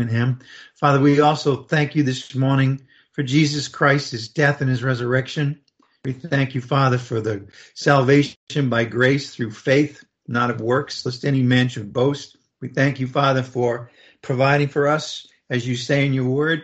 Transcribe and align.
in 0.00 0.08
him. 0.08 0.40
Father, 0.74 1.00
we 1.00 1.20
also 1.20 1.62
thank 1.62 1.94
you 1.94 2.02
this 2.02 2.34
morning 2.34 2.82
for 3.12 3.22
Jesus 3.22 3.68
Christ, 3.68 4.12
his 4.12 4.28
death 4.28 4.60
and 4.60 4.70
his 4.70 4.82
resurrection. 4.82 5.60
We 6.04 6.12
thank 6.12 6.54
you, 6.54 6.60
Father, 6.60 6.98
for 6.98 7.20
the 7.20 7.48
salvation 7.74 8.68
by 8.68 8.84
grace 8.84 9.34
through 9.34 9.50
faith, 9.50 10.02
not 10.26 10.50
of 10.50 10.60
works, 10.60 11.04
lest 11.04 11.24
any 11.24 11.42
man 11.42 11.68
should 11.68 11.92
boast. 11.92 12.36
We 12.60 12.68
thank 12.68 13.00
you, 13.00 13.06
Father, 13.06 13.42
for 13.42 13.90
providing 14.22 14.68
for 14.68 14.88
us, 14.88 15.26
as 15.50 15.66
you 15.66 15.76
say 15.76 16.06
in 16.06 16.12
your 16.12 16.28
word. 16.28 16.62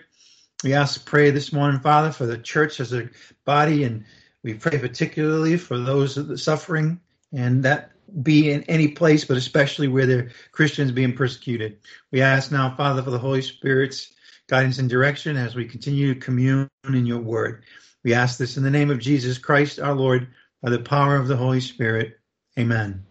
We 0.64 0.72
ask 0.72 0.94
to 0.94 1.04
pray 1.04 1.30
this 1.30 1.52
morning, 1.52 1.80
Father, 1.80 2.12
for 2.12 2.26
the 2.26 2.38
church 2.38 2.80
as 2.80 2.92
a 2.92 3.10
body, 3.44 3.84
and 3.84 4.04
we 4.42 4.54
pray 4.54 4.78
particularly 4.78 5.58
for 5.58 5.78
those 5.78 6.42
suffering, 6.42 7.00
and 7.32 7.62
that 7.64 7.90
be 8.22 8.50
in 8.50 8.62
any 8.64 8.88
place, 8.88 9.24
but 9.24 9.36
especially 9.36 9.88
where 9.88 10.18
are 10.18 10.30
Christians 10.52 10.92
being 10.92 11.14
persecuted. 11.14 11.78
We 12.12 12.22
ask 12.22 12.52
now, 12.52 12.74
Father, 12.76 13.02
for 13.02 13.10
the 13.10 13.18
Holy 13.18 13.42
Spirit's 13.42 14.12
guidance 14.48 14.78
and 14.78 14.88
direction 14.88 15.36
as 15.36 15.54
we 15.54 15.64
continue 15.64 16.14
to 16.14 16.20
commune 16.20 16.68
in 16.84 17.06
your 17.06 17.20
word. 17.20 17.64
We 18.04 18.14
ask 18.14 18.38
this 18.38 18.56
in 18.56 18.62
the 18.62 18.70
name 18.70 18.90
of 18.90 19.00
Jesus 19.00 19.38
Christ, 19.38 19.80
our 19.80 19.94
Lord, 19.94 20.28
by 20.62 20.70
the 20.70 20.78
power 20.78 21.16
of 21.16 21.28
the 21.28 21.36
Holy 21.36 21.60
Spirit. 21.60 22.18
Amen. 22.58 23.04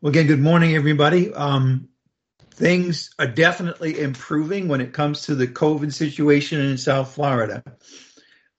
Well, 0.00 0.10
again, 0.10 0.28
good 0.28 0.40
morning, 0.40 0.76
everybody. 0.76 1.34
Um, 1.34 1.88
things 2.52 3.10
are 3.18 3.26
definitely 3.26 3.98
improving 3.98 4.68
when 4.68 4.80
it 4.80 4.92
comes 4.92 5.22
to 5.22 5.34
the 5.34 5.48
COVID 5.48 5.92
situation 5.92 6.60
in 6.60 6.78
South 6.78 7.14
Florida. 7.14 7.64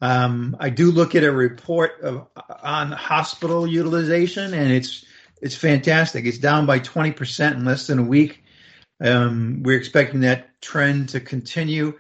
Um, 0.04 0.58
I 0.60 0.70
do 0.70 0.92
look 0.92 1.16
at 1.16 1.24
a 1.24 1.32
report 1.32 2.02
of, 2.02 2.28
on 2.62 2.92
hospital 2.92 3.66
utilization, 3.66 4.54
and 4.54 4.70
it's 4.70 5.06
it's 5.42 5.56
fantastic. 5.56 6.26
It's 6.26 6.40
down 6.40 6.66
by 6.66 6.80
20% 6.80 7.54
in 7.54 7.64
less 7.64 7.88
than 7.88 8.00
a 8.00 8.04
week. 8.04 8.44
Um, 9.00 9.64
we're 9.64 9.78
expecting 9.78 10.20
that 10.22 10.62
trend 10.62 11.10
to 11.10 11.22
continue. 11.22 11.98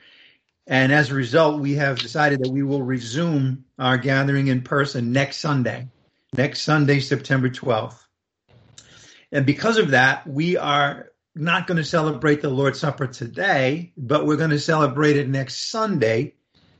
And 0.68 0.92
as 0.92 1.12
a 1.12 1.16
result, 1.16 1.62
we 1.62 1.76
have 1.76 1.98
decided 1.98 2.44
that 2.44 2.52
we 2.52 2.62
will 2.62 2.84
resume 2.84 3.64
our 3.80 3.98
gathering 3.98 4.48
in 4.48 4.64
person 4.64 5.14
next 5.14 5.38
Sunday, 5.38 5.88
next 6.36 6.64
Sunday, 6.64 7.00
September 7.00 7.50
12th. 7.50 8.04
And 9.32 9.46
because 9.46 9.78
of 9.78 9.92
that, 9.92 10.28
we 10.28 10.58
are 10.58 11.10
not 11.36 11.68
going 11.68 11.78
to 11.78 11.86
celebrate 11.86 12.42
the 12.42 12.50
Lord's 12.50 12.82
Supper 12.82 13.08
today, 13.08 13.94
but 13.96 14.26
we're 14.26 14.36
going 14.36 14.50
to 14.50 14.60
celebrate 14.60 15.16
it 15.16 15.30
next 15.30 15.72
Sunday, 15.72 16.34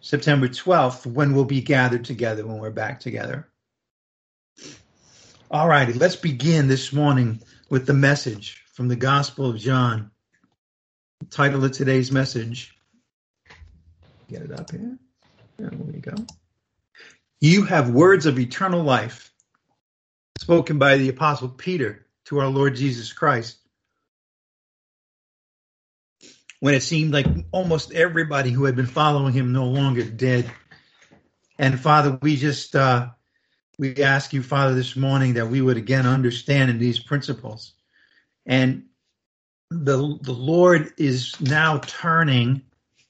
September 0.04 0.50
12th, 0.50 1.06
when 1.06 1.34
we'll 1.34 1.46
be 1.46 1.62
gathered 1.62 2.04
together, 2.04 2.46
when 2.46 2.58
we're 2.58 2.70
back 2.70 3.00
together. 3.00 3.48
All 5.50 5.66
righty, 5.66 5.94
let's 5.94 6.18
begin 6.18 6.68
this 6.68 6.92
morning 6.92 7.42
with 7.70 7.86
the 7.86 7.94
message 7.94 8.66
from 8.74 8.90
the 8.90 8.98
Gospel 8.98 9.50
of 9.50 9.58
John. 9.58 10.12
The 11.22 11.28
title 11.28 11.64
of 11.64 11.72
today's 11.72 12.12
message. 12.12 12.76
Get 14.30 14.42
it 14.42 14.52
up 14.52 14.72
here. 14.72 14.98
There 15.58 15.72
we 15.72 16.02
go. 16.02 16.16
You 17.40 17.64
have 17.64 17.90
words 17.90 18.26
of 18.26 18.38
eternal 18.38 18.84
life 18.84 19.32
spoken 20.38 20.78
by 20.78 20.98
the 20.98 21.08
Apostle 21.08 21.48
Peter 21.48 22.08
to 22.26 22.40
our 22.40 22.48
Lord 22.48 22.76
Jesus 22.76 23.14
Christ 23.14 23.60
when 26.64 26.76
it 26.76 26.82
seemed 26.82 27.12
like 27.12 27.26
almost 27.52 27.92
everybody 27.92 28.50
who 28.50 28.64
had 28.64 28.74
been 28.74 28.86
following 28.86 29.34
him 29.34 29.52
no 29.52 29.66
longer 29.66 30.02
did. 30.02 30.50
And 31.60 31.78
Father, 31.78 32.18
we 32.22 32.38
just 32.38 32.74
uh, 32.74 33.10
we 33.78 33.98
ask 33.98 34.32
you, 34.32 34.42
Father, 34.42 34.74
this 34.74 34.96
morning 34.96 35.34
that 35.34 35.50
we 35.50 35.60
would 35.60 35.76
again 35.76 36.06
understand 36.06 36.70
in 36.70 36.80
these 36.80 37.00
principles. 37.00 37.74
And 38.46 38.86
the 39.72 40.18
the 40.22 40.32
Lord 40.32 40.94
is 40.98 41.36
now 41.42 41.80
turning 41.80 42.62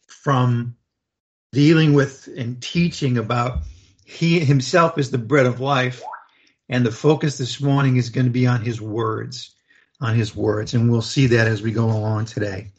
from 0.08 0.76
dealing 1.52 1.94
with 1.94 2.28
and 2.36 2.60
teaching 2.60 3.20
about 3.20 3.60
he 4.04 4.40
himself 4.40 4.98
is 4.98 5.12
the 5.12 5.20
bread 5.20 5.46
of 5.46 5.60
life 5.60 6.02
and 6.70 6.84
the 6.84 6.92
focus 6.92 7.38
this 7.38 7.62
morning 7.62 7.98
is 7.98 8.10
going 8.10 8.26
to 8.26 8.32
be 8.32 8.48
on 8.48 8.64
his 8.64 8.82
words 8.82 9.56
on 10.02 10.16
his 10.16 10.36
words 10.36 10.74
and 10.74 10.90
we'll 10.92 11.04
see 11.04 11.28
that 11.28 11.48
as 11.48 11.62
we 11.62 11.72
go 11.72 11.86
along 11.86 12.26
today 12.26 12.72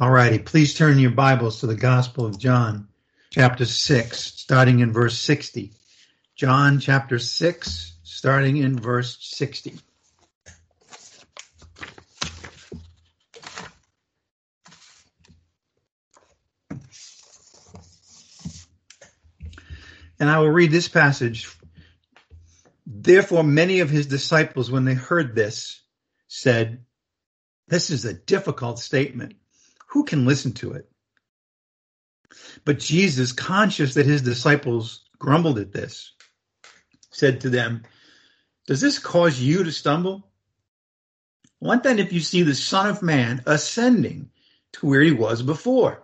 all 0.00 0.10
righty, 0.10 0.38
please 0.38 0.74
turn 0.74 0.98
your 0.98 1.10
Bibles 1.10 1.60
to 1.60 1.66
the 1.66 1.74
Gospel 1.74 2.24
of 2.24 2.38
John, 2.38 2.88
chapter 3.30 3.64
6, 3.64 4.18
starting 4.18 4.80
in 4.80 4.92
verse 4.92 5.18
60. 5.18 5.72
John 6.34 6.80
chapter 6.80 7.18
6, 7.18 7.92
starting 8.02 8.56
in 8.56 8.78
verse 8.78 9.18
60. 9.20 9.78
And 20.18 20.30
I 20.30 20.38
will 20.38 20.50
read 20.50 20.70
this 20.70 20.88
passage. 20.88 21.48
Therefore, 22.86 23.42
many 23.42 23.80
of 23.80 23.90
his 23.90 24.06
disciples, 24.06 24.70
when 24.70 24.84
they 24.84 24.94
heard 24.94 25.34
this, 25.34 25.82
said, 26.28 26.84
This 27.68 27.90
is 27.90 28.04
a 28.04 28.14
difficult 28.14 28.78
statement 28.78 29.34
who 29.92 30.04
can 30.04 30.24
listen 30.24 30.52
to 30.52 30.72
it? 30.72 30.90
But 32.64 32.78
Jesus, 32.78 33.32
conscious 33.32 33.94
that 33.94 34.06
his 34.06 34.22
disciples 34.22 35.04
grumbled 35.18 35.58
at 35.58 35.72
this, 35.72 36.14
said 37.10 37.42
to 37.42 37.50
them, 37.50 37.82
Does 38.66 38.80
this 38.80 38.98
cause 38.98 39.38
you 39.38 39.64
to 39.64 39.70
stumble? 39.70 40.26
What 41.58 41.82
then 41.82 41.98
if 41.98 42.12
you 42.12 42.20
see 42.20 42.42
the 42.42 42.54
Son 42.54 42.88
of 42.88 43.02
Man 43.02 43.42
ascending 43.46 44.30
to 44.72 44.86
where 44.86 45.02
he 45.02 45.12
was 45.12 45.42
before? 45.42 46.02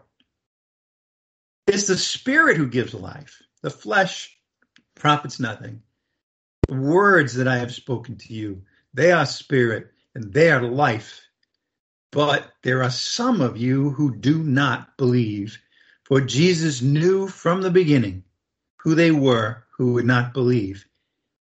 It's 1.66 1.86
the 1.86 1.96
Spirit 1.96 2.58
who 2.58 2.68
gives 2.68 2.92
life. 2.92 3.42
The 3.62 3.70
flesh 3.70 4.36
profits 4.94 5.40
nothing. 5.40 5.82
The 6.68 6.74
words 6.74 7.34
that 7.34 7.48
I 7.48 7.56
have 7.56 7.74
spoken 7.74 8.16
to 8.16 8.34
you, 8.34 8.62
they 8.92 9.12
are 9.12 9.24
spirit 9.24 9.92
and 10.14 10.32
they 10.32 10.50
are 10.50 10.62
life. 10.62 11.27
But 12.10 12.52
there 12.62 12.82
are 12.82 12.90
some 12.90 13.40
of 13.40 13.56
you 13.56 13.90
who 13.90 14.14
do 14.14 14.42
not 14.42 14.96
believe. 14.96 15.58
For 16.04 16.20
Jesus 16.20 16.80
knew 16.80 17.28
from 17.28 17.60
the 17.60 17.70
beginning 17.70 18.24
who 18.78 18.94
they 18.94 19.10
were 19.10 19.64
who 19.76 19.92
would 19.92 20.06
not 20.06 20.32
believe 20.32 20.86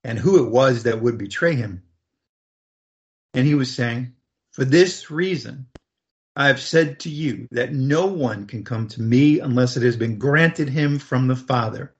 and 0.04 0.18
who 0.18 0.44
it 0.44 0.50
was 0.50 0.84
that 0.84 1.02
would 1.02 1.18
betray 1.18 1.56
him. 1.56 1.84
And 3.34 3.48
he 3.48 3.56
was 3.56 3.74
saying, 3.74 4.14
For 4.52 4.66
this 4.66 5.10
reason, 5.10 5.68
I 6.36 6.48
have 6.48 6.62
said 6.62 7.00
to 7.02 7.10
you 7.10 7.48
that 7.52 7.74
no 7.74 8.06
one 8.06 8.46
can 8.46 8.64
come 8.64 8.88
to 8.90 9.02
me 9.02 9.40
unless 9.40 9.76
it 9.76 9.84
has 9.84 9.98
been 9.98 10.18
granted 10.18 10.70
him 10.70 11.00
from 11.00 11.28
the 11.28 11.36
Father. 11.36 11.94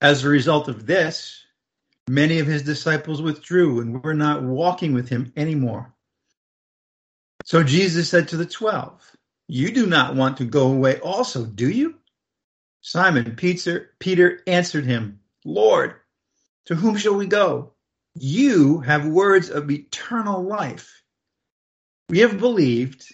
As 0.00 0.24
a 0.24 0.28
result 0.28 0.68
of 0.68 0.86
this, 0.86 1.44
many 2.08 2.40
of 2.40 2.46
his 2.46 2.62
disciples 2.62 3.22
withdrew 3.22 3.80
and 3.80 4.02
were 4.02 4.14
not 4.14 4.42
walking 4.42 4.92
with 4.92 5.08
him 5.08 5.32
anymore. 5.36 5.93
So 7.44 7.62
Jesus 7.62 8.08
said 8.08 8.28
to 8.28 8.38
the 8.38 8.46
twelve, 8.46 9.00
You 9.48 9.70
do 9.70 9.86
not 9.86 10.16
want 10.16 10.38
to 10.38 10.46
go 10.46 10.68
away 10.72 10.98
also, 10.98 11.44
do 11.44 11.68
you? 11.68 11.96
Simon 12.80 13.36
Peter, 13.36 14.40
answered 14.46 14.86
him, 14.86 15.20
Lord, 15.44 15.94
to 16.66 16.74
whom 16.74 16.96
shall 16.96 17.14
we 17.14 17.26
go? 17.26 17.72
You 18.14 18.80
have 18.80 19.06
words 19.06 19.50
of 19.50 19.70
eternal 19.70 20.42
life. 20.42 21.02
We 22.08 22.20
have 22.20 22.38
believed 22.38 23.06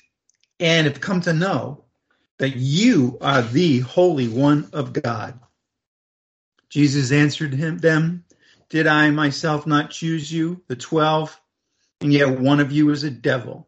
and 0.61 0.87
have 0.87 1.01
come 1.01 1.23
to 1.23 1.33
know 1.33 1.85
that 2.39 2.57
you 2.57 3.19
are 3.21 3.43
the 3.43 3.81
Holy 3.81 4.29
One 4.29 4.71
of 4.73 4.93
God. 4.93 5.41
Jesus 6.69 7.11
answered 7.11 7.53
him, 7.53 7.79
them, 7.79 8.25
Did 8.69 8.87
I 8.87 9.11
myself 9.11 9.67
not 9.67 9.91
choose 9.91 10.31
you, 10.31 10.63
the 10.69 10.77
twelve, 10.77 11.41
and 12.01 12.13
yet 12.13 12.39
one 12.39 12.61
of 12.61 12.71
you 12.71 12.91
is 12.91 13.03
a 13.03 13.11
devil? 13.11 13.67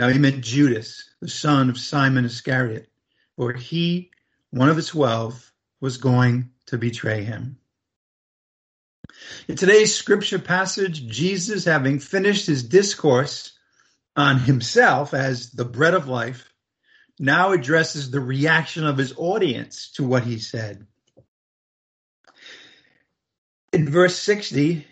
Now 0.00 0.08
he 0.08 0.18
meant 0.18 0.42
Judas, 0.42 1.10
the 1.20 1.28
son 1.28 1.68
of 1.68 1.78
Simon 1.78 2.24
Iscariot, 2.24 2.88
for 3.36 3.52
he, 3.52 4.10
one 4.48 4.70
of 4.70 4.76
the 4.76 4.82
twelve, 4.82 5.52
was 5.78 5.98
going 5.98 6.52
to 6.68 6.78
betray 6.78 7.22
him. 7.22 7.58
In 9.46 9.56
today's 9.56 9.94
scripture 9.94 10.38
passage, 10.38 11.06
Jesus, 11.06 11.66
having 11.66 11.98
finished 11.98 12.46
his 12.46 12.62
discourse 12.62 13.52
on 14.16 14.38
himself 14.38 15.12
as 15.12 15.50
the 15.50 15.66
bread 15.66 15.92
of 15.92 16.08
life, 16.08 16.50
now 17.18 17.52
addresses 17.52 18.10
the 18.10 18.20
reaction 18.20 18.86
of 18.86 18.96
his 18.96 19.12
audience 19.18 19.90
to 19.96 20.04
what 20.04 20.24
he 20.24 20.38
said. 20.38 20.86
In 23.74 23.86
verse 23.90 24.16
60, 24.16 24.86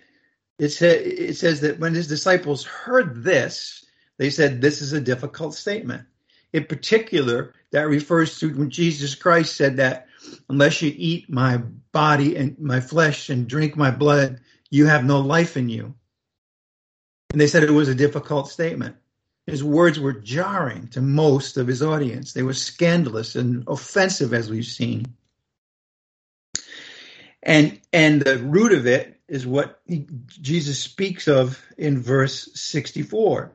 it, 0.58 0.68
sa- 0.68 0.84
it 0.84 1.38
says 1.38 1.62
that 1.62 1.78
when 1.78 1.94
his 1.94 2.08
disciples 2.08 2.66
heard 2.66 3.24
this, 3.24 3.86
they 4.18 4.30
said 4.30 4.60
this 4.60 4.82
is 4.82 4.92
a 4.92 5.00
difficult 5.00 5.54
statement. 5.54 6.04
In 6.52 6.64
particular, 6.64 7.54
that 7.70 7.88
refers 7.88 8.38
to 8.40 8.52
when 8.54 8.70
Jesus 8.70 9.14
Christ 9.14 9.56
said 9.56 9.76
that 9.76 10.06
unless 10.48 10.82
you 10.82 10.92
eat 10.94 11.30
my 11.30 11.58
body 11.92 12.36
and 12.36 12.58
my 12.58 12.80
flesh 12.80 13.30
and 13.30 13.48
drink 13.48 13.76
my 13.76 13.90
blood, 13.90 14.40
you 14.70 14.86
have 14.86 15.04
no 15.04 15.20
life 15.20 15.56
in 15.56 15.68
you. 15.68 15.94
And 17.32 17.40
they 17.40 17.46
said 17.46 17.62
it 17.62 17.70
was 17.70 17.88
a 17.88 17.94
difficult 17.94 18.48
statement. 18.48 18.96
His 19.46 19.64
words 19.64 19.98
were 19.98 20.12
jarring 20.12 20.88
to 20.88 21.00
most 21.00 21.56
of 21.56 21.66
his 21.66 21.82
audience. 21.82 22.32
They 22.32 22.42
were 22.42 22.54
scandalous 22.54 23.34
and 23.34 23.64
offensive, 23.66 24.34
as 24.34 24.50
we've 24.50 24.64
seen. 24.64 25.06
And 27.42 27.80
and 27.92 28.20
the 28.20 28.38
root 28.38 28.72
of 28.72 28.86
it 28.86 29.20
is 29.28 29.46
what 29.46 29.80
he, 29.86 30.06
Jesus 30.26 30.78
speaks 30.78 31.28
of 31.28 31.62
in 31.78 32.00
verse 32.00 32.50
64. 32.54 33.52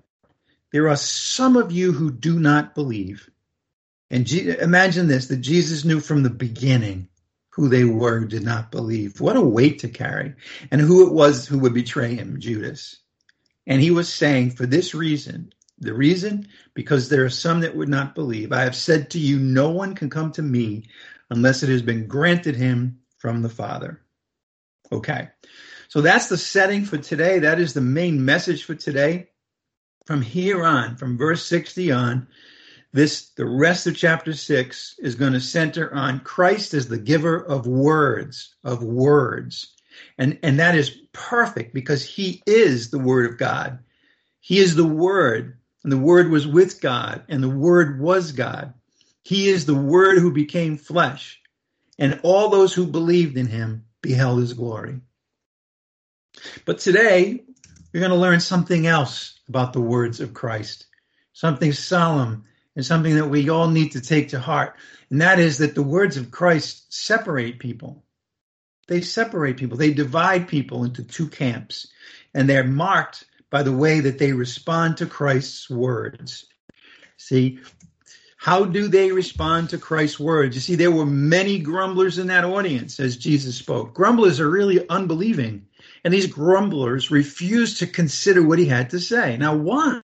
There 0.74 0.90
are 0.90 0.98
some 0.98 1.56
of 1.56 1.72
you 1.72 1.94
who 1.94 2.12
do 2.12 2.40
not 2.40 2.76
believe. 2.76 3.30
And 4.10 4.26
G- 4.26 4.50
imagine 4.50 5.08
this 5.08 5.28
that 5.28 5.38
Jesus 5.38 5.86
knew 5.86 6.00
from 6.00 6.24
the 6.24 6.30
beginning 6.32 7.08
who 7.52 7.70
they 7.70 7.84
were 7.84 8.20
who 8.20 8.28
did 8.28 8.44
not 8.44 8.72
believe. 8.72 9.22
What 9.22 9.38
a 9.38 9.42
weight 9.42 9.80
to 9.80 9.88
carry. 9.90 10.34
And 10.72 10.82
who 10.82 11.08
it 11.08 11.14
was 11.14 11.48
who 11.48 11.60
would 11.60 11.76
betray 11.76 12.16
him, 12.16 12.40
Judas. 12.40 12.98
And 13.68 13.82
he 13.82 13.92
was 13.92 14.12
saying, 14.12 14.52
for 14.52 14.66
this 14.66 14.96
reason, 14.96 15.54
the 15.78 15.94
reason, 15.94 16.48
because 16.74 17.08
there 17.08 17.24
are 17.24 17.30
some 17.30 17.62
that 17.62 17.76
would 17.76 17.90
not 17.90 18.16
believe. 18.16 18.52
I 18.52 18.62
have 18.64 18.76
said 18.76 19.12
to 19.12 19.20
you, 19.20 19.38
no 19.38 19.70
one 19.70 19.94
can 19.94 20.10
come 20.10 20.32
to 20.34 20.42
me 20.42 20.86
unless 21.30 21.62
it 21.62 21.70
has 21.70 21.84
been 21.84 22.08
granted 22.08 22.56
him 22.56 23.00
from 23.20 23.44
the 23.44 23.50
Father. 23.50 24.02
Okay. 24.92 25.30
So 25.88 26.02
that's 26.02 26.30
the 26.30 26.38
setting 26.38 26.84
for 26.84 26.98
today. 26.98 27.40
That 27.40 27.60
is 27.60 27.74
the 27.74 27.82
main 27.82 28.26
message 28.26 28.64
for 28.64 28.74
today. 28.76 29.30
From 30.06 30.22
here 30.22 30.66
on, 30.66 30.98
from 30.98 31.18
verse 31.18 31.46
60 31.46 31.92
on, 31.92 32.28
this 32.94 33.30
the 33.30 33.46
rest 33.46 33.88
of 33.88 33.98
chapter 33.98 34.34
6 34.34 34.96
is 35.00 35.16
going 35.16 35.34
to 35.34 35.42
center 35.42 35.94
on 35.94 36.20
Christ 36.20 36.74
as 36.74 36.88
the 36.88 37.00
giver 37.00 37.38
of 37.38 37.66
words, 37.66 38.56
of 38.64 38.84
words. 38.84 39.74
And 40.18 40.38
and 40.44 40.60
that 40.60 40.76
is 40.76 40.98
perfect 41.12 41.74
because 41.74 42.04
he 42.04 42.44
is 42.46 42.90
the 42.90 43.00
word 43.00 43.32
of 43.32 43.38
God. 43.38 43.80
He 44.40 44.60
is 44.60 44.76
the 44.76 44.86
word, 44.86 45.58
and 45.84 45.92
the 45.92 45.98
word 45.98 46.30
was 46.30 46.46
with 46.46 46.82
God, 46.82 47.24
and 47.30 47.42
the 47.42 47.50
word 47.50 48.00
was 48.00 48.32
God. 48.32 48.74
He 49.24 49.48
is 49.48 49.66
the 49.66 49.74
word 49.74 50.18
who 50.18 50.32
became 50.32 50.78
flesh, 50.78 51.42
and 51.98 52.20
all 52.24 52.50
those 52.50 52.74
who 52.74 52.86
believed 52.86 53.38
in 53.38 53.48
him 53.48 53.86
beheld 54.02 54.40
his 54.40 54.54
glory. 54.54 55.00
But 56.66 56.80
today, 56.80 57.44
we're 57.94 58.02
going 58.02 58.12
to 58.12 58.18
learn 58.18 58.40
something 58.40 58.86
else 58.86 59.33
about 59.48 59.74
the 59.74 59.82
words 59.82 60.20
of 60.20 60.34
Christ, 60.34 60.86
something 61.34 61.74
solemn 61.74 62.46
and 62.76 62.86
something 62.86 63.16
that 63.16 63.28
we 63.28 63.50
all 63.50 63.68
need 63.68 63.92
to 63.92 64.02
take 64.02 64.30
to 64.30 64.40
heart. 64.40 64.76
And 65.10 65.22
that 65.22 65.40
is 65.40 65.60
that 65.60 65.76
the 65.76 65.84
words 65.84 66.18
of 66.18 66.32
Christ 66.32 66.94
separate 66.94 67.60
people. 67.60 68.04
They 68.88 69.02
separate 69.02 69.58
people, 69.58 69.78
they 69.78 69.94
divide 69.94 70.48
people 70.48 70.84
into 70.84 71.04
two 71.04 71.30
camps, 71.30 71.88
and 72.34 72.50
they're 72.50 72.66
marked 72.66 73.26
by 73.50 73.64
the 73.64 73.72
way 73.72 74.02
that 74.02 74.18
they 74.18 74.34
respond 74.34 74.98
to 74.98 75.06
Christ's 75.06 75.70
words. 75.70 76.46
See, 77.18 77.60
how 78.36 78.66
do 78.66 78.90
they 78.90 79.14
respond 79.14 79.70
to 79.70 79.78
Christ's 79.78 80.20
words? 80.20 80.56
You 80.56 80.60
see, 80.60 80.76
there 80.76 80.92
were 80.92 81.06
many 81.06 81.60
grumblers 81.60 82.18
in 82.18 82.28
that 82.28 82.44
audience 82.44 83.00
as 83.00 83.16
Jesus 83.16 83.56
spoke. 83.56 83.94
Grumblers 83.94 84.42
are 84.42 84.50
really 84.50 84.86
unbelieving. 84.90 85.68
And 86.04 86.14
these 86.14 86.28
grumblers 86.28 87.12
refused 87.12 87.80
to 87.80 87.88
consider 87.88 88.46
what 88.46 88.60
he 88.60 88.66
had 88.66 88.90
to 88.90 89.00
say. 89.00 89.38
Now, 89.38 89.56
why? 89.56 90.02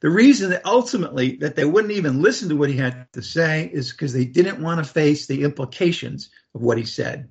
The 0.00 0.10
reason 0.10 0.50
that 0.50 0.66
ultimately 0.66 1.36
that 1.36 1.54
they 1.54 1.64
wouldn't 1.64 1.92
even 1.92 2.22
listen 2.22 2.48
to 2.48 2.56
what 2.56 2.70
he 2.70 2.76
had 2.76 3.06
to 3.12 3.22
say 3.22 3.70
is 3.72 3.92
because 3.92 4.12
they 4.12 4.24
didn't 4.24 4.60
want 4.60 4.84
to 4.84 4.92
face 4.92 5.26
the 5.26 5.44
implications 5.44 6.30
of 6.54 6.60
what 6.60 6.76
he 6.76 6.84
said. 6.84 7.28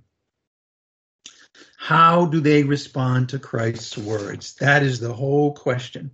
How 1.78 2.26
do 2.26 2.40
they 2.40 2.64
respond 2.64 3.30
to 3.30 3.40
Christ's 3.40 3.98
words? 3.98 4.54
That 4.56 4.84
is 4.84 5.00
the 5.00 5.14
whole 5.14 5.54
question. 5.54 6.12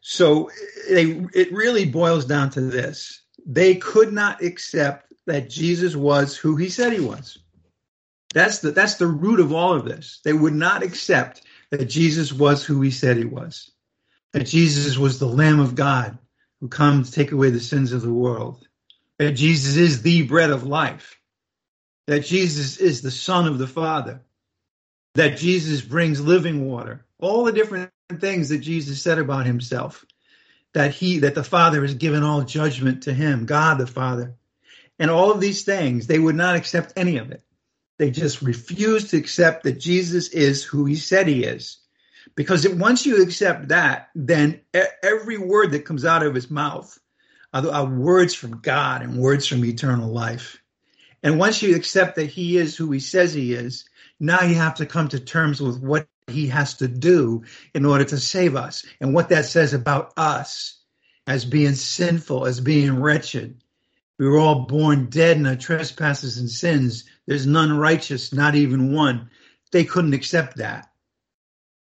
So 0.00 0.50
they, 0.88 1.26
it 1.34 1.52
really 1.52 1.84
boils 1.84 2.24
down 2.24 2.50
to 2.50 2.62
this. 2.62 3.20
They 3.44 3.74
could 3.74 4.12
not 4.12 4.42
accept 4.42 5.12
that 5.26 5.50
Jesus 5.50 5.94
was 5.94 6.36
who 6.36 6.56
he 6.56 6.70
said 6.70 6.92
he 6.92 7.00
was. 7.00 7.38
That's 8.32 8.60
the, 8.60 8.70
that's 8.70 8.94
the 8.94 9.06
root 9.06 9.40
of 9.40 9.52
all 9.52 9.74
of 9.74 9.84
this. 9.84 10.20
They 10.24 10.32
would 10.32 10.54
not 10.54 10.82
accept 10.82 11.42
that 11.70 11.86
Jesus 11.86 12.32
was 12.32 12.64
who 12.64 12.80
he 12.80 12.90
said 12.90 13.16
he 13.16 13.24
was, 13.24 13.70
that 14.32 14.46
Jesus 14.46 14.96
was 14.96 15.18
the 15.18 15.26
Lamb 15.26 15.60
of 15.60 15.74
God 15.74 16.18
who 16.60 16.68
comes 16.68 17.10
to 17.10 17.16
take 17.16 17.32
away 17.32 17.50
the 17.50 17.60
sins 17.60 17.92
of 17.92 18.02
the 18.02 18.12
world, 18.12 18.66
that 19.18 19.32
Jesus 19.32 19.76
is 19.76 20.02
the 20.02 20.22
bread 20.22 20.50
of 20.50 20.64
life, 20.64 21.18
that 22.06 22.24
Jesus 22.24 22.76
is 22.76 23.02
the 23.02 23.10
Son 23.10 23.46
of 23.46 23.58
the 23.58 23.66
Father, 23.66 24.20
that 25.14 25.38
Jesus 25.38 25.80
brings 25.80 26.20
living 26.20 26.66
water, 26.66 27.04
all 27.18 27.44
the 27.44 27.52
different 27.52 27.90
things 28.18 28.48
that 28.50 28.58
Jesus 28.58 29.02
said 29.02 29.18
about 29.18 29.46
himself, 29.46 30.04
that 30.72 30.92
he, 30.92 31.20
that 31.20 31.34
the 31.34 31.44
Father 31.44 31.82
has 31.82 31.94
given 31.94 32.22
all 32.22 32.42
judgment 32.42 33.04
to 33.04 33.12
him, 33.12 33.46
God 33.46 33.78
the 33.78 33.86
Father. 33.86 34.34
And 34.98 35.10
all 35.10 35.32
of 35.32 35.40
these 35.40 35.62
things, 35.62 36.06
they 36.06 36.18
would 36.18 36.36
not 36.36 36.56
accept 36.56 36.92
any 36.96 37.16
of 37.16 37.32
it. 37.32 37.42
They 38.00 38.10
just 38.10 38.40
refuse 38.40 39.10
to 39.10 39.18
accept 39.18 39.64
that 39.64 39.78
Jesus 39.78 40.28
is 40.28 40.64
who 40.64 40.86
he 40.86 40.96
said 40.96 41.28
he 41.28 41.44
is. 41.44 41.76
Because 42.34 42.66
once 42.66 43.04
you 43.04 43.22
accept 43.22 43.68
that, 43.68 44.08
then 44.14 44.62
every 45.02 45.36
word 45.36 45.72
that 45.72 45.84
comes 45.84 46.06
out 46.06 46.24
of 46.24 46.34
his 46.34 46.50
mouth 46.50 46.98
are, 47.52 47.84
words 47.84 48.32
from 48.32 48.62
God 48.62 49.02
and 49.02 49.18
words 49.18 49.46
from 49.46 49.62
eternal 49.66 50.10
life. 50.10 50.62
And 51.22 51.38
once 51.38 51.60
you 51.60 51.76
accept 51.76 52.16
that 52.16 52.30
he 52.30 52.56
is 52.56 52.74
who 52.74 52.90
he 52.90 53.00
says 53.00 53.34
he 53.34 53.52
is, 53.52 53.84
now 54.18 54.44
you 54.44 54.54
have 54.54 54.76
to 54.76 54.86
come 54.86 55.08
to 55.08 55.20
terms 55.20 55.60
with 55.60 55.82
what 55.82 56.08
he 56.26 56.46
has 56.46 56.78
to 56.78 56.88
do 56.88 57.42
in 57.74 57.84
order 57.84 58.04
to 58.04 58.16
save 58.16 58.56
us 58.56 58.82
and 59.02 59.12
what 59.12 59.28
that 59.28 59.44
says 59.44 59.74
about 59.74 60.14
us 60.16 60.80
as 61.26 61.44
being 61.44 61.74
sinful, 61.74 62.46
as 62.46 62.60
being 62.60 62.98
wretched. 62.98 63.60
We 64.18 64.26
were 64.26 64.38
all 64.38 64.66
born 64.66 65.10
dead 65.10 65.38
in 65.38 65.46
our 65.46 65.56
trespasses 65.56 66.36
and 66.36 66.50
sins. 66.50 67.04
There's 67.30 67.46
none 67.46 67.78
righteous, 67.78 68.32
not 68.32 68.56
even 68.56 68.92
one. 68.92 69.30
They 69.70 69.84
couldn't 69.84 70.14
accept 70.14 70.56
that. 70.56 70.90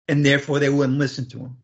And 0.10 0.26
therefore 0.26 0.60
they 0.60 0.68
wouldn't 0.68 1.00
listen 1.00 1.30
to 1.30 1.40
him. 1.40 1.58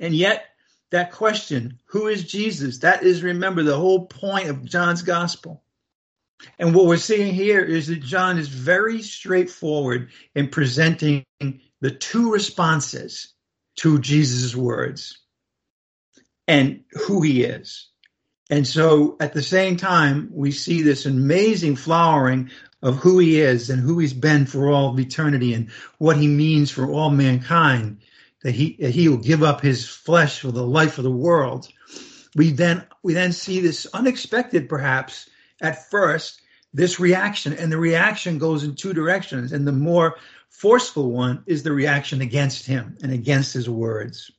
And 0.00 0.12
yet, 0.12 0.46
that 0.90 1.12
question, 1.12 1.78
who 1.84 2.08
is 2.08 2.24
Jesus? 2.24 2.78
That 2.78 3.04
is, 3.04 3.22
remember, 3.22 3.62
the 3.62 3.76
whole 3.76 4.06
point 4.06 4.48
of 4.48 4.64
John's 4.64 5.02
gospel. 5.02 5.62
And 6.58 6.74
what 6.74 6.86
we're 6.86 6.96
seeing 6.96 7.32
here 7.32 7.60
is 7.60 7.86
that 7.86 8.02
John 8.02 8.36
is 8.36 8.48
very 8.48 9.00
straightforward 9.00 10.10
in 10.34 10.48
presenting 10.48 11.24
the 11.40 11.92
two 11.92 12.32
responses 12.32 13.32
to 13.76 14.00
Jesus' 14.00 14.56
words 14.56 15.20
and 16.48 16.82
who 17.06 17.22
he 17.22 17.44
is. 17.44 17.90
And 18.50 18.66
so 18.66 19.16
at 19.20 19.32
the 19.32 19.42
same 19.42 19.76
time, 19.76 20.28
we 20.32 20.52
see 20.52 20.82
this 20.82 21.06
amazing 21.06 21.76
flowering 21.76 22.50
of 22.82 22.96
who 22.96 23.18
he 23.18 23.40
is 23.40 23.70
and 23.70 23.80
who 23.80 23.98
he's 23.98 24.12
been 24.12 24.44
for 24.44 24.70
all 24.70 24.92
of 24.92 25.00
eternity 25.00 25.54
and 25.54 25.70
what 25.98 26.18
he 26.18 26.28
means 26.28 26.70
for 26.70 26.90
all 26.90 27.10
mankind, 27.10 27.98
that 28.42 28.54
he, 28.54 28.76
that 28.80 28.90
he 28.90 29.08
will 29.08 29.16
give 29.16 29.42
up 29.42 29.62
his 29.62 29.88
flesh 29.88 30.40
for 30.40 30.52
the 30.52 30.66
life 30.66 30.98
of 30.98 31.04
the 31.04 31.10
world. 31.10 31.68
We 32.36 32.50
then, 32.50 32.86
we 33.02 33.14
then 33.14 33.32
see 33.32 33.60
this 33.60 33.86
unexpected, 33.94 34.68
perhaps, 34.68 35.30
at 35.62 35.88
first 35.90 36.42
this 36.74 37.00
reaction, 37.00 37.54
and 37.54 37.72
the 37.72 37.78
reaction 37.78 38.38
goes 38.38 38.64
in 38.64 38.74
two 38.74 38.92
directions. 38.92 39.52
And 39.52 39.66
the 39.66 39.72
more 39.72 40.16
forceful 40.50 41.10
one 41.10 41.44
is 41.46 41.62
the 41.62 41.72
reaction 41.72 42.20
against 42.20 42.66
him 42.66 42.98
and 43.02 43.12
against 43.12 43.54
his 43.54 43.70
words. 43.70 44.30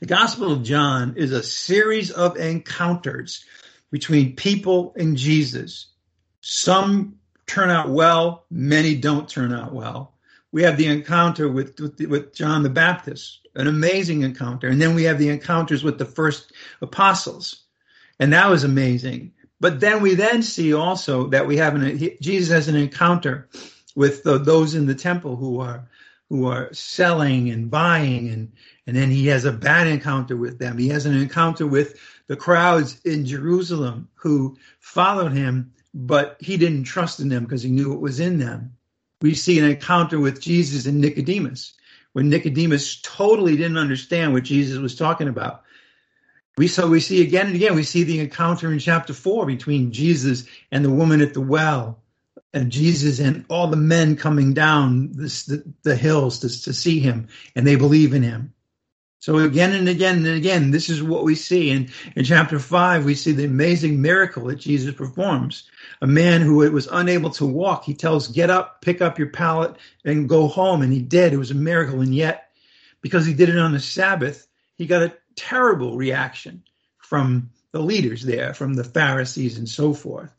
The 0.00 0.06
Gospel 0.06 0.52
of 0.52 0.62
John 0.62 1.14
is 1.16 1.32
a 1.32 1.42
series 1.42 2.10
of 2.10 2.36
encounters 2.36 3.44
between 3.90 4.36
people 4.36 4.94
and 4.96 5.16
Jesus. 5.16 5.86
Some 6.40 7.16
turn 7.46 7.70
out 7.70 7.90
well, 7.90 8.44
many 8.50 8.94
don't 8.94 9.28
turn 9.28 9.52
out 9.52 9.72
well. 9.72 10.14
We 10.52 10.62
have 10.62 10.76
the 10.76 10.86
encounter 10.86 11.48
with, 11.48 11.78
with, 11.80 12.00
with 12.00 12.34
John 12.34 12.62
the 12.62 12.70
Baptist, 12.70 13.40
an 13.54 13.66
amazing 13.66 14.22
encounter. 14.22 14.68
And 14.68 14.80
then 14.80 14.94
we 14.94 15.04
have 15.04 15.18
the 15.18 15.28
encounters 15.28 15.82
with 15.82 15.98
the 15.98 16.04
first 16.04 16.52
apostles. 16.80 17.64
And 18.18 18.32
that 18.32 18.48
was 18.48 18.64
amazing. 18.64 19.32
But 19.60 19.80
then 19.80 20.00
we 20.00 20.14
then 20.14 20.42
see 20.42 20.72
also 20.72 21.26
that 21.28 21.46
we 21.46 21.56
have 21.56 21.74
an 21.74 21.98
Jesus 22.20 22.52
has 22.52 22.68
an 22.68 22.76
encounter 22.76 23.48
with 23.96 24.22
the, 24.22 24.38
those 24.38 24.74
in 24.74 24.86
the 24.86 24.94
temple 24.94 25.36
who 25.36 25.60
are 25.60 25.88
who 26.28 26.46
are 26.46 26.72
selling 26.72 27.50
and 27.50 27.70
buying 27.70 28.28
and 28.28 28.52
and 28.88 28.96
then 28.96 29.10
he 29.10 29.26
has 29.26 29.44
a 29.44 29.52
bad 29.52 29.86
encounter 29.86 30.34
with 30.34 30.58
them. 30.58 30.78
He 30.78 30.88
has 30.88 31.04
an 31.04 31.14
encounter 31.14 31.66
with 31.66 32.00
the 32.26 32.36
crowds 32.36 32.98
in 33.04 33.26
Jerusalem 33.26 34.08
who 34.14 34.56
followed 34.80 35.32
him, 35.32 35.74
but 35.92 36.38
he 36.40 36.56
didn't 36.56 36.84
trust 36.84 37.20
in 37.20 37.28
them 37.28 37.44
because 37.44 37.62
he 37.62 37.70
knew 37.70 37.90
what 37.90 38.00
was 38.00 38.18
in 38.18 38.38
them. 38.38 38.72
We 39.20 39.34
see 39.34 39.58
an 39.58 39.66
encounter 39.66 40.18
with 40.18 40.40
Jesus 40.40 40.86
and 40.86 41.02
Nicodemus 41.02 41.74
when 42.14 42.30
Nicodemus 42.30 43.02
totally 43.02 43.58
didn't 43.58 43.76
understand 43.76 44.32
what 44.32 44.44
Jesus 44.44 44.78
was 44.78 44.96
talking 44.96 45.28
about. 45.28 45.64
We 46.56 46.66
so 46.66 46.88
we 46.88 47.00
see 47.00 47.20
again 47.20 47.48
and 47.48 47.56
again 47.56 47.74
we 47.74 47.82
see 47.82 48.04
the 48.04 48.20
encounter 48.20 48.72
in 48.72 48.78
chapter 48.78 49.12
four 49.12 49.44
between 49.44 49.92
Jesus 49.92 50.46
and 50.72 50.82
the 50.82 50.90
woman 50.90 51.20
at 51.20 51.34
the 51.34 51.42
well, 51.42 52.02
and 52.54 52.72
Jesus 52.72 53.18
and 53.18 53.44
all 53.50 53.66
the 53.66 53.76
men 53.76 54.16
coming 54.16 54.54
down 54.54 55.12
this, 55.12 55.44
the, 55.44 55.62
the 55.82 55.94
hills 55.94 56.38
to, 56.38 56.62
to 56.62 56.72
see 56.72 57.00
him, 57.00 57.28
and 57.54 57.66
they 57.66 57.76
believe 57.76 58.14
in 58.14 58.22
him. 58.22 58.54
So 59.28 59.36
again 59.36 59.74
and 59.74 59.90
again 59.90 60.24
and 60.24 60.38
again, 60.38 60.70
this 60.70 60.88
is 60.88 61.02
what 61.02 61.22
we 61.22 61.34
see. 61.34 61.68
In, 61.68 61.90
in 62.16 62.24
chapter 62.24 62.58
five, 62.58 63.04
we 63.04 63.14
see 63.14 63.32
the 63.32 63.44
amazing 63.44 64.00
miracle 64.00 64.46
that 64.46 64.56
Jesus 64.56 64.94
performs. 64.94 65.68
A 66.00 66.06
man 66.06 66.40
who 66.40 66.54
was 66.72 66.88
unable 66.90 67.28
to 67.32 67.44
walk, 67.44 67.84
he 67.84 67.92
tells, 67.92 68.28
get 68.28 68.48
up, 68.48 68.80
pick 68.80 69.02
up 69.02 69.18
your 69.18 69.28
pallet 69.28 69.76
and 70.02 70.30
go 70.30 70.48
home. 70.48 70.80
And 70.80 70.90
he 70.90 71.02
did. 71.02 71.34
It 71.34 71.38
was 71.38 71.50
a 71.50 71.54
miracle. 71.54 72.00
And 72.00 72.14
yet, 72.14 72.52
because 73.02 73.26
he 73.26 73.34
did 73.34 73.50
it 73.50 73.58
on 73.58 73.72
the 73.72 73.80
Sabbath, 73.80 74.46
he 74.76 74.86
got 74.86 75.02
a 75.02 75.12
terrible 75.36 75.98
reaction 75.98 76.62
from 76.96 77.50
the 77.72 77.80
leaders 77.80 78.22
there, 78.22 78.54
from 78.54 78.72
the 78.72 78.82
Pharisees 78.82 79.58
and 79.58 79.68
so 79.68 79.92
forth. 79.92 80.32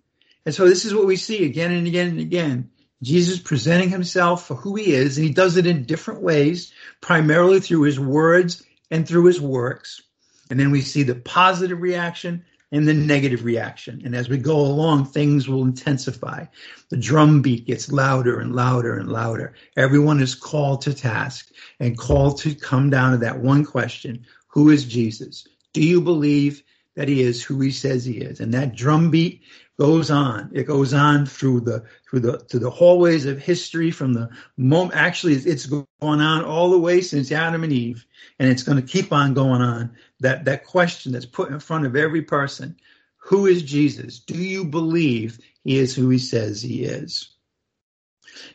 And 0.47 0.55
so 0.55 0.67
this 0.67 0.85
is 0.85 0.95
what 0.95 1.05
we 1.05 1.15
see 1.15 1.45
again 1.45 1.71
and 1.71 1.85
again 1.85 2.07
and 2.07 2.19
again. 2.19 2.71
Jesus 3.03 3.37
presenting 3.37 3.89
himself 3.91 4.47
for 4.47 4.55
who 4.55 4.75
he 4.75 4.93
is, 4.93 5.19
and 5.19 5.27
he 5.27 5.31
does 5.31 5.57
it 5.57 5.67
in 5.67 5.83
different 5.83 6.21
ways, 6.21 6.73
primarily 7.01 7.59
through 7.59 7.83
his 7.83 7.99
words 7.99 8.63
and 8.91 9.07
through 9.07 9.25
his 9.25 9.41
works. 9.41 10.01
And 10.49 10.59
then 10.59 10.71
we 10.71 10.81
see 10.81 11.03
the 11.03 11.15
positive 11.15 11.81
reaction 11.81 12.43
and 12.71 12.87
the 12.87 12.93
negative 12.93 13.43
reaction. 13.43 14.01
And 14.05 14.15
as 14.15 14.29
we 14.29 14.37
go 14.37 14.59
along, 14.59 15.05
things 15.05 15.47
will 15.47 15.63
intensify. 15.63 16.45
The 16.89 16.97
drum 16.97 17.41
beat 17.41 17.65
gets 17.65 17.91
louder 17.91 18.39
and 18.39 18.55
louder 18.55 18.97
and 18.97 19.09
louder. 19.09 19.55
Everyone 19.75 20.21
is 20.21 20.35
called 20.35 20.81
to 20.81 20.93
task 20.93 21.49
and 21.79 21.97
called 21.97 22.39
to 22.39 22.53
come 22.53 22.89
down 22.89 23.11
to 23.11 23.17
that 23.19 23.39
one 23.39 23.65
question 23.65 24.25
Who 24.47 24.69
is 24.69 24.85
Jesus? 24.85 25.47
Do 25.73 25.83
you 25.83 26.01
believe 26.01 26.63
that 26.95 27.07
he 27.07 27.21
is 27.21 27.43
who 27.43 27.59
he 27.59 27.71
says 27.71 28.05
he 28.05 28.17
is? 28.17 28.39
And 28.39 28.53
that 28.53 28.75
drum 28.75 29.09
beat 29.09 29.41
goes 29.79 30.11
on. 30.11 30.51
It 30.53 30.65
goes 30.65 30.93
on 30.93 31.25
through 31.25 31.61
the 31.61 31.85
through 32.07 32.19
the 32.19 32.37
to 32.49 32.59
the 32.59 32.69
hallways 32.69 33.25
of 33.25 33.39
history 33.39 33.91
from 33.91 34.13
the 34.13 34.29
moment. 34.57 34.95
Actually, 34.95 35.35
it's 35.35 35.65
going 35.65 35.87
on 36.01 36.43
all 36.43 36.69
the 36.69 36.77
way 36.77 36.99
since 36.99 37.31
Adam 37.31 37.63
and 37.63 37.71
Eve, 37.71 38.05
and 38.37 38.49
it's 38.49 38.63
going 38.63 38.79
to 38.79 38.87
keep 38.87 39.13
on 39.13 39.33
going 39.33 39.61
on. 39.61 39.95
That 40.19 40.45
that 40.45 40.65
question 40.65 41.13
that's 41.13 41.25
put 41.25 41.49
in 41.49 41.61
front 41.61 41.85
of 41.85 41.95
every 41.95 42.21
person: 42.21 42.75
Who 43.17 43.45
is 43.45 43.63
Jesus? 43.63 44.19
Do 44.19 44.37
you 44.37 44.65
believe 44.65 45.39
he 45.63 45.77
is 45.77 45.95
who 45.95 46.09
he 46.09 46.19
says 46.19 46.61
he 46.61 46.83
is? 46.83 47.29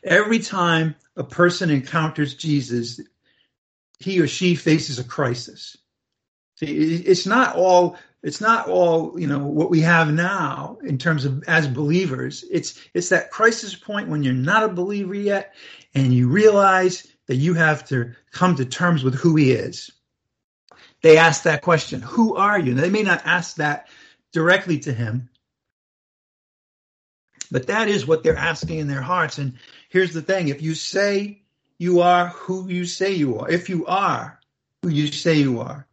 Every 0.05 0.41
time 0.41 0.95
a 1.17 1.25
person 1.25 1.71
encounters 1.71 2.35
Jesus, 2.35 3.01
he 3.99 4.21
or 4.21 4.27
she 4.27 4.57
faces 4.57 4.99
a 4.99 5.05
crisis. 5.05 5.79
See, 6.57 6.67
it's 6.67 7.27
not 7.27 7.57
all 7.57 7.97
it's 8.25 8.41
not 8.41 8.69
all 8.69 9.19
you 9.21 9.27
know 9.27 9.47
what 9.47 9.71
we 9.71 9.83
have 9.83 10.13
now 10.13 10.79
in 10.83 10.99
terms 10.99 11.25
of 11.25 11.45
as 11.47 11.69
believers. 11.69 12.45
It's 12.51 12.81
it's 12.95 13.11
that 13.11 13.31
crisis 13.31 13.75
point 13.75 14.09
when 14.09 14.23
you're 14.23 14.33
not 14.33 14.65
a 14.65 14.69
believer 14.69 15.15
yet 15.15 15.55
and 15.95 16.13
you 16.13 16.29
realize 16.29 17.07
that 17.27 17.37
you 17.37 17.55
have 17.55 17.87
to 17.89 18.13
come 18.33 18.57
to 18.57 18.65
terms 18.65 19.05
with 19.05 19.15
who 19.15 19.37
he 19.37 19.53
is. 19.53 19.91
They 21.03 21.19
ask 21.19 21.43
that 21.43 21.63
question 21.63 22.01
who 22.01 22.35
are 22.35 22.59
you? 22.59 22.75
They 22.75 22.91
may 22.91 23.03
not 23.03 23.27
ask 23.27 23.57
that 23.57 23.89
directly 24.33 24.79
to 24.81 24.93
him 24.93 25.29
but 27.51 27.69
that 27.69 27.89
is 27.89 28.05
what 28.05 28.25
they're 28.25 28.37
asking 28.37 28.79
in 28.79 28.89
their 28.89 29.01
hearts. 29.01 29.39
And 29.39 29.53
here's 29.89 30.13
the 30.13 30.23
thing 30.23 30.49
if 30.49 30.61
you 30.61 30.75
say 30.75 31.43
you 31.79 32.01
are 32.01 32.29
who 32.29 32.69
you 32.69 32.85
say 32.85 33.13
you 33.13 33.39
are 33.39 33.51
if 33.51 33.69
you 33.69 33.87
are 33.87 34.41
who 34.83 34.89
you 34.89 35.09
say 35.09 35.35
you 35.35 35.61
are 35.61 35.87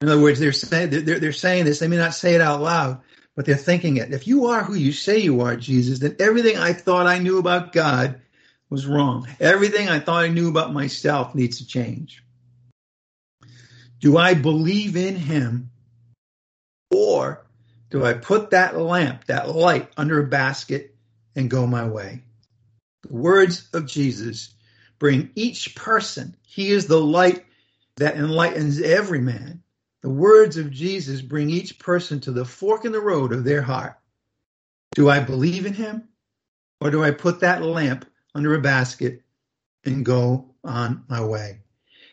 in 0.00 0.08
other 0.08 0.20
words, 0.20 0.38
they're 0.38 0.52
saying 0.52 0.90
they're, 0.90 1.18
they're 1.18 1.32
saying 1.32 1.64
this. 1.64 1.78
They 1.78 1.88
may 1.88 1.96
not 1.96 2.14
say 2.14 2.34
it 2.34 2.40
out 2.40 2.60
loud, 2.60 3.00
but 3.34 3.46
they're 3.46 3.56
thinking 3.56 3.96
it. 3.96 4.12
If 4.12 4.26
you 4.26 4.46
are 4.46 4.62
who 4.62 4.74
you 4.74 4.92
say 4.92 5.18
you 5.18 5.40
are, 5.40 5.56
Jesus, 5.56 6.00
then 6.00 6.16
everything 6.18 6.58
I 6.58 6.74
thought 6.74 7.06
I 7.06 7.18
knew 7.18 7.38
about 7.38 7.72
God 7.72 8.20
was 8.68 8.86
wrong. 8.86 9.26
Everything 9.40 9.88
I 9.88 10.00
thought 10.00 10.24
I 10.24 10.28
knew 10.28 10.50
about 10.50 10.72
myself 10.72 11.34
needs 11.34 11.58
to 11.58 11.66
change. 11.66 12.22
Do 14.00 14.18
I 14.18 14.34
believe 14.34 14.96
in 14.96 15.16
Him, 15.16 15.70
or 16.90 17.46
do 17.88 18.04
I 18.04 18.12
put 18.12 18.50
that 18.50 18.76
lamp, 18.76 19.24
that 19.26 19.48
light, 19.48 19.90
under 19.96 20.20
a 20.20 20.26
basket 20.26 20.94
and 21.34 21.48
go 21.48 21.66
my 21.66 21.88
way? 21.88 22.22
The 23.08 23.14
words 23.14 23.68
of 23.72 23.86
Jesus 23.86 24.52
bring 24.98 25.30
each 25.34 25.74
person. 25.74 26.36
He 26.46 26.70
is 26.70 26.86
the 26.86 27.00
light 27.00 27.46
that 27.96 28.16
enlightens 28.16 28.78
every 28.80 29.20
man 29.20 29.62
the 30.06 30.12
words 30.12 30.56
of 30.56 30.70
Jesus 30.70 31.20
bring 31.20 31.50
each 31.50 31.80
person 31.80 32.20
to 32.20 32.30
the 32.30 32.44
fork 32.44 32.84
in 32.84 32.92
the 32.92 33.00
road 33.00 33.32
of 33.32 33.42
their 33.42 33.60
heart. 33.60 33.98
Do 34.94 35.10
I 35.10 35.18
believe 35.18 35.66
in 35.66 35.72
him? 35.72 36.06
Or 36.80 36.92
do 36.92 37.02
I 37.02 37.10
put 37.10 37.40
that 37.40 37.62
lamp 37.62 38.06
under 38.32 38.54
a 38.54 38.60
basket 38.60 39.22
and 39.84 40.04
go 40.04 40.54
on 40.62 41.02
my 41.08 41.24
way? 41.24 41.58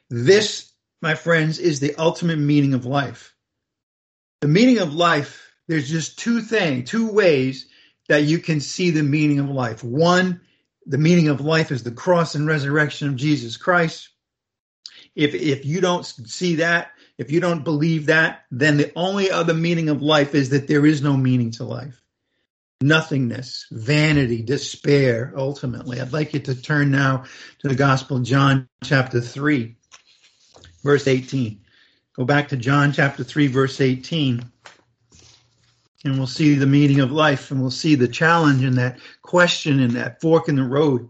This, 0.10 0.72
my 1.04 1.14
friends, 1.14 1.60
is 1.60 1.80
the 1.80 1.94
ultimate 2.00 2.40
meaning 2.40 2.74
of 2.74 2.88
life. 2.88 3.36
The 4.42 4.48
meaning 4.48 4.80
of 4.80 4.96
life, 4.96 5.54
there's 5.68 5.88
just 5.88 6.18
two 6.18 6.42
things, 6.42 6.90
two 6.90 7.12
ways 7.12 7.68
that 8.10 8.24
you 8.24 8.40
can 8.40 8.60
see 8.60 8.90
the 8.90 9.04
meaning 9.04 9.38
of 9.38 9.52
life. 9.52 9.84
One, 9.84 10.42
the 10.88 10.98
meaning 10.98 11.28
of 11.28 11.42
life 11.42 11.72
is 11.72 11.84
the 11.84 11.92
cross 11.92 12.34
and 12.34 12.48
resurrection 12.48 13.08
of 13.08 13.16
Jesus 13.18 13.56
Christ. 13.56 14.10
If 15.14 15.36
if 15.36 15.64
you 15.64 15.80
don't 15.80 16.04
see 16.04 16.56
that, 16.56 16.93
if 17.18 17.32
you 17.32 17.40
don't 17.40 17.64
believe 17.64 18.08
that, 18.08 18.46
then 18.52 18.78
the 18.78 18.92
only 18.96 19.30
other 19.30 19.54
meaning 19.54 19.90
of 19.90 20.02
life 20.02 20.34
is 20.34 20.50
that 20.50 20.68
there 20.68 20.86
is 20.86 21.02
no 21.02 21.16
meaning 21.16 21.52
to 21.52 21.64
life. 21.64 22.02
Nothingness, 22.82 23.68
vanity, 23.72 24.42
despair, 24.42 25.34
ultimately. 25.38 26.02
I'd 26.02 26.12
like 26.12 26.34
you 26.34 26.40
to 26.42 26.56
turn 26.56 26.92
now 26.92 27.24
to 27.60 27.68
the 27.68 27.76
Gospel 27.76 28.20
John, 28.20 28.68
chapter 28.84 29.22
3, 29.22 29.76
verse 30.84 31.08
18. 31.08 31.62
Go 32.16 32.26
back 32.26 32.50
to 32.50 32.58
John 32.58 32.92
chapter 32.92 33.24
3, 33.24 33.48
verse 33.48 33.80
18, 33.80 34.44
and 36.06 36.18
we'll 36.18 36.28
see 36.28 36.56
the 36.56 36.68
meaning 36.68 37.00
of 37.00 37.12
life, 37.12 37.52
and 37.52 37.62
we'll 37.62 37.72
see 37.72 37.96
the 37.96 38.08
challenge 38.08 38.64
and 38.64 38.78
that 38.78 39.00
question 39.22 39.80
and 39.80 39.94
that 39.94 40.20
fork 40.20 40.50
in 40.50 40.58
the 40.58 40.64
road 40.64 41.10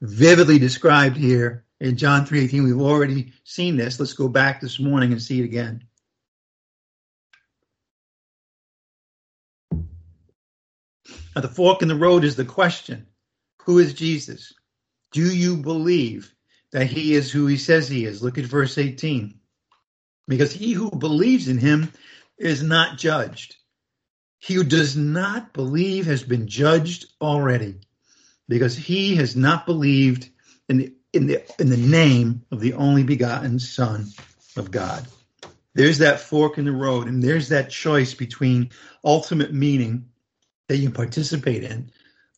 vividly 0.00 0.58
described 0.58 1.16
here 1.16 1.65
in 1.80 1.96
John 1.96 2.26
3:18. 2.26 2.64
We've 2.64 2.80
already 2.80 3.32
seen 3.44 3.76
this. 3.76 3.98
Let's 4.00 4.14
go 4.14 4.28
back 4.28 4.60
this 4.60 4.78
morning 4.78 5.12
and 5.12 5.22
see 5.22 5.40
it 5.40 5.44
again. 5.44 5.84
At 11.34 11.42
the 11.42 11.48
fork 11.48 11.82
in 11.82 11.88
the 11.88 11.96
road 11.96 12.24
is 12.24 12.36
the 12.36 12.44
question 12.44 13.06
Who 13.62 13.78
is 13.78 13.94
Jesus? 13.94 14.54
Do 15.12 15.34
you 15.34 15.56
believe 15.56 16.34
that 16.72 16.86
he 16.86 17.14
is 17.14 17.30
who 17.30 17.46
he 17.46 17.58
says 17.58 17.88
he 17.88 18.04
is? 18.04 18.22
Look 18.22 18.38
at 18.38 18.44
verse 18.44 18.78
18. 18.78 19.38
Because 20.28 20.52
he 20.52 20.72
who 20.72 20.90
believes 20.90 21.48
in 21.48 21.58
him 21.58 21.92
is 22.38 22.62
not 22.62 22.98
judged. 22.98 23.56
He 24.38 24.54
who 24.54 24.64
does 24.64 24.96
not 24.96 25.52
believe 25.52 26.06
has 26.06 26.22
been 26.22 26.48
judged 26.48 27.06
already, 27.20 27.80
because 28.48 28.76
he 28.76 29.16
has 29.16 29.36
not 29.36 29.66
believed 29.66 30.28
in 30.68 30.78
the 30.78 30.95
in 31.16 31.26
the 31.26 31.42
in 31.60 31.70
the 31.70 31.76
name 31.76 32.42
of 32.52 32.60
the 32.60 32.74
only 32.74 33.02
begotten 33.02 33.58
Son 33.58 34.06
of 34.56 34.70
God. 34.70 35.06
There's 35.74 35.98
that 35.98 36.20
fork 36.20 36.58
in 36.58 36.64
the 36.64 36.72
road, 36.72 37.06
and 37.08 37.22
there's 37.22 37.48
that 37.48 37.70
choice 37.70 38.14
between 38.14 38.70
ultimate 39.04 39.52
meaning 39.52 40.10
that 40.68 40.78
you 40.78 40.90
participate 40.90 41.64
in, 41.64 41.90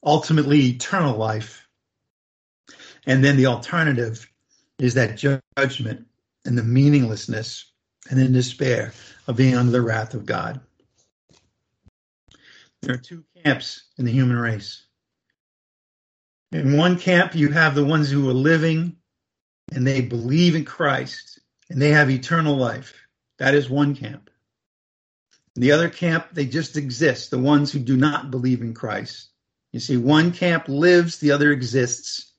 ultimately 0.03 0.61
eternal 0.67 1.17
life, 1.17 1.67
and 3.07 3.23
then 3.23 3.37
the 3.37 3.47
alternative 3.47 4.29
is 4.79 4.95
that 4.95 5.17
judgment 5.17 6.07
and 6.45 6.57
the 6.57 6.63
meaninglessness 6.63 7.71
and 8.11 8.19
then 8.19 8.33
despair 8.33 8.93
of 9.27 9.37
being 9.37 9.57
under 9.57 9.73
the 9.73 9.83
wrath 9.83 10.15
of 10.15 10.27
God. 10.27 10.61
There 12.83 12.95
are 12.95 12.99
two 12.99 13.25
camps 13.45 13.85
in 13.99 14.05
the 14.05 14.13
human 14.13 14.37
race. 14.37 14.88
In 16.51 16.77
one 16.77 16.99
camp, 16.99 17.35
you 17.35 17.51
have 17.51 17.75
the 17.75 17.85
ones 17.85 18.11
who 18.11 18.29
are 18.31 18.35
living 18.35 18.97
and 19.73 19.87
they 19.87 20.01
believe 20.01 20.55
in 20.55 20.65
Christ 20.65 21.41
and 21.69 21.81
they 21.81 21.91
have 21.91 22.11
eternal 22.11 22.57
life. 22.57 22.95
That 23.39 23.55
is 23.55 23.69
one 23.69 23.95
camp. 23.95 24.31
In 25.55 25.63
the 25.63 25.73
other 25.73 25.91
camp, 25.91 26.29
they 26.33 26.47
just 26.47 26.77
exist, 26.77 27.31
the 27.31 27.39
ones 27.39 27.71
who 27.71 27.81
do 27.81 27.97
not 27.97 28.31
believe 28.31 28.63
in 28.63 28.73
Christ. 28.73 29.29
You 29.73 29.81
see, 29.81 29.97
one 29.97 30.33
camp 30.33 30.69
lives, 30.69 31.19
the 31.19 31.33
other 31.33 31.53
exists. 31.53 32.33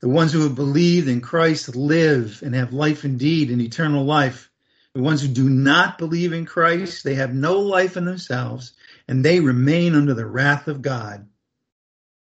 The 0.00 0.08
ones 0.08 0.32
who 0.32 0.42
have 0.42 0.54
believed 0.54 1.08
in 1.08 1.20
Christ 1.20 1.76
live 1.76 2.40
and 2.42 2.54
have 2.54 2.72
life 2.72 3.04
indeed 3.04 3.50
and 3.50 3.60
eternal 3.60 4.04
life. 4.04 4.48
The 4.94 5.02
ones 5.02 5.20
who 5.20 5.28
do 5.28 5.50
not 5.50 5.98
believe 5.98 6.32
in 6.32 6.46
Christ, 6.46 7.04
they 7.04 7.16
have 7.16 7.34
no 7.34 7.58
life 7.58 7.96
in 7.96 8.06
themselves 8.06 8.72
and 9.06 9.22
they 9.22 9.40
remain 9.40 9.94
under 9.94 10.14
the 10.14 10.26
wrath 10.26 10.68
of 10.68 10.80
God. 10.80 11.28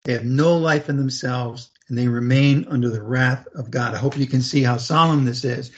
They 0.05 0.15
have 0.15 0.25
no 0.25 0.57
life 0.57 0.89
in 0.89 0.97
themselves 0.97 1.71
and 1.89 1.97
they 1.97 2.09
remain 2.09 2.67
under 2.69 2.91
the 2.91 3.03
wrath 3.03 3.47
of 3.55 3.71
God. 3.71 3.95
I 3.95 3.99
hope 3.99 4.17
you 4.17 4.27
can 4.27 4.43
see 4.43 4.63
how 4.63 4.79
solemn 4.79 5.25
this 5.25 5.45
is. 5.45 5.71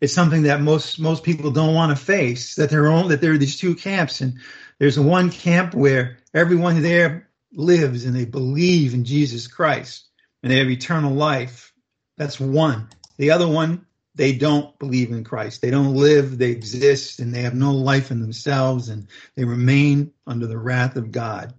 It's 0.00 0.14
something 0.14 0.42
that 0.42 0.60
most 0.60 1.00
most 1.00 1.24
people 1.24 1.50
don't 1.50 1.74
want 1.74 1.96
to 1.96 2.04
face. 2.04 2.54
That 2.54 2.70
there 2.70 2.90
are 2.90 3.08
that 3.08 3.20
there 3.20 3.32
are 3.32 3.38
these 3.38 3.58
two 3.58 3.74
camps, 3.74 4.20
and 4.20 4.38
there's 4.78 4.98
one 4.98 5.30
camp 5.30 5.74
where 5.74 6.18
everyone 6.32 6.82
there 6.82 7.28
lives 7.52 8.04
and 8.04 8.14
they 8.14 8.24
believe 8.24 8.94
in 8.94 9.04
Jesus 9.04 9.48
Christ 9.48 10.06
and 10.42 10.52
they 10.52 10.58
have 10.58 10.70
eternal 10.70 11.12
life. 11.12 11.72
That's 12.16 12.38
one. 12.38 12.88
The 13.16 13.32
other 13.32 13.48
one 13.48 13.86
they 14.14 14.32
don't 14.32 14.76
believe 14.80 15.12
in 15.12 15.22
Christ. 15.22 15.62
They 15.62 15.70
don't 15.70 15.94
live, 15.94 16.38
they 16.38 16.50
exist, 16.50 17.20
and 17.20 17.32
they 17.32 17.42
have 17.42 17.54
no 17.54 17.72
life 17.72 18.10
in 18.10 18.20
themselves, 18.20 18.88
and 18.88 19.06
they 19.36 19.44
remain 19.44 20.12
under 20.26 20.48
the 20.48 20.58
wrath 20.58 20.96
of 20.96 21.12
God. 21.12 21.54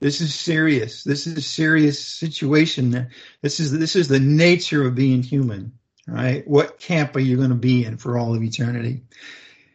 This 0.00 0.20
is 0.20 0.34
serious. 0.34 1.04
This 1.04 1.26
is 1.26 1.36
a 1.36 1.42
serious 1.42 2.04
situation. 2.04 3.08
This 3.42 3.60
is 3.60 3.72
this 3.72 3.96
is 3.96 4.08
the 4.08 4.20
nature 4.20 4.86
of 4.86 4.94
being 4.94 5.22
human, 5.22 5.72
right? 6.06 6.46
What 6.46 6.78
camp 6.78 7.16
are 7.16 7.20
you 7.20 7.36
going 7.36 7.50
to 7.50 7.54
be 7.54 7.84
in 7.84 7.96
for 7.96 8.18
all 8.18 8.34
of 8.34 8.42
eternity? 8.42 9.02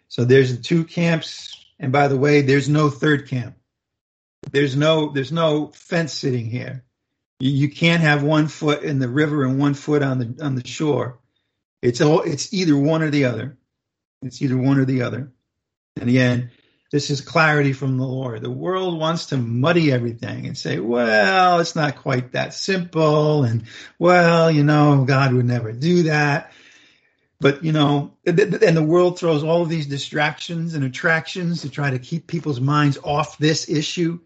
So 0.07 0.25
there's 0.25 0.55
the 0.55 0.61
two 0.61 0.83
camps, 0.83 1.65
and 1.79 1.91
by 1.91 2.07
the 2.07 2.17
way, 2.17 2.41
there's 2.41 2.69
no 2.69 2.89
third 2.89 3.29
camp. 3.29 3.55
There's 4.51 4.75
no 4.75 5.11
there's 5.11 5.31
no 5.31 5.67
fence 5.67 6.13
sitting 6.13 6.45
here. 6.45 6.83
You, 7.39 7.51
you 7.51 7.69
can't 7.69 8.01
have 8.01 8.23
one 8.23 8.47
foot 8.47 8.83
in 8.83 8.99
the 8.99 9.09
river 9.09 9.43
and 9.43 9.59
one 9.59 9.73
foot 9.73 10.03
on 10.03 10.19
the 10.19 10.43
on 10.43 10.55
the 10.55 10.67
shore. 10.67 11.19
It's 11.81 12.01
all 12.01 12.21
it's 12.21 12.53
either 12.53 12.77
one 12.77 13.01
or 13.01 13.09
the 13.09 13.25
other. 13.25 13.57
It's 14.21 14.41
either 14.41 14.57
one 14.57 14.77
or 14.77 14.85
the 14.85 15.01
other. 15.01 15.31
And 15.99 16.09
again, 16.09 16.51
this 16.91 17.09
is 17.09 17.21
clarity 17.21 17.71
from 17.73 17.97
the 17.97 18.05
Lord. 18.05 18.41
The 18.41 18.51
world 18.51 18.99
wants 18.99 19.27
to 19.27 19.37
muddy 19.37 19.91
everything 19.91 20.45
and 20.45 20.57
say, 20.57 20.79
well, 20.79 21.59
it's 21.59 21.75
not 21.75 21.95
quite 21.95 22.33
that 22.33 22.53
simple. 22.53 23.43
And 23.43 23.63
well, 23.97 24.51
you 24.51 24.63
know, 24.63 25.05
God 25.05 25.33
would 25.33 25.45
never 25.45 25.71
do 25.71 26.03
that. 26.03 26.51
But, 27.39 27.63
you 27.63 27.71
know, 27.71 28.13
and 28.25 28.37
the 28.37 28.83
world 28.83 29.17
throws 29.17 29.43
all 29.43 29.63
of 29.63 29.69
these 29.69 29.87
distractions 29.87 30.75
and 30.75 30.83
attractions 30.83 31.61
to 31.61 31.69
try 31.69 31.89
to 31.89 31.97
keep 31.97 32.27
people's 32.27 32.61
minds 32.61 32.99
off 33.03 33.37
this 33.39 33.67
issue 33.67 34.19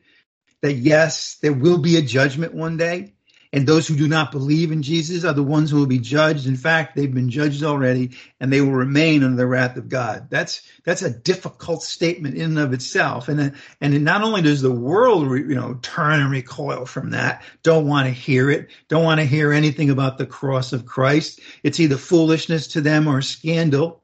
that 0.61 0.73
yes, 0.73 1.35
there 1.41 1.53
will 1.53 1.77
be 1.77 1.97
a 1.97 2.01
judgment 2.01 2.53
one 2.53 2.75
day. 2.77 3.14
And 3.55 3.65
those 3.65 3.87
who 3.87 3.95
do 3.95 4.09
not 4.09 4.33
believe 4.33 4.73
in 4.73 4.83
Jesus 4.83 5.23
are 5.23 5.31
the 5.31 5.41
ones 5.41 5.71
who 5.71 5.77
will 5.77 5.85
be 5.85 5.97
judged. 5.97 6.45
In 6.45 6.57
fact, 6.57 6.93
they've 6.93 7.13
been 7.13 7.29
judged 7.29 7.63
already 7.63 8.11
and 8.41 8.51
they 8.51 8.59
will 8.59 8.73
remain 8.73 9.23
under 9.23 9.37
the 9.37 9.47
wrath 9.47 9.77
of 9.77 9.87
God. 9.87 10.27
That's, 10.29 10.61
that's 10.83 11.03
a 11.03 11.09
difficult 11.09 11.81
statement 11.81 12.35
in 12.35 12.57
and 12.57 12.59
of 12.59 12.73
itself. 12.73 13.29
And 13.29 13.53
and 13.79 14.03
not 14.03 14.23
only 14.23 14.41
does 14.41 14.61
the 14.61 14.73
world, 14.73 15.31
you 15.31 15.55
know, 15.55 15.79
turn 15.81 16.19
and 16.19 16.29
recoil 16.29 16.85
from 16.85 17.11
that, 17.11 17.43
don't 17.63 17.87
want 17.87 18.07
to 18.07 18.11
hear 18.11 18.51
it, 18.51 18.71
don't 18.89 19.05
want 19.05 19.21
to 19.21 19.25
hear 19.25 19.53
anything 19.53 19.89
about 19.89 20.17
the 20.17 20.25
cross 20.25 20.73
of 20.73 20.85
Christ. 20.85 21.39
It's 21.63 21.79
either 21.79 21.95
foolishness 21.95 22.67
to 22.67 22.81
them 22.81 23.07
or 23.07 23.21
scandal, 23.21 24.03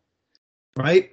right? 0.78 1.10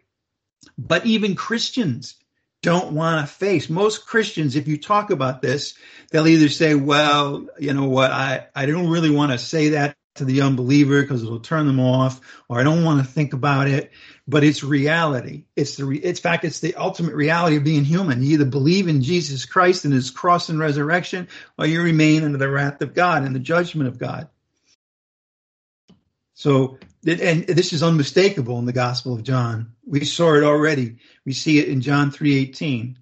But 0.78 1.06
even 1.06 1.34
Christians 1.34 2.14
don't 2.62 2.92
want 2.92 3.26
to 3.26 3.32
face. 3.32 3.70
Most 3.70 4.06
Christians, 4.06 4.56
if 4.56 4.66
you 4.66 4.78
talk 4.78 5.10
about 5.10 5.42
this, 5.42 5.74
they'll 6.10 6.26
either 6.26 6.48
say, 6.48 6.74
well, 6.74 7.46
you 7.58 7.72
know 7.72 7.88
what, 7.88 8.10
I, 8.10 8.48
I 8.54 8.66
don't 8.66 8.88
really 8.88 9.10
want 9.10 9.32
to 9.32 9.38
say 9.38 9.70
that 9.70 9.96
to 10.16 10.24
the 10.24 10.42
unbeliever 10.42 11.00
because 11.00 11.22
it'll 11.22 11.40
turn 11.40 11.66
them 11.66 11.80
off, 11.80 12.20
or 12.48 12.60
I 12.60 12.64
don't 12.64 12.84
want 12.84 13.00
to 13.00 13.10
think 13.10 13.32
about 13.32 13.68
it. 13.68 13.92
But 14.26 14.44
it's 14.44 14.62
reality. 14.62 15.44
It's 15.56 15.76
the, 15.76 15.86
re- 15.86 15.98
it's 15.98 16.20
fact, 16.20 16.44
it's 16.44 16.60
the 16.60 16.74
ultimate 16.74 17.14
reality 17.14 17.56
of 17.56 17.64
being 17.64 17.84
human. 17.84 18.22
You 18.22 18.34
either 18.34 18.44
believe 18.44 18.88
in 18.88 19.02
Jesus 19.02 19.46
Christ 19.46 19.84
and 19.84 19.94
his 19.94 20.10
cross 20.10 20.48
and 20.48 20.58
resurrection, 20.58 21.28
or 21.56 21.66
you 21.66 21.80
remain 21.82 22.24
under 22.24 22.36
the 22.36 22.50
wrath 22.50 22.82
of 22.82 22.92
God 22.92 23.22
and 23.22 23.34
the 23.34 23.40
judgment 23.40 23.88
of 23.88 23.98
God. 23.98 24.28
So, 26.34 26.78
and 27.06 27.46
this 27.46 27.72
is 27.72 27.82
unmistakable 27.82 28.58
in 28.58 28.64
the 28.64 28.72
Gospel 28.72 29.14
of 29.14 29.22
John. 29.22 29.72
We 29.86 30.04
saw 30.04 30.34
it 30.34 30.42
already. 30.42 30.96
We 31.24 31.32
see 31.32 31.58
it 31.58 31.68
in 31.68 31.80
John 31.80 32.10
3:18. 32.10 32.96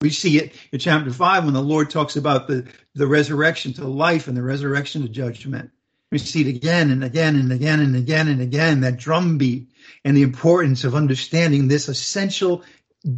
We 0.00 0.10
see 0.10 0.38
it 0.38 0.54
in 0.72 0.78
chapter 0.78 1.12
5 1.12 1.44
when 1.44 1.54
the 1.54 1.62
Lord 1.62 1.90
talks 1.90 2.16
about 2.16 2.48
the, 2.48 2.66
the 2.94 3.06
resurrection 3.06 3.72
to 3.74 3.86
life 3.86 4.26
and 4.26 4.36
the 4.36 4.42
resurrection 4.42 5.02
to 5.02 5.08
judgment. 5.08 5.70
We 6.10 6.18
see 6.18 6.42
it 6.42 6.48
again 6.48 6.90
and 6.90 7.04
again 7.04 7.36
and 7.36 7.52
again 7.52 7.80
and 7.80 7.94
again 7.94 8.28
and 8.28 8.40
again, 8.40 8.80
that 8.80 8.98
drumbeat 8.98 9.70
and 10.04 10.16
the 10.16 10.22
importance 10.22 10.84
of 10.84 10.94
understanding 10.94 11.68
this 11.68 11.88
essential 11.88 12.64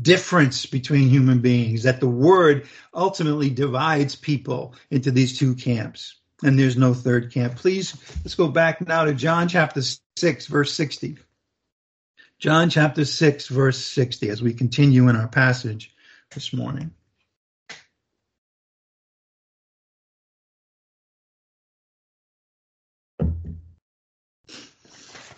difference 0.02 0.66
between 0.66 1.08
human 1.08 1.40
beings, 1.40 1.82
that 1.84 2.00
the 2.00 2.08
word 2.08 2.68
ultimately 2.92 3.50
divides 3.50 4.14
people 4.14 4.74
into 4.90 5.10
these 5.10 5.38
two 5.38 5.54
camps 5.54 6.16
and 6.42 6.58
there's 6.58 6.76
no 6.76 6.94
third 6.94 7.32
camp. 7.32 7.56
Please, 7.56 7.96
let's 8.18 8.34
go 8.34 8.48
back 8.48 8.86
now 8.86 9.04
to 9.04 9.14
John 9.14 9.48
chapter 9.48 9.80
6, 10.16 10.46
verse 10.46 10.72
60. 10.72 11.18
John 12.38 12.70
chapter 12.70 13.04
6, 13.04 13.48
verse 13.48 13.78
60, 13.78 14.28
as 14.28 14.42
we 14.42 14.54
continue 14.54 15.08
in 15.08 15.16
our 15.16 15.28
passage 15.28 15.94
this 16.32 16.52
morning. 16.52 16.92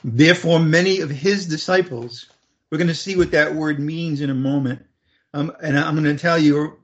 Therefore, 0.04 0.60
many 0.60 1.00
of 1.00 1.10
his 1.10 1.46
disciples, 1.46 2.26
we're 2.70 2.78
going 2.78 2.88
to 2.88 2.94
see 2.94 3.16
what 3.16 3.32
that 3.32 3.54
word 3.54 3.80
means 3.80 4.20
in 4.20 4.30
a 4.30 4.34
moment. 4.34 4.84
Um, 5.34 5.52
and 5.62 5.78
I'm 5.78 5.94
going 5.94 6.16
to 6.16 6.20
tell 6.20 6.38
you 6.38 6.78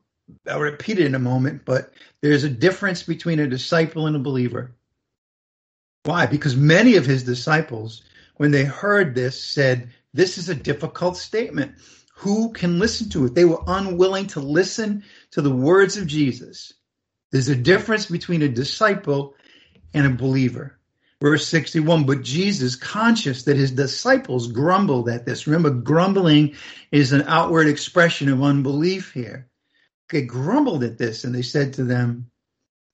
I'll 0.49 0.61
repeat 0.61 0.99
it 0.99 1.07
in 1.07 1.15
a 1.15 1.21
moment, 1.21 1.65
but 1.65 1.93
there's 2.21 2.45
a 2.45 2.49
difference 2.49 3.03
between 3.03 3.41
a 3.41 3.47
disciple 3.47 4.07
and 4.07 4.17
a 4.17 4.21
believer. 4.21 4.73
Why? 6.05 6.27
Because 6.27 6.57
many 6.57 6.97
of 6.97 7.07
his 7.07 7.23
disciples, 7.23 8.03
when 8.37 8.51
they 8.51 8.65
heard 8.65 9.15
this, 9.15 9.43
said, 9.43 9.91
This 10.13 10.39
is 10.39 10.49
a 10.49 10.55
difficult 10.55 11.17
statement. 11.17 11.77
Who 12.17 12.53
can 12.53 12.79
listen 12.79 13.09
to 13.11 13.27
it? 13.27 13.35
They 13.35 13.45
were 13.45 13.63
unwilling 13.67 14.27
to 14.29 14.41
listen 14.41 15.05
to 15.33 15.43
the 15.43 15.55
words 15.55 15.97
of 15.97 16.07
Jesus. 16.07 16.73
There's 17.31 17.49
a 17.49 17.57
difference 17.57 18.07
between 18.07 18.43
a 18.43 18.49
disciple 18.49 19.35
and 19.95 20.07
a 20.07 20.11
believer. 20.11 20.79
Verse 21.21 21.47
61 21.47 22.05
But 22.05 22.23
Jesus, 22.23 22.77
conscious 22.77 23.45
that 23.45 23.57
his 23.57 23.73
disciples 23.73 24.51
grumbled 24.51 25.09
at 25.09 25.25
this, 25.25 25.47
remember, 25.47 25.71
grumbling 25.71 26.55
is 26.91 27.13
an 27.13 27.23
outward 27.27 27.69
expression 27.69 28.29
of 28.29 28.43
unbelief 28.43 29.13
here 29.13 29.49
they 30.13 30.23
grumbled 30.23 30.85
at 30.85 30.99
this 30.99 31.25
and 31.25 31.35
they 31.35 31.43
said 31.43 31.73
to 31.73 31.85
them, 31.85 32.31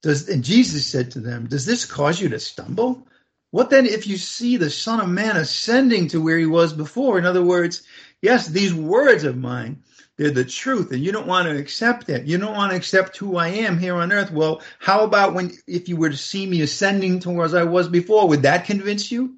does, 0.02 0.28
and 0.28 0.44
Jesus 0.44 0.87
said 0.87 1.11
to 1.12 1.20
them, 1.20 1.46
does 1.46 1.66
this 1.66 1.84
cause 1.84 2.20
you 2.20 2.28
to 2.28 2.40
stumble? 2.40 3.06
What 3.50 3.70
then 3.70 3.87
if 3.87 4.06
you 4.06 4.16
see 4.16 4.56
the 4.56 4.70
Son 4.70 5.00
of 5.00 5.08
Man 5.08 5.37
ascending 5.37 6.08
to 6.08 6.22
where 6.22 6.38
he 6.38 6.46
was 6.46 6.72
before? 6.72 7.18
In 7.18 7.24
other 7.24 7.42
words, 7.42 7.82
yes, 8.20 8.46
these 8.46 8.74
words 8.74 9.24
of 9.24 9.38
mine, 9.38 9.82
they're 10.16 10.30
the 10.30 10.44
truth, 10.44 10.92
and 10.92 11.02
you 11.02 11.12
don't 11.12 11.26
want 11.26 11.48
to 11.48 11.56
accept 11.56 12.08
it. 12.08 12.26
You 12.26 12.38
don't 12.38 12.56
want 12.56 12.72
to 12.72 12.76
accept 12.76 13.16
who 13.16 13.37
I 13.37 13.48
am 13.48 13.78
here 13.78 13.94
on 13.94 14.12
earth. 14.12 14.32
Well, 14.32 14.62
how 14.80 15.04
about 15.04 15.32
when 15.32 15.52
if 15.66 15.88
you 15.88 15.96
were 15.96 16.11
to 16.11 16.16
see 16.16 16.44
me 16.44 16.61
ascending 16.61 17.20
to 17.20 17.30
where 17.30 17.56
I 17.56 17.62
was 17.62 17.88
before? 17.88 18.28
Would 18.28 18.42
that 18.42 18.66
convince 18.66 19.11
you? 19.11 19.37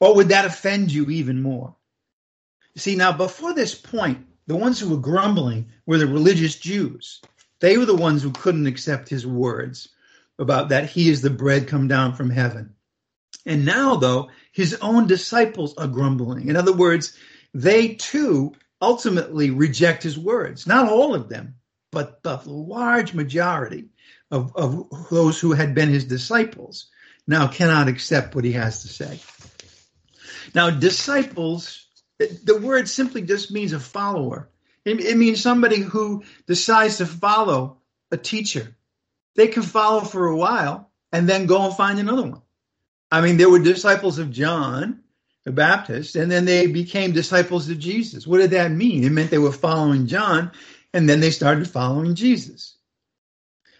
Or 0.00 0.14
would 0.14 0.28
that 0.28 0.44
offend 0.44 0.92
you 0.92 1.10
even 1.10 1.42
more? 1.42 1.74
See, 2.76 2.96
now 2.96 3.12
before 3.12 3.54
this 3.54 3.74
point, 3.74 4.26
the 4.46 4.56
ones 4.56 4.78
who 4.78 4.90
were 4.90 4.96
grumbling 4.98 5.70
were 5.86 5.98
the 5.98 6.06
religious 6.06 6.56
Jews. 6.56 7.20
They 7.64 7.78
were 7.78 7.86
the 7.86 7.96
ones 7.96 8.22
who 8.22 8.30
couldn't 8.30 8.66
accept 8.66 9.08
his 9.08 9.26
words 9.26 9.88
about 10.38 10.68
that 10.68 10.90
he 10.90 11.08
is 11.08 11.22
the 11.22 11.30
bread 11.30 11.66
come 11.66 11.88
down 11.88 12.12
from 12.12 12.28
heaven. 12.28 12.74
And 13.46 13.64
now, 13.64 13.96
though, 13.96 14.28
his 14.52 14.74
own 14.82 15.06
disciples 15.06 15.74
are 15.78 15.86
grumbling. 15.86 16.48
In 16.50 16.56
other 16.56 16.74
words, 16.74 17.16
they 17.54 17.94
too 17.94 18.52
ultimately 18.82 19.48
reject 19.48 20.02
his 20.02 20.18
words. 20.18 20.66
Not 20.66 20.90
all 20.90 21.14
of 21.14 21.30
them, 21.30 21.54
but 21.90 22.22
the 22.22 22.38
large 22.44 23.14
majority 23.14 23.88
of, 24.30 24.54
of 24.54 25.08
those 25.08 25.40
who 25.40 25.52
had 25.52 25.74
been 25.74 25.88
his 25.88 26.04
disciples 26.04 26.88
now 27.26 27.46
cannot 27.46 27.88
accept 27.88 28.34
what 28.34 28.44
he 28.44 28.52
has 28.52 28.82
to 28.82 28.88
say. 28.88 29.20
Now, 30.54 30.68
disciples 30.68 31.86
the 32.18 32.60
word 32.60 32.90
simply 32.90 33.22
just 33.22 33.50
means 33.50 33.72
a 33.72 33.80
follower. 33.80 34.50
It, 34.84 35.00
it 35.00 35.16
means 35.16 35.40
somebody 35.40 35.80
who 35.80 36.24
decides 36.46 36.98
to 36.98 37.06
follow 37.06 37.78
a 38.10 38.16
teacher. 38.16 38.76
They 39.36 39.48
can 39.48 39.62
follow 39.62 40.00
for 40.00 40.26
a 40.26 40.36
while 40.36 40.90
and 41.12 41.28
then 41.28 41.46
go 41.46 41.64
and 41.64 41.74
find 41.74 41.98
another 41.98 42.22
one. 42.22 42.42
I 43.10 43.20
mean, 43.20 43.36
there 43.36 43.50
were 43.50 43.58
disciples 43.58 44.18
of 44.18 44.30
John 44.30 45.04
the 45.44 45.52
Baptist, 45.52 46.16
and 46.16 46.30
then 46.30 46.46
they 46.46 46.66
became 46.66 47.12
disciples 47.12 47.68
of 47.68 47.78
Jesus. 47.78 48.26
What 48.26 48.38
did 48.38 48.52
that 48.52 48.72
mean? 48.72 49.04
It 49.04 49.12
meant 49.12 49.30
they 49.30 49.38
were 49.38 49.52
following 49.52 50.06
John, 50.06 50.52
and 50.92 51.08
then 51.08 51.20
they 51.20 51.30
started 51.30 51.68
following 51.68 52.14
Jesus. 52.14 52.78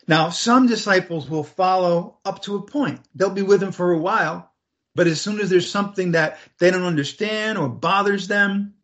Now, 0.07 0.29
some 0.29 0.67
disciples 0.67 1.29
will 1.29 1.45
follow 1.45 2.19
up 2.25 2.43
to 2.43 2.57
a 2.57 2.63
point. 2.63 3.01
They'll 3.15 3.31
be 3.31 3.43
with 3.43 3.63
him 3.63 3.73
for 3.73 3.93
a 3.93 3.99
while, 3.99 4.53
but 4.95 5.07
as 5.07 5.23
soon 5.23 5.41
as 5.41 5.49
there's 5.49 5.71
something 5.71 6.13
that 6.13 6.39
they 6.59 6.71
don't 6.71 6.83
understand 6.83 7.57
or 7.57 7.69
bothers 7.69 8.29
them, 8.29 8.75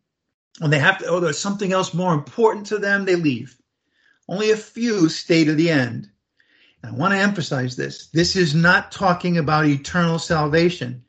and 0.59 0.71
they 0.71 0.79
have 0.79 0.99
to, 0.99 1.09
or 1.09 1.21
there's 1.21 1.39
something 1.39 1.71
else 1.71 1.93
more 1.93 2.13
important 2.13 2.67
to 2.67 2.77
them, 2.77 3.05
they 3.05 3.15
leave. 3.15 3.57
Only 4.27 4.51
a 4.51 4.57
few 4.57 5.09
stay 5.09 5.45
to 5.45 5.55
the 5.55 5.69
end. 5.69 6.09
And 6.83 6.93
I 6.93 6.97
want 6.97 7.13
to 7.13 7.19
emphasize 7.19 7.75
this. 7.75 8.07
This 8.07 8.35
is 8.35 8.53
not 8.53 8.91
talking 8.91 9.37
about 9.37 9.65
eternal 9.65 10.19
salvation. 10.19 11.03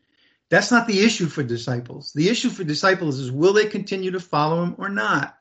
That's 0.50 0.70
not 0.70 0.86
the 0.86 1.00
issue 1.00 1.26
for 1.26 1.42
disciples. 1.42 2.12
The 2.12 2.28
issue 2.28 2.50
for 2.50 2.64
disciples 2.64 3.18
is 3.18 3.32
will 3.32 3.52
they 3.52 3.66
continue 3.66 4.10
to 4.10 4.20
follow 4.20 4.62
him 4.62 4.74
or 4.78 4.88
not? 4.88 5.36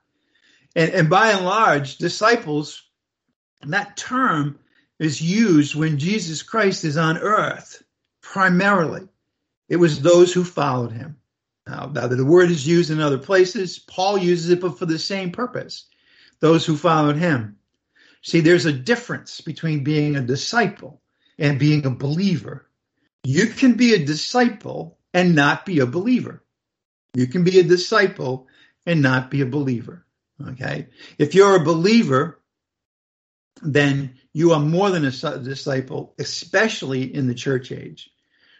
And, 0.75 0.91
and 0.91 1.09
by 1.09 1.31
and 1.31 1.45
large, 1.45 1.97
disciples, 1.97 2.83
that 3.63 3.97
term 3.97 4.59
is 4.99 5.21
used 5.21 5.75
when 5.75 5.99
Jesus 5.99 6.43
Christ 6.43 6.85
is 6.85 6.97
on 6.97 7.17
earth 7.17 7.83
primarily. 8.21 9.07
It 9.67 9.77
was 9.77 10.01
those 10.01 10.33
who 10.33 10.43
followed 10.43 10.91
him. 10.91 11.17
Now, 11.71 11.88
the 11.88 12.25
word 12.25 12.51
is 12.51 12.67
used 12.67 12.91
in 12.91 12.99
other 12.99 13.17
places. 13.17 13.79
Paul 13.79 14.17
uses 14.17 14.49
it, 14.49 14.60
but 14.60 14.77
for 14.77 14.86
the 14.86 14.99
same 14.99 15.31
purpose. 15.31 15.86
Those 16.41 16.65
who 16.65 16.75
followed 16.75 17.15
him. 17.15 17.60
See, 18.21 18.41
there's 18.41 18.65
a 18.65 18.73
difference 18.73 19.39
between 19.39 19.86
being 19.86 20.17
a 20.17 20.21
disciple 20.21 21.01
and 21.39 21.57
being 21.57 21.86
a 21.86 21.89
believer. 21.89 22.67
You 23.23 23.47
can 23.47 23.73
be 23.73 23.93
a 23.93 24.05
disciple 24.05 24.99
and 25.13 25.34
not 25.34 25.65
be 25.65 25.79
a 25.79 25.86
believer. 25.86 26.43
You 27.13 27.27
can 27.27 27.45
be 27.45 27.60
a 27.60 27.63
disciple 27.63 28.47
and 28.86 29.01
not 29.01 29.31
be 29.31 29.39
a 29.39 29.45
believer. 29.45 30.05
Okay. 30.49 30.88
If 31.17 31.36
you're 31.36 31.55
a 31.55 31.63
believer, 31.63 32.41
then 33.62 34.19
you 34.34 34.51
are 34.51 34.60
more 34.60 34.89
than 34.89 35.05
a 35.05 35.12
disciple, 35.12 36.15
especially 36.19 37.15
in 37.15 37.27
the 37.27 37.36
church 37.36 37.71
age. 37.71 38.10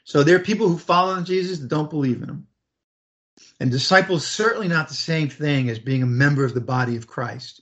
So 0.06 0.24
there 0.24 0.38
are 0.38 0.40
people 0.40 0.70
who 0.70 0.78
follow 0.78 1.22
Jesus 1.22 1.60
that 1.60 1.68
don't 1.68 1.90
believe 1.90 2.22
in 2.24 2.30
him. 2.30 2.48
And 3.60 3.72
disciples 3.72 4.26
certainly 4.26 4.68
not 4.68 4.88
the 4.88 4.94
same 4.94 5.30
thing 5.30 5.70
as 5.70 5.80
being 5.80 6.04
a 6.04 6.08
member 6.08 6.44
of 6.44 6.54
the 6.54 6.62
body 6.62 6.96
of 6.96 7.08
Christ. 7.08 7.62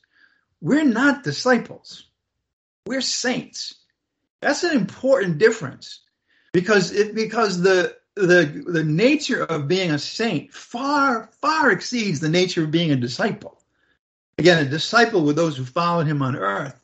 We're 0.61 0.83
not 0.83 1.23
disciples. 1.23 2.05
We're 2.85 3.01
saints. 3.01 3.75
That's 4.41 4.63
an 4.63 4.75
important 4.75 5.37
difference 5.37 6.01
because 6.53 6.91
it 6.91 7.13
because 7.15 7.61
the 7.61 7.95
the 8.15 8.63
the 8.67 8.83
nature 8.83 9.43
of 9.43 9.67
being 9.67 9.91
a 9.91 9.99
saint 9.99 10.53
far 10.53 11.29
far 11.41 11.71
exceeds 11.71 12.19
the 12.19 12.29
nature 12.29 12.63
of 12.63 12.71
being 12.71 12.91
a 12.91 12.95
disciple. 12.95 13.61
Again, 14.37 14.65
a 14.65 14.69
disciple 14.69 15.23
with 15.23 15.35
those 15.35 15.57
who 15.57 15.65
followed 15.65 16.07
him 16.07 16.21
on 16.21 16.35
earth. 16.35 16.79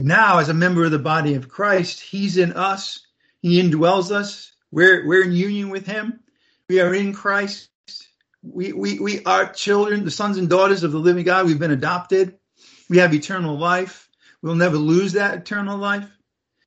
Now, 0.00 0.38
as 0.38 0.48
a 0.48 0.54
member 0.54 0.84
of 0.84 0.90
the 0.90 0.98
body 0.98 1.34
of 1.34 1.48
Christ, 1.48 2.00
he's 2.00 2.36
in 2.36 2.52
us. 2.52 3.06
He 3.40 3.62
indwells 3.62 4.10
us. 4.10 4.52
We're 4.70 5.06
we're 5.06 5.24
in 5.24 5.32
union 5.32 5.70
with 5.70 5.86
him. 5.86 6.20
We 6.68 6.80
are 6.80 6.94
in 6.94 7.12
Christ. 7.12 7.68
We 8.52 8.72
we 8.72 8.98
we 8.98 9.24
are 9.24 9.52
children, 9.52 10.04
the 10.04 10.10
sons 10.10 10.38
and 10.38 10.48
daughters 10.48 10.84
of 10.84 10.92
the 10.92 10.98
living 10.98 11.24
God. 11.24 11.46
We've 11.46 11.58
been 11.58 11.70
adopted. 11.70 12.38
We 12.88 12.98
have 12.98 13.12
eternal 13.12 13.58
life. 13.58 14.08
We'll 14.42 14.54
never 14.54 14.76
lose 14.76 15.14
that 15.14 15.38
eternal 15.38 15.76
life. 15.78 16.08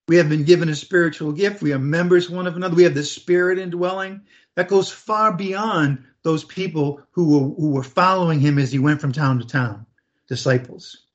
We 0.07 0.17
have 0.17 0.27
been 0.27 0.43
given 0.43 0.69
a 0.69 0.75
spiritual 0.75 1.31
gift. 1.31 1.61
We 1.61 1.71
are 1.71 1.79
members 1.79 2.29
one 2.29 2.47
of 2.47 2.55
another. 2.55 2.75
We 2.75 2.83
have 2.83 2.95
the 2.95 3.03
Spirit 3.03 3.59
indwelling. 3.59 4.21
That 4.55 4.67
goes 4.67 4.91
far 4.91 5.31
beyond 5.33 6.03
those 6.23 6.43
people 6.43 7.01
who 7.11 7.39
were, 7.39 7.55
who 7.55 7.71
were 7.71 7.83
following 7.83 8.39
him 8.39 8.57
as 8.57 8.71
he 8.71 8.79
went 8.79 8.99
from 8.99 9.13
town 9.13 9.39
to 9.39 9.45
town, 9.45 9.85
disciples. 10.27 11.05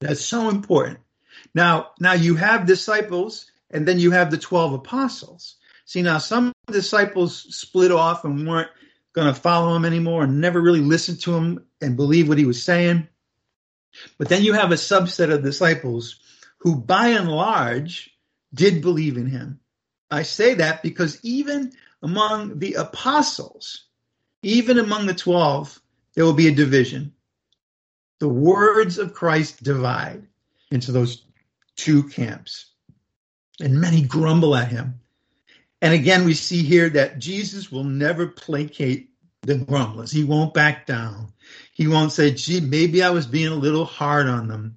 That's 0.00 0.24
so 0.24 0.48
important. 0.48 1.00
Now, 1.54 1.90
now 2.00 2.12
you 2.12 2.36
have 2.36 2.66
disciples, 2.66 3.50
and 3.70 3.86
then 3.86 3.98
you 3.98 4.12
have 4.12 4.30
the 4.30 4.38
12 4.38 4.74
apostles. 4.74 5.56
See, 5.84 6.02
now 6.02 6.18
some 6.18 6.52
disciples 6.68 7.54
split 7.54 7.92
off 7.92 8.24
and 8.24 8.46
weren't 8.46 8.70
going 9.16 9.32
to 9.32 9.40
follow 9.40 9.74
him 9.74 9.86
anymore 9.86 10.22
and 10.22 10.40
never 10.40 10.60
really 10.60 10.80
listened 10.80 11.20
to 11.22 11.34
him 11.34 11.64
and 11.80 11.96
believe 11.96 12.28
what 12.28 12.38
he 12.38 12.44
was 12.44 12.62
saying. 12.62 13.08
But 14.18 14.28
then 14.28 14.42
you 14.42 14.52
have 14.52 14.72
a 14.72 14.76
subset 14.76 15.32
of 15.32 15.42
disciples 15.42 16.20
who, 16.58 16.76
by 16.76 17.08
and 17.08 17.28
large, 17.28 18.10
did 18.52 18.82
believe 18.82 19.16
in 19.16 19.26
him. 19.26 19.60
I 20.10 20.22
say 20.22 20.54
that 20.54 20.82
because 20.82 21.18
even 21.24 21.72
among 22.02 22.58
the 22.58 22.74
apostles, 22.74 23.86
even 24.42 24.78
among 24.78 25.06
the 25.06 25.14
12, 25.14 25.80
there 26.14 26.24
will 26.24 26.34
be 26.34 26.48
a 26.48 26.54
division. 26.54 27.14
The 28.20 28.28
words 28.28 28.98
of 28.98 29.14
Christ 29.14 29.62
divide 29.62 30.26
into 30.70 30.92
those 30.92 31.24
two 31.74 32.04
camps. 32.04 32.66
And 33.60 33.80
many 33.80 34.02
grumble 34.02 34.54
at 34.54 34.68
him. 34.68 35.00
And 35.82 35.92
again, 35.92 36.24
we 36.24 36.34
see 36.34 36.62
here 36.62 36.88
that 36.90 37.18
Jesus 37.18 37.70
will 37.70 37.84
never 37.84 38.26
placate 38.26 39.10
the 39.42 39.56
grumblers. 39.56 40.10
He 40.10 40.24
won't 40.24 40.54
back 40.54 40.86
down. 40.86 41.32
He 41.72 41.86
won't 41.86 42.12
say, 42.12 42.32
gee, 42.32 42.60
maybe 42.60 43.02
I 43.02 43.10
was 43.10 43.26
being 43.26 43.52
a 43.52 43.56
little 43.56 43.84
hard 43.84 44.26
on 44.26 44.48
them. 44.48 44.76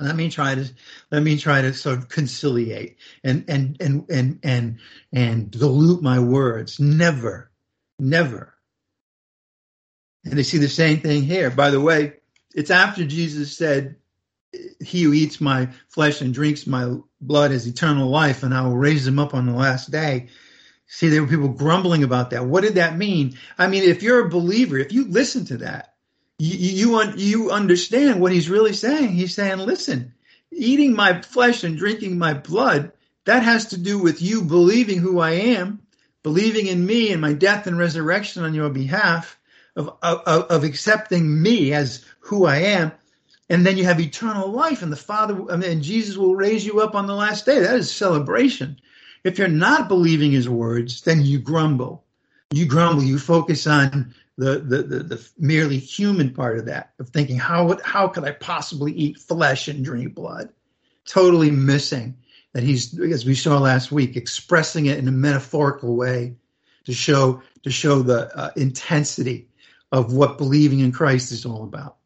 Let 0.00 0.16
me 0.16 0.30
try 0.30 0.54
to 0.54 0.64
let 1.10 1.22
me 1.24 1.38
try 1.38 1.60
to 1.60 1.74
sort 1.74 1.98
of 1.98 2.08
conciliate 2.08 2.98
and 3.24 3.44
and 3.48 3.76
and 3.80 4.08
and 4.08 4.38
and 4.44 4.78
and 5.12 5.50
dilute 5.50 6.02
my 6.02 6.20
words. 6.20 6.78
Never, 6.78 7.50
never. 7.98 8.54
And 10.24 10.38
they 10.38 10.44
see 10.44 10.58
the 10.58 10.68
same 10.68 11.00
thing 11.00 11.24
here. 11.24 11.50
By 11.50 11.70
the 11.70 11.80
way, 11.80 12.14
it's 12.54 12.70
after 12.70 13.04
Jesus 13.04 13.56
said, 13.56 13.96
He 14.80 15.02
who 15.02 15.12
eats 15.12 15.40
my 15.40 15.68
flesh 15.88 16.20
and 16.20 16.32
drinks 16.32 16.66
my 16.66 16.96
blood 17.20 17.50
has 17.50 17.66
eternal 17.66 18.08
life, 18.08 18.42
and 18.42 18.54
I 18.54 18.62
will 18.62 18.76
raise 18.76 19.06
him 19.06 19.18
up 19.18 19.34
on 19.34 19.46
the 19.46 19.52
last 19.52 19.90
day. 19.90 20.28
See, 20.86 21.08
there 21.08 21.22
were 21.22 21.28
people 21.28 21.48
grumbling 21.48 22.02
about 22.02 22.30
that. 22.30 22.46
What 22.46 22.62
did 22.62 22.76
that 22.76 22.96
mean? 22.96 23.36
I 23.58 23.66
mean, 23.66 23.82
if 23.84 24.02
you're 24.02 24.26
a 24.26 24.30
believer, 24.30 24.78
if 24.78 24.92
you 24.92 25.06
listen 25.06 25.44
to 25.46 25.58
that, 25.58 25.94
you, 26.38 26.98
you, 26.98 27.12
you 27.16 27.50
understand 27.50 28.20
what 28.20 28.32
he's 28.32 28.48
really 28.48 28.72
saying. 28.72 29.08
He's 29.08 29.34
saying, 29.34 29.58
listen, 29.58 30.14
eating 30.50 30.94
my 30.94 31.20
flesh 31.20 31.64
and 31.64 31.76
drinking 31.76 32.16
my 32.16 32.32
blood, 32.32 32.92
that 33.26 33.42
has 33.42 33.66
to 33.66 33.78
do 33.78 33.98
with 33.98 34.22
you 34.22 34.42
believing 34.42 34.98
who 34.98 35.18
I 35.18 35.32
am, 35.32 35.80
believing 36.22 36.66
in 36.66 36.86
me 36.86 37.12
and 37.12 37.20
my 37.20 37.34
death 37.34 37.66
and 37.66 37.76
resurrection 37.76 38.44
on 38.44 38.54
your 38.54 38.70
behalf, 38.70 39.38
of, 39.76 39.96
of, 40.02 40.20
of 40.26 40.64
accepting 40.64 41.40
me 41.42 41.72
as 41.72 42.04
who 42.20 42.46
I 42.46 42.56
am. 42.56 42.92
And 43.50 43.64
then 43.64 43.78
you 43.78 43.84
have 43.84 44.00
eternal 44.00 44.50
life, 44.50 44.82
and 44.82 44.92
the 44.92 44.96
Father 44.96 45.46
and 45.50 45.82
Jesus 45.82 46.16
will 46.16 46.36
raise 46.36 46.66
you 46.66 46.80
up 46.80 46.94
on 46.94 47.06
the 47.06 47.14
last 47.14 47.46
day. 47.46 47.60
That 47.60 47.76
is 47.76 47.90
celebration. 47.90 48.78
If 49.24 49.38
you're 49.38 49.48
not 49.48 49.88
believing 49.88 50.32
his 50.32 50.48
words, 50.48 51.00
then 51.02 51.22
you 51.22 51.38
grumble. 51.38 52.04
You 52.52 52.66
grumble. 52.66 53.02
You 53.02 53.18
focus 53.18 53.66
on 53.66 54.14
the, 54.36 54.58
the, 54.60 54.82
the, 54.82 55.02
the, 55.02 55.28
merely 55.38 55.78
human 55.78 56.32
part 56.32 56.58
of 56.58 56.66
that, 56.66 56.92
of 56.98 57.08
thinking, 57.08 57.38
how, 57.38 57.78
how 57.84 58.08
could 58.08 58.24
I 58.24 58.32
possibly 58.32 58.92
eat 58.92 59.18
flesh 59.18 59.68
and 59.68 59.84
drink 59.84 60.14
blood? 60.14 60.50
Totally 61.06 61.50
missing 61.50 62.16
that 62.52 62.62
he's, 62.62 62.98
as 63.00 63.26
we 63.26 63.34
saw 63.34 63.58
last 63.58 63.90
week, 63.90 64.16
expressing 64.16 64.86
it 64.86 64.98
in 64.98 65.08
a 65.08 65.12
metaphorical 65.12 65.96
way 65.96 66.36
to 66.84 66.92
show, 66.92 67.42
to 67.64 67.70
show 67.70 68.00
the 68.00 68.34
uh, 68.36 68.50
intensity 68.56 69.48
of 69.92 70.12
what 70.12 70.38
believing 70.38 70.80
in 70.80 70.92
Christ 70.92 71.32
is 71.32 71.44
all 71.44 71.64
about. 71.64 71.97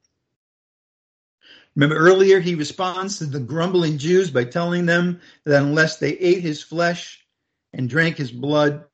Remember 1.75 1.97
earlier, 1.97 2.41
he 2.41 2.55
responds 2.55 3.19
to 3.19 3.27
the 3.27 3.41
grumbling 3.41 3.99
Jews 3.99 4.31
by 4.31 4.45
telling 4.45 4.87
them 4.87 5.21
that 5.45 5.63
unless 5.63 5.99
they 5.99 6.13
ate 6.13 6.43
his 6.43 6.63
flesh 6.63 7.27
and 7.73 7.89
drank 7.89 8.17
his 8.17 8.31
blood, 8.31 8.85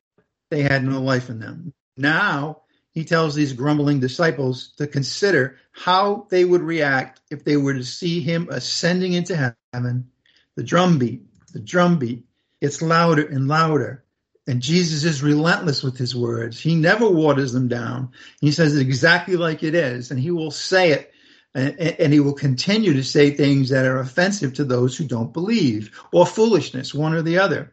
they 0.51 0.63
had 0.63 0.85
no 0.85 1.01
life 1.01 1.29
in 1.29 1.41
them. 1.41 1.73
Now, 1.97 2.63
he 2.93 3.05
tells 3.05 3.35
these 3.35 3.53
grumbling 3.53 4.01
disciples 4.01 4.73
to 4.79 4.87
consider 4.87 5.57
how 5.73 6.27
they 6.31 6.45
would 6.45 6.63
react 6.63 7.21
if 7.31 7.45
they 7.45 7.57
were 7.57 7.75
to 7.75 7.85
see 7.85 8.21
him 8.21 8.49
ascending 8.51 9.13
into 9.13 9.55
heaven. 9.73 10.11
The 10.57 10.63
drumbeat, 10.63 11.23
the 11.53 11.61
drumbeat, 11.61 12.25
it's 12.61 12.83
louder 12.83 13.27
and 13.27 13.49
louder. 13.49 14.05
And 14.47 14.63
Jesus 14.63 15.05
is 15.05 15.23
relentless 15.23 15.83
with 15.83 15.99
his 15.99 16.17
words. 16.17 16.59
He 16.59 16.75
never 16.75 17.09
waters 17.09 17.53
them 17.53 17.69
down. 17.69 18.13
He 18.41 18.51
says 18.51 18.75
it 18.75 18.81
exactly 18.81 19.37
like 19.37 19.63
it 19.63 19.75
is, 19.75 20.11
and 20.11 20.19
he 20.19 20.31
will 20.31 20.51
say 20.51 20.91
it, 20.91 21.13
and, 21.55 21.79
and 21.79 22.13
he 22.13 22.21
will 22.21 22.35
continue 22.35 22.93
to 22.93 23.03
say 23.03 23.31
things 23.31 23.71
that 23.71 23.87
are 23.87 23.99
offensive 23.99 24.55
to 24.55 24.65
those 24.65 24.97
who 24.97 25.05
don't 25.05 25.33
believe, 25.33 25.91
or 26.13 26.27
foolishness, 26.27 26.95
one 26.95 27.15
or 27.15 27.23
the 27.23 27.39
other. 27.39 27.73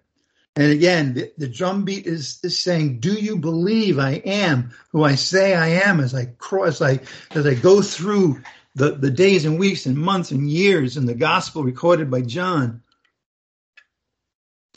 And 0.55 0.71
again, 0.71 1.13
the, 1.13 1.31
the 1.37 1.49
drum 1.49 1.83
beat 1.83 2.07
is, 2.07 2.39
is 2.41 2.57
saying, 2.57 3.01
"Do 3.01 3.13
you 3.13 3.35
believe 3.37 3.99
I 3.99 4.21
am 4.25 4.71
who 4.91 5.03
I 5.03 5.15
say 5.15 5.53
I 5.53 5.67
am?" 5.67 5.99
As 5.99 6.15
I 6.15 6.25
cross, 6.25 6.81
I 6.81 7.01
as 7.31 7.45
I 7.45 7.55
go 7.55 7.81
through 7.81 8.41
the 8.73 8.91
the 8.91 9.11
days 9.11 9.43
and 9.43 9.59
weeks 9.59 9.85
and 9.85 9.97
months 9.97 10.31
and 10.31 10.49
years 10.49 10.95
in 10.95 11.05
the 11.05 11.13
gospel 11.13 11.63
recorded 11.63 12.09
by 12.09 12.21
John, 12.21 12.83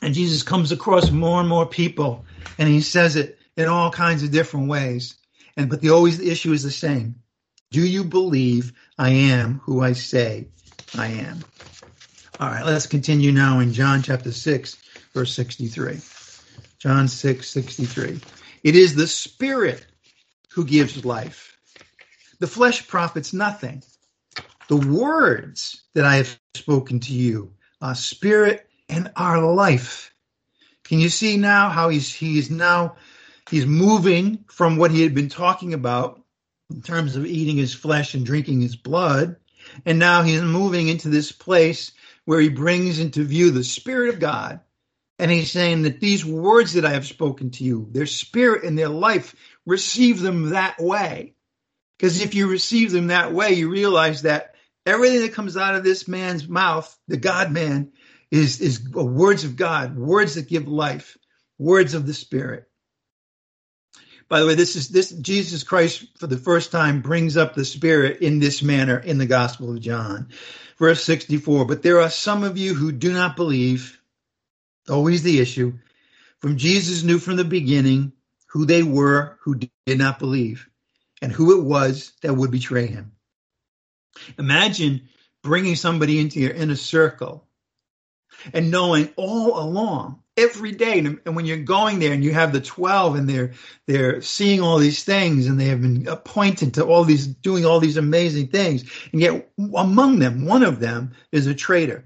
and 0.03 0.15
Jesus 0.15 0.43
comes 0.43 0.73
across 0.73 1.13
more 1.13 1.39
and 1.39 1.49
more 1.49 1.67
people, 1.67 2.25
and 2.59 2.69
he 2.69 2.81
says 2.81 3.15
it 3.15 3.39
in 3.57 3.69
all 3.69 3.93
kinds 3.93 4.25
of 4.25 4.33
different 4.33 4.69
ways. 4.69 5.17
And 5.57 5.71
but 5.71 5.81
the 5.81 5.91
always 5.91 6.19
the 6.19 6.31
issue 6.31 6.53
is 6.53 6.65
the 6.65 6.73
same: 6.73 7.23
Do 7.71 7.87
you 7.87 8.05
believe 8.05 8.73
I 8.99 9.11
am 9.11 9.61
who 9.65 9.83
I 9.83 9.93
say 9.93 10.49
I 10.97 11.09
am? 11.09 11.45
All 12.41 12.49
right, 12.49 12.65
let's 12.65 12.87
continue 12.87 13.33
now 13.33 13.61
in 13.61 13.73
John 13.73 14.03
chapter 14.03 14.33
six 14.33 14.77
verse 15.13 15.35
63. 15.35 15.99
John 16.79 17.09
6, 17.09 17.49
63. 17.49 18.21
It 18.63 18.77
is 18.77 18.95
the 18.95 19.09
Spirit 19.09 19.85
who 20.53 20.65
gives 20.65 21.05
life. 21.05 21.59
The 22.39 22.47
flesh 22.47 22.87
profits 22.87 23.33
nothing. 23.33 23.83
The 24.69 24.77
words 24.77 25.83
that 25.95 26.05
I 26.05 26.17
have 26.17 26.39
spoken 26.55 27.01
to 27.01 27.13
you 27.13 27.53
are 27.81 27.97
spirit 27.97 28.69
and 28.89 29.11
are 29.17 29.43
life. 29.43 30.15
Can 30.85 31.01
you 31.01 31.09
see 31.09 31.37
now 31.37 31.69
how 31.69 31.89
he's 31.89 32.13
he's 32.15 32.51
now 32.51 32.97
he's 33.51 33.67
moving 33.67 34.45
from 34.47 34.77
what 34.77 34.93
he 34.93 35.03
had 35.03 35.15
been 35.15 35.29
talking 35.29 35.75
about 35.75 36.23
in 36.71 36.83
terms 36.83 37.17
of 37.17 37.27
eating 37.27 37.57
his 37.57 37.75
flesh 37.75 38.15
and 38.15 38.27
drinking 38.27 38.61
his 38.61 38.77
blood, 38.77 39.37
and 39.85 39.99
now 39.99 40.23
he's 40.23 40.43
moving 40.43 40.89
into 40.89 41.09
this 41.09 41.33
place 41.33 41.93
where 42.25 42.41
he 42.41 42.49
brings 42.49 42.99
into 42.99 43.25
view 43.25 43.51
the 43.51 43.65
Spirit 43.65 44.15
of 44.15 44.21
God 44.21 44.61
and 45.19 45.31
he's 45.31 45.51
saying 45.51 45.83
that 45.83 46.01
these 46.01 46.25
words 46.25 46.75
that 46.75 46.85
I 46.85 46.91
have 46.91 47.07
spoken 47.07 47.51
to 47.53 47.65
you, 47.65 47.89
their 47.91 48.07
spirit 48.07 48.65
and 48.65 48.79
their 48.79 48.89
life 48.89 49.35
receive 49.67 50.21
them 50.21 50.51
that 50.51 50.79
way. 50.81 51.35
Because 51.99 52.23
if 52.23 52.35
you 52.35 52.49
receive 52.49 52.93
them 52.93 53.09
that 53.09 53.33
way, 53.33 53.55
you 53.55 53.69
realize 53.69 54.23
that 54.23 54.55
everything 54.87 55.23
that 55.23 55.33
comes 55.33 55.57
out 55.57 55.75
of 55.75 55.83
this 55.83 56.07
man's 56.07 56.49
mouth, 56.49 56.97
the 57.09 57.17
God 57.17 57.51
man, 57.51 57.93
is, 58.31 58.61
is 58.61 58.89
words 58.89 59.43
of 59.43 59.57
God, 59.57 59.97
words 59.97 60.37
that 60.37 60.49
give 60.49 60.69
life, 60.69 61.17
words 61.59 61.95
of 61.95 62.07
the 62.07 62.15
Spirit. 62.15 62.68
By 64.29 64.41
the 64.41 64.47
way, 64.47 64.55
this 64.55 64.77
is 64.77 64.89
this 64.89 65.11
Jesus 65.11 65.63
Christ 65.63 66.05
for 66.19 66.27
the 66.27 66.37
first 66.37 66.71
time 66.71 67.01
brings 67.01 67.37
up 67.37 67.55
the 67.55 67.65
Spirit 67.65 68.21
in 68.21 68.39
this 68.39 68.63
manner 68.63 68.99
in 68.99 69.19
the 69.19 69.27
Gospel 69.27 69.71
of 69.71 69.81
John. 69.81 70.29
Verse 70.79 71.03
64, 71.03 71.65
but 71.65 71.83
there 71.83 72.01
are 72.01 72.11
some 72.11 72.45
of 72.45 72.59
you 72.59 72.75
who 72.75 72.93
do 72.93 73.13
not 73.13 73.37
believe, 73.37 74.01
always 74.89 75.23
the 75.23 75.41
issue, 75.41 75.73
from 76.41 76.57
Jesus 76.57 77.03
knew 77.03 77.19
from 77.19 77.37
the 77.37 77.45
beginning 77.45 78.13
who 78.47 78.65
they 78.65 78.83
were 78.83 79.39
who 79.41 79.57
did 79.57 79.99
not 79.99 80.19
believe 80.19 80.69
and 81.21 81.33
who 81.33 81.59
it 81.59 81.65
was 81.65 82.13
that 82.23 82.35
would 82.35 82.51
betray 82.51 82.87
him. 82.87 83.13
Imagine 84.39 85.09
bringing 85.43 85.75
somebody 85.75 86.19
into 86.21 86.39
your 86.41 86.53
inner 86.53 86.77
circle 86.77 87.47
and 88.53 88.71
knowing 88.71 89.11
all 89.17 89.59
along 89.59 90.23
every 90.39 90.73
day. 90.73 90.99
And 90.99 91.37
when 91.37 91.45
you're 91.45 91.59
going 91.59 91.99
there 91.99 92.13
and 92.13 92.23
you 92.23 92.33
have 92.33 92.53
the 92.53 92.61
12 92.61 93.17
and 93.17 93.29
they're 93.29 93.53
they're 93.87 94.23
seeing 94.23 94.61
all 94.61 94.79
these 94.79 95.05
things 95.05 95.47
and 95.47 95.59
they 95.59 95.67
have 95.67 95.83
been 95.83 96.07
appointed 96.07 96.75
to 96.75 96.87
all 96.87 97.05
these 97.05 97.27
doing 97.27 97.67
all 97.67 97.81
these 97.81 97.97
amazing 97.97 98.49
things. 98.49 98.85
And 99.13 99.21
yet 99.21 99.51
among 99.77 100.21
them 100.21 100.47
one 100.47 100.63
of 100.63 100.81
them 100.81 101.13
is 101.33 101.47
a 101.47 101.55
traitor. 101.55 102.05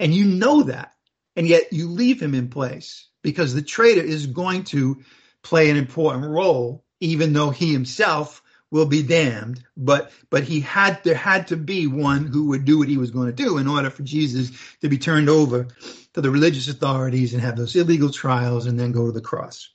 And 0.00 0.12
you 0.12 0.24
know 0.24 0.64
that. 0.64 0.92
And 1.36 1.46
yet 1.46 1.72
you 1.72 1.88
leave 1.88 2.20
him 2.20 2.34
in 2.34 2.48
place 2.48 3.08
because 3.22 3.54
the 3.54 3.62
traitor 3.62 4.02
is 4.02 4.26
going 4.26 4.64
to 4.64 5.02
play 5.42 5.70
an 5.70 5.76
important 5.76 6.26
role 6.26 6.84
even 7.00 7.32
though 7.32 7.50
he 7.50 7.72
himself 7.72 8.42
will 8.70 8.86
be 8.86 9.02
damned. 9.02 9.64
But 9.76 10.10
but 10.30 10.42
he 10.42 10.60
had 10.60 11.02
there 11.04 11.14
had 11.14 11.48
to 11.48 11.56
be 11.56 11.86
one 11.86 12.26
who 12.26 12.48
would 12.48 12.64
do 12.64 12.78
what 12.78 12.88
he 12.88 12.96
was 12.96 13.12
going 13.12 13.28
to 13.28 13.32
do 13.44 13.58
in 13.58 13.68
order 13.68 13.90
for 13.90 14.02
jesus 14.02 14.50
to 14.80 14.88
be 14.88 14.98
turned 14.98 15.28
over 15.28 15.68
to 16.18 16.22
the 16.22 16.30
religious 16.30 16.66
authorities 16.66 17.32
and 17.32 17.40
have 17.40 17.56
those 17.56 17.76
illegal 17.76 18.10
trials 18.10 18.66
and 18.66 18.78
then 18.78 18.90
go 18.90 19.06
to 19.06 19.12
the 19.12 19.20
cross. 19.20 19.70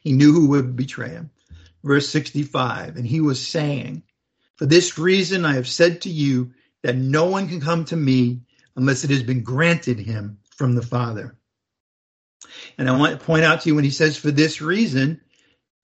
He 0.00 0.12
knew 0.12 0.32
who 0.32 0.48
would 0.50 0.76
betray 0.76 1.08
him. 1.10 1.30
Verse 1.82 2.08
65 2.08 2.96
and 2.96 3.04
he 3.04 3.20
was 3.20 3.44
saying 3.44 4.04
for 4.54 4.66
this 4.66 4.96
reason 4.96 5.44
i 5.44 5.54
have 5.54 5.66
said 5.66 6.02
to 6.02 6.08
you 6.08 6.52
that 6.84 6.94
no 6.94 7.24
one 7.24 7.48
can 7.48 7.60
come 7.60 7.84
to 7.86 7.96
me 7.96 8.40
unless 8.76 9.02
it 9.02 9.10
has 9.10 9.24
been 9.24 9.42
granted 9.42 9.98
him 9.98 10.38
from 10.54 10.76
the 10.76 10.82
father. 10.82 11.36
And 12.78 12.88
i 12.88 12.96
want 12.96 13.18
to 13.18 13.26
point 13.26 13.42
out 13.42 13.62
to 13.62 13.68
you 13.68 13.74
when 13.74 13.82
he 13.82 13.90
says 13.90 14.16
for 14.16 14.30
this 14.30 14.60
reason 14.60 15.20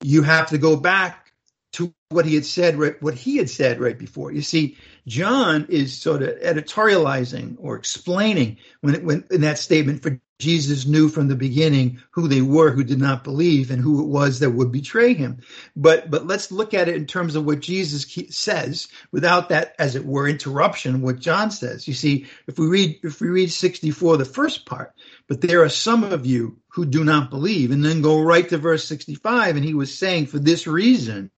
you 0.01 0.22
have 0.22 0.51
to 0.51 0.59
go 0.59 0.77
back 0.77 1.33
to 1.72 1.92
what 2.11 2.25
he 2.25 2.35
had 2.35 2.47
said, 2.47 2.79
what 3.03 3.14
he 3.14 3.37
had 3.37 3.51
said 3.51 3.81
right 3.81 3.99
before. 3.99 4.33
You 4.33 4.40
see, 4.40 4.79
John 5.07 5.66
is 5.68 5.99
sort 5.99 6.23
of 6.23 6.40
editorializing 6.40 7.57
or 7.59 7.77
explaining 7.77 8.57
when, 8.81 9.05
when 9.05 9.25
in 9.31 9.42
that 9.42 9.59
statement 9.59 10.03
for 10.03 10.18
Jesus 10.38 10.87
knew 10.87 11.11
from 11.11 11.29
the 11.29 11.35
beginning 11.35 12.01
who 12.12 12.27
they 12.27 12.40
were 12.40 12.71
who 12.71 12.85
did 12.85 12.99
not 12.99 13.25
believe 13.25 13.71
and 13.71 13.83
who 13.83 14.03
it 14.03 14.07
was 14.07 14.38
that 14.38 14.53
would 14.53 14.73
betray 14.73 15.12
him. 15.12 15.42
But 15.77 16.11
but 16.11 16.27
let's 16.27 16.51
look 16.51 16.73
at 16.73 16.88
it 16.88 16.97
in 16.97 17.07
terms 17.07 17.35
of 17.35 17.44
what 17.44 17.61
Jesus 17.61 18.07
says 18.31 18.88
without 19.12 19.51
that 19.51 19.75
as 19.79 19.94
it 19.94 20.07
were 20.07 20.29
interruption 20.29 21.03
what 21.03 21.18
John 21.18 21.51
says. 21.51 21.87
You 21.87 21.94
see, 21.94 22.27
if 22.47 22.59
we 22.59 22.68
read 22.68 23.01
if 23.03 23.21
we 23.21 23.29
read 23.29 23.53
64 23.53 24.16
the 24.16 24.25
first 24.25 24.64
part, 24.64 24.94
but 25.27 25.42
there 25.42 25.62
are 25.62 25.68
some 25.68 26.05
of 26.05 26.25
you 26.25 26.59
who 26.68 26.87
do 26.87 27.05
not 27.05 27.29
believe 27.29 27.71
and 27.71 27.85
then 27.85 28.01
go 28.01 28.23
right 28.23 28.49
to 28.49 28.57
verse 28.57 28.85
65 28.87 29.57
and 29.57 29.64
he 29.64 29.75
was 29.75 29.92
saying 29.92 30.27
for 30.27 30.38
this 30.38 30.66
reason. 30.66 31.31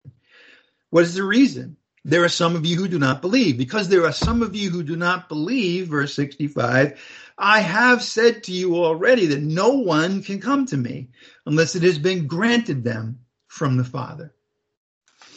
What 0.89 1.03
is 1.03 1.13
the 1.13 1.23
reason? 1.23 1.77
There 2.05 2.23
are 2.23 2.29
some 2.29 2.55
of 2.55 2.65
you 2.65 2.77
who 2.77 2.87
do 2.87 2.99
not 2.99 3.21
believe. 3.21 3.57
Because 3.57 3.89
there 3.89 4.05
are 4.05 4.13
some 4.13 4.41
of 4.41 4.55
you 4.55 4.69
who 4.69 4.83
do 4.83 4.95
not 4.95 5.29
believe, 5.29 5.87
verse 5.87 6.13
65, 6.13 6.99
I 7.37 7.59
have 7.59 8.03
said 8.03 8.43
to 8.43 8.51
you 8.51 8.83
already 8.83 9.27
that 9.27 9.41
no 9.41 9.69
one 9.69 10.23
can 10.23 10.39
come 10.39 10.65
to 10.67 10.77
me 10.77 11.09
unless 11.45 11.75
it 11.75 11.83
has 11.83 11.97
been 11.97 12.27
granted 12.27 12.83
them 12.83 13.19
from 13.47 13.77
the 13.77 13.83
Father. 13.83 14.33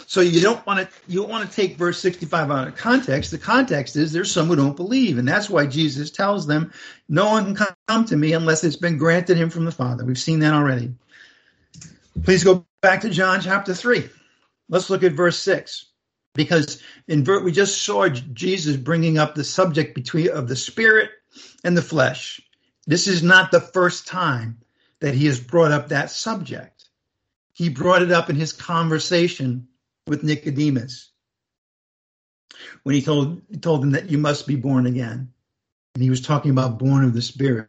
So 0.07 0.21
you 0.21 0.43
don't 0.43 0.65
want 0.67 0.81
to 0.81 0.89
you 1.09 1.21
don't 1.21 1.31
want 1.31 1.49
to 1.49 1.57
take 1.57 1.79
verse 1.79 1.99
65 1.99 2.51
out 2.51 2.69
of 2.69 2.77
context. 2.77 3.31
The 3.31 3.39
context 3.39 3.97
is 3.97 4.13
there's 4.13 4.31
some 4.31 4.47
who 4.47 4.57
don't 4.57 4.77
believe, 4.77 5.17
and 5.17 5.27
that's 5.27 5.49
why 5.49 5.65
Jesus 5.65 6.11
tells 6.11 6.47
them, 6.47 6.71
"No 7.09 7.31
one 7.31 7.55
can 7.55 7.69
come 7.89 8.05
to 8.05 8.17
me 8.17 8.35
unless 8.35 8.63
it's 8.63 8.77
been 8.77 8.99
granted 8.99 9.39
him 9.39 9.49
from 9.49 9.65
the 9.65 9.73
Father." 9.73 10.05
We've 10.05 10.19
seen 10.19 10.41
that 10.41 10.53
already. 10.53 10.93
Please 12.25 12.45
go 12.45 12.67
back 12.83 13.01
to 13.03 13.09
John 13.09 13.41
chapter 13.41 13.75
3. 13.75 14.11
Let's 14.73 14.89
look 14.89 15.03
at 15.03 15.13
verse 15.13 15.39
6 15.39 15.85
because 16.35 16.83
in 17.07 17.25
we 17.45 17.53
just 17.53 17.83
saw 17.83 18.09
Jesus 18.09 18.79
bringing 18.79 19.19
up 19.19 19.35
the 19.35 19.45
subject 19.45 19.95
between 19.95 20.31
of 20.31 20.49
the 20.49 20.57
spirit 20.57 21.11
and 21.63 21.77
the 21.77 21.83
flesh. 21.83 22.41
This 22.87 23.07
is 23.07 23.23
not 23.23 23.51
the 23.51 23.61
first 23.61 24.07
time 24.07 24.63
that 25.01 25.13
he 25.13 25.27
has 25.27 25.39
brought 25.39 25.73
up 25.73 25.89
that 25.89 26.11
subject. 26.11 26.87
He 27.53 27.69
brought 27.69 28.01
it 28.01 28.13
up 28.13 28.31
in 28.31 28.37
his 28.37 28.55
conversation 28.55 29.69
with 30.07 30.25
Nicodemus 30.25 31.11
when 32.83 32.95
he 32.95 33.03
told 33.03 33.43
he 33.51 33.59
told 33.59 33.85
him 33.85 33.91
that 33.91 34.09
you 34.09 34.17
must 34.17 34.47
be 34.47 34.57
born 34.57 34.87
again. 34.87 35.35
And 35.95 36.03
he 36.03 36.09
was 36.09 36.23
talking 36.23 36.51
about 36.51 36.79
born 36.79 37.05
of 37.05 37.13
the 37.13 37.21
spirit. 37.21 37.69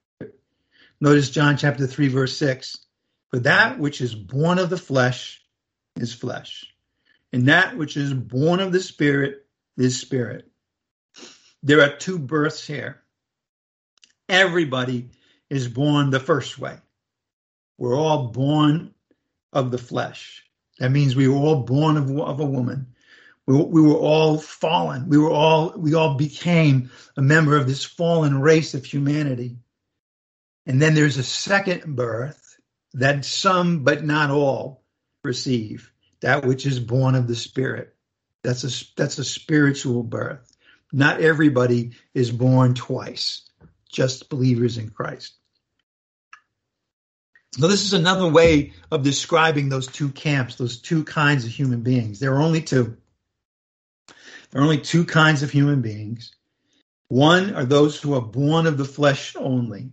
Notice 1.02 1.32
John 1.32 1.58
chapter 1.58 1.86
3 1.86 2.08
verse 2.08 2.38
6. 2.38 2.78
For 3.30 3.39
that 3.39 3.78
which 3.78 4.00
is 4.00 4.16
born 4.16 4.58
of 4.58 4.70
the 4.70 4.78
flesh 4.78 5.42
is 5.98 6.13
flesh 6.13 6.72
and 7.34 7.48
that 7.48 7.76
which 7.76 7.98
is 7.98 8.13
born 8.13 8.60
of 8.60 8.72
the 8.72 8.80
Spirit 8.80 9.46
is 9.76 10.00
spirit. 10.00 10.48
There 11.63 11.82
are 11.82 11.98
two 11.98 12.19
births 12.19 12.65
here. 12.65 13.02
Everybody 14.30 15.10
is 15.50 15.67
born 15.67 16.12
the 16.12 16.19
first 16.19 16.60
way. 16.60 16.78
We're 17.80 17.98
all 17.98 18.28
born 18.28 18.93
of 19.52 19.72
the 19.72 19.80
flesh. 19.80 20.43
That 20.78 20.91
means 20.91 21.15
we 21.15 21.28
were 21.28 21.38
all 21.38 21.63
born 21.63 21.98
of, 21.98 22.10
of 22.19 22.39
a 22.39 22.46
woman. 22.46 22.93
We, 23.48 23.56
we 23.62 23.82
were 23.82 23.96
all 23.96 24.38
fallen. 24.38 25.10
We 25.10 25.17
were 25.17 25.32
all 25.32 25.74
we 25.76 25.96
all 25.96 26.15
became 26.15 26.91
a 27.17 27.22
member 27.22 27.58
of 27.58 27.67
this 27.67 27.84
fallen 27.84 28.41
race 28.41 28.74
of 28.74 28.86
humanity. 28.86 29.58
And 30.65 30.82
then 30.82 30.93
there's 30.93 31.17
a 31.17 31.24
second 31.24 31.96
birth 31.96 32.58
that 32.93 33.26
some, 33.26 33.84
but 33.84 34.04
not 34.04 34.30
all, 34.30 34.84
receive 35.24 35.92
that 36.23 36.45
which 36.45 36.65
is 36.65 36.79
born 36.79 37.15
of 37.15 37.27
the 37.27 37.36
spirit. 37.36 37.93
That's 38.43 38.63
a 38.63 38.86
that's 38.95 39.19
a 39.19 39.23
spiritual 39.23 40.03
birth. 40.03 40.51
Not 40.91 41.21
everybody 41.21 41.91
is 42.13 42.31
born 42.31 42.73
twice, 42.73 43.41
just 43.91 44.29
believers 44.29 44.77
in 44.77 44.89
Christ. 44.89 45.33
So 47.57 47.67
this 47.67 47.83
is 47.83 47.93
another 47.93 48.27
way 48.27 48.73
of 48.89 49.03
describing 49.03 49.69
those 49.69 49.88
two 49.88 50.09
camps, 50.09 50.55
those 50.55 50.79
two 50.79 51.03
kinds 51.03 51.45
of 51.45 51.51
human 51.51 51.81
beings. 51.81 52.19
There 52.19 52.33
are 52.33 52.41
only 52.41 52.62
two. 52.62 52.97
There 54.51 54.62
are 54.62 54.65
only 54.65 54.79
two 54.79 55.05
kinds 55.05 55.43
of 55.43 55.51
human 55.51 55.81
beings. 55.81 56.33
One 57.09 57.53
are 57.53 57.65
those 57.65 57.99
who 57.99 58.13
are 58.13 58.21
born 58.21 58.65
of 58.65 58.77
the 58.77 58.86
flesh 58.86 59.36
only. 59.36 59.91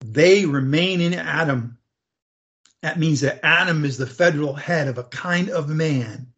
They 0.00 0.46
remain 0.46 1.00
in 1.00 1.14
Adam 1.14 1.78
that 2.82 2.98
means 2.98 3.20
that 3.20 3.40
Adam 3.44 3.84
is 3.84 3.96
the 3.96 4.06
federal 4.06 4.54
head 4.54 4.88
of 4.88 4.98
a 4.98 5.04
kind 5.04 5.48
of 5.48 5.68
man. 5.68 6.32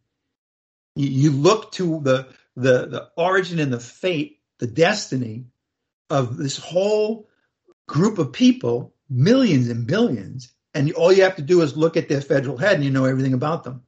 You, 0.95 1.31
look 1.31 1.73
to 1.73 1.99
the, 2.01 2.27
the, 2.55 2.87
the 2.87 3.09
origin 3.17 3.59
and 3.59 3.73
the 3.73 3.79
fate, 3.79 4.39
the 4.59 4.67
destiny 4.67 5.45
of 6.09 6.37
this 6.37 6.57
whole 6.57 7.27
group 7.87 8.17
of 8.17 8.31
people, 8.31 8.93
millions 9.09 9.69
and 9.69 9.85
billions, 9.85 10.53
and 10.73 10.93
all 10.93 11.11
you 11.11 11.23
have 11.23 11.35
to 11.37 11.41
do 11.41 11.61
is 11.61 11.75
look 11.75 11.97
at 11.97 12.07
their 12.07 12.21
federal 12.21 12.57
head 12.57 12.75
and 12.75 12.83
you 12.83 12.91
know 12.91 13.05
everything 13.05 13.33
about 13.33 13.63
them. 13.63 13.83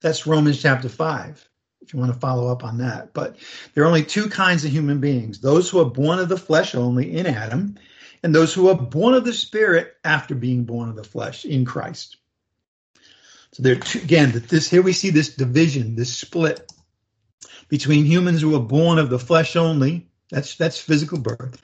That's 0.00 0.26
Romans 0.26 0.60
chapter 0.60 0.88
5, 0.88 1.48
if 1.80 1.92
you 1.92 1.98
want 1.98 2.12
to 2.12 2.20
follow 2.20 2.52
up 2.52 2.62
on 2.62 2.78
that. 2.78 3.14
But 3.14 3.36
there 3.72 3.82
are 3.82 3.88
only 3.88 4.04
two 4.04 4.28
kinds 4.28 4.64
of 4.64 4.70
human 4.70 5.00
beings 5.00 5.40
those 5.40 5.70
who 5.70 5.80
are 5.80 5.90
born 5.90 6.18
of 6.18 6.28
the 6.28 6.36
flesh 6.36 6.74
only 6.74 7.16
in 7.16 7.26
Adam, 7.26 7.78
and 8.24 8.34
those 8.34 8.54
who 8.54 8.68
are 8.68 8.74
born 8.74 9.12
of 9.12 9.26
the 9.26 9.34
Spirit 9.34 9.94
after 10.02 10.34
being 10.34 10.64
born 10.64 10.88
of 10.88 10.96
the 10.96 11.04
flesh 11.04 11.44
in 11.44 11.66
Christ. 11.66 12.16
So 13.52 13.62
there, 13.62 13.76
two, 13.76 13.98
again, 13.98 14.32
that 14.32 14.48
this 14.48 14.68
here 14.68 14.80
we 14.80 14.94
see 14.94 15.10
this 15.10 15.36
division, 15.36 15.94
this 15.94 16.16
split 16.16 16.72
between 17.68 18.06
humans 18.06 18.40
who 18.40 18.56
are 18.56 18.60
born 18.60 18.98
of 18.98 19.10
the 19.10 19.18
flesh 19.18 19.56
only. 19.56 20.08
That's 20.30 20.56
that's 20.56 20.80
physical 20.80 21.18
birth, 21.18 21.60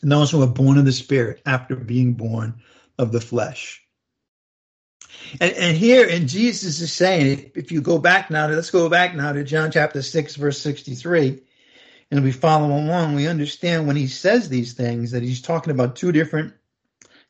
and 0.00 0.12
those 0.12 0.30
who 0.30 0.42
are 0.42 0.46
born 0.46 0.78
of 0.78 0.84
the 0.84 0.92
Spirit 0.92 1.42
after 1.44 1.74
being 1.74 2.14
born 2.14 2.62
of 2.96 3.10
the 3.10 3.20
flesh. 3.20 3.82
And, 5.40 5.52
and 5.54 5.76
here, 5.76 6.08
and 6.08 6.28
Jesus 6.28 6.80
is 6.80 6.92
saying, 6.92 7.50
if 7.56 7.72
you 7.72 7.80
go 7.80 7.98
back 7.98 8.30
now, 8.30 8.46
to, 8.46 8.54
let's 8.54 8.70
go 8.70 8.88
back 8.88 9.16
now 9.16 9.32
to 9.32 9.42
John 9.42 9.72
chapter 9.72 10.02
6, 10.02 10.36
verse 10.36 10.62
63 10.62 11.42
and 12.10 12.24
we 12.24 12.32
follow 12.32 12.68
along, 12.76 13.14
we 13.14 13.28
understand 13.28 13.86
when 13.86 13.96
he 13.96 14.08
says 14.08 14.48
these 14.48 14.72
things 14.74 15.12
that 15.12 15.22
he's 15.22 15.42
talking 15.42 15.70
about 15.70 15.96
two 15.96 16.12
different 16.12 16.54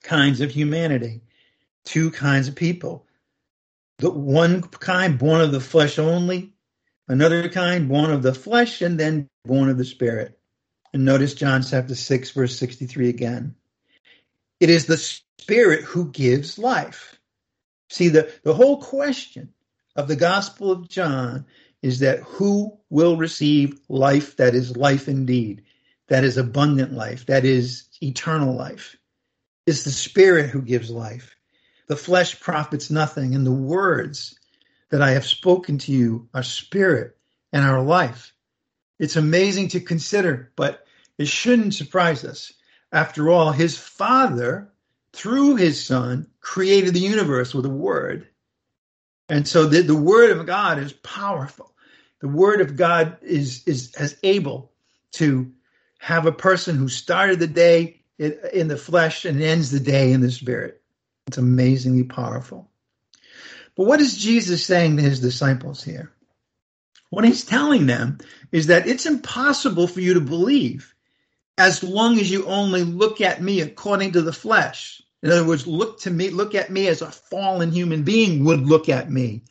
kinds 0.02 0.40
of 0.40 0.50
humanity, 0.50 1.22
two 1.84 2.10
kinds 2.10 2.48
of 2.48 2.56
people. 2.56 3.06
the 3.98 4.10
one 4.10 4.62
kind 4.62 5.18
born 5.18 5.42
of 5.42 5.52
the 5.52 5.60
flesh 5.60 5.98
only, 5.98 6.54
another 7.08 7.48
kind 7.50 7.88
born 7.88 8.10
of 8.10 8.22
the 8.22 8.34
flesh, 8.34 8.82
and 8.82 8.98
then 8.98 9.28
born 9.44 9.68
of 9.68 9.78
the 9.78 9.84
spirit. 9.84 10.38
And 10.94 11.04
notice 11.04 11.34
John 11.34 11.62
chapter 11.62 11.94
6, 11.94 12.30
verse 12.32 12.56
63 12.58 13.10
again. 13.10 13.56
It 14.58 14.70
is 14.70 14.86
the 14.86 14.96
spirit 14.96 15.84
who 15.84 16.10
gives 16.10 16.58
life. 16.58 17.20
See, 17.90 18.08
the, 18.08 18.32
the 18.42 18.54
whole 18.54 18.80
question 18.80 19.52
of 19.96 20.08
the 20.08 20.16
Gospel 20.16 20.72
of 20.72 20.88
John 20.88 21.46
is 21.82 22.00
that 22.00 22.20
who 22.20 22.79
will 22.90 23.16
receive 23.16 23.80
life 23.88 24.36
that 24.36 24.54
is 24.54 24.76
life 24.76 25.08
indeed, 25.08 25.62
that 26.08 26.24
is 26.24 26.36
abundant 26.36 26.92
life, 26.92 27.26
that 27.26 27.44
is 27.44 27.84
eternal 28.02 28.54
life. 28.54 28.96
It's 29.66 29.84
the 29.84 29.90
Spirit 29.90 30.50
who 30.50 30.60
gives 30.60 30.90
life. 30.90 31.36
The 31.86 31.96
flesh 31.96 32.38
profits 32.40 32.90
nothing, 32.90 33.34
and 33.34 33.46
the 33.46 33.52
words 33.52 34.38
that 34.90 35.02
I 35.02 35.12
have 35.12 35.24
spoken 35.24 35.78
to 35.78 35.92
you 35.92 36.28
are 36.34 36.42
spirit 36.42 37.16
and 37.52 37.64
our 37.64 37.82
life. 37.82 38.32
It's 38.98 39.16
amazing 39.16 39.68
to 39.68 39.80
consider, 39.80 40.52
but 40.56 40.84
it 41.18 41.28
shouldn't 41.28 41.74
surprise 41.74 42.24
us. 42.24 42.52
After 42.92 43.30
all, 43.30 43.52
his 43.52 43.78
Father, 43.78 44.72
through 45.12 45.56
his 45.56 45.84
Son, 45.84 46.26
created 46.40 46.94
the 46.94 47.00
universe 47.00 47.54
with 47.54 47.64
a 47.66 47.70
word. 47.70 48.28
And 49.28 49.46
so 49.46 49.66
the, 49.66 49.82
the 49.82 49.94
word 49.94 50.30
of 50.30 50.46
God 50.46 50.78
is 50.78 50.92
powerful. 50.92 51.74
The 52.20 52.28
word 52.28 52.60
of 52.60 52.76
God 52.76 53.18
is, 53.22 53.62
is 53.66 53.94
as 53.94 54.16
able 54.22 54.72
to 55.12 55.52
have 55.98 56.26
a 56.26 56.32
person 56.32 56.76
who 56.76 56.88
started 56.88 57.38
the 57.38 57.46
day 57.46 58.02
in, 58.18 58.38
in 58.52 58.68
the 58.68 58.76
flesh 58.76 59.24
and 59.24 59.42
ends 59.42 59.70
the 59.70 59.80
day 59.80 60.12
in 60.12 60.20
the 60.20 60.30
spirit. 60.30 60.82
It's 61.26 61.38
amazingly 61.38 62.04
powerful. 62.04 62.70
But 63.76 63.86
what 63.86 64.00
is 64.00 64.16
Jesus 64.16 64.64
saying 64.64 64.96
to 64.96 65.02
his 65.02 65.20
disciples 65.20 65.82
here? 65.82 66.12
What 67.10 67.24
he's 67.24 67.44
telling 67.44 67.86
them 67.86 68.18
is 68.52 68.68
that 68.68 68.86
it's 68.86 69.06
impossible 69.06 69.86
for 69.86 70.00
you 70.00 70.14
to 70.14 70.20
believe 70.20 70.94
as 71.58 71.82
long 71.82 72.18
as 72.18 72.30
you 72.30 72.46
only 72.46 72.84
look 72.84 73.20
at 73.20 73.42
me 73.42 73.60
according 73.60 74.12
to 74.12 74.22
the 74.22 74.32
flesh. 74.32 75.02
In 75.22 75.30
other 75.30 75.46
words, 75.46 75.66
look 75.66 76.00
to 76.00 76.10
me, 76.10 76.30
look 76.30 76.54
at 76.54 76.70
me 76.70 76.88
as 76.88 77.02
a 77.02 77.10
fallen 77.10 77.72
human 77.72 78.02
being 78.02 78.44
would 78.44 78.60
look 78.60 78.88
at 78.88 79.10
me. 79.10 79.42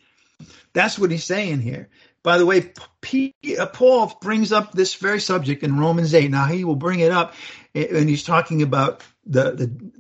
That's 0.74 0.98
what 0.98 1.12
he's 1.12 1.24
saying 1.24 1.62
here. 1.62 1.90
By 2.30 2.38
the 2.38 2.46
way, 2.46 2.72
P, 3.02 3.34
uh, 3.60 3.66
Paul 3.66 4.16
brings 4.22 4.52
up 4.52 4.72
this 4.72 4.94
very 4.94 5.20
subject 5.20 5.64
in 5.64 5.80
Romans 5.80 6.14
8. 6.14 6.30
Now, 6.30 6.46
he 6.46 6.64
will 6.64 6.76
bring 6.76 7.00
it 7.00 7.12
up 7.12 7.34
and 7.74 8.08
he's 8.08 8.24
talking 8.24 8.62
about 8.62 9.02
the, 9.26 9.54
the, 9.54 9.92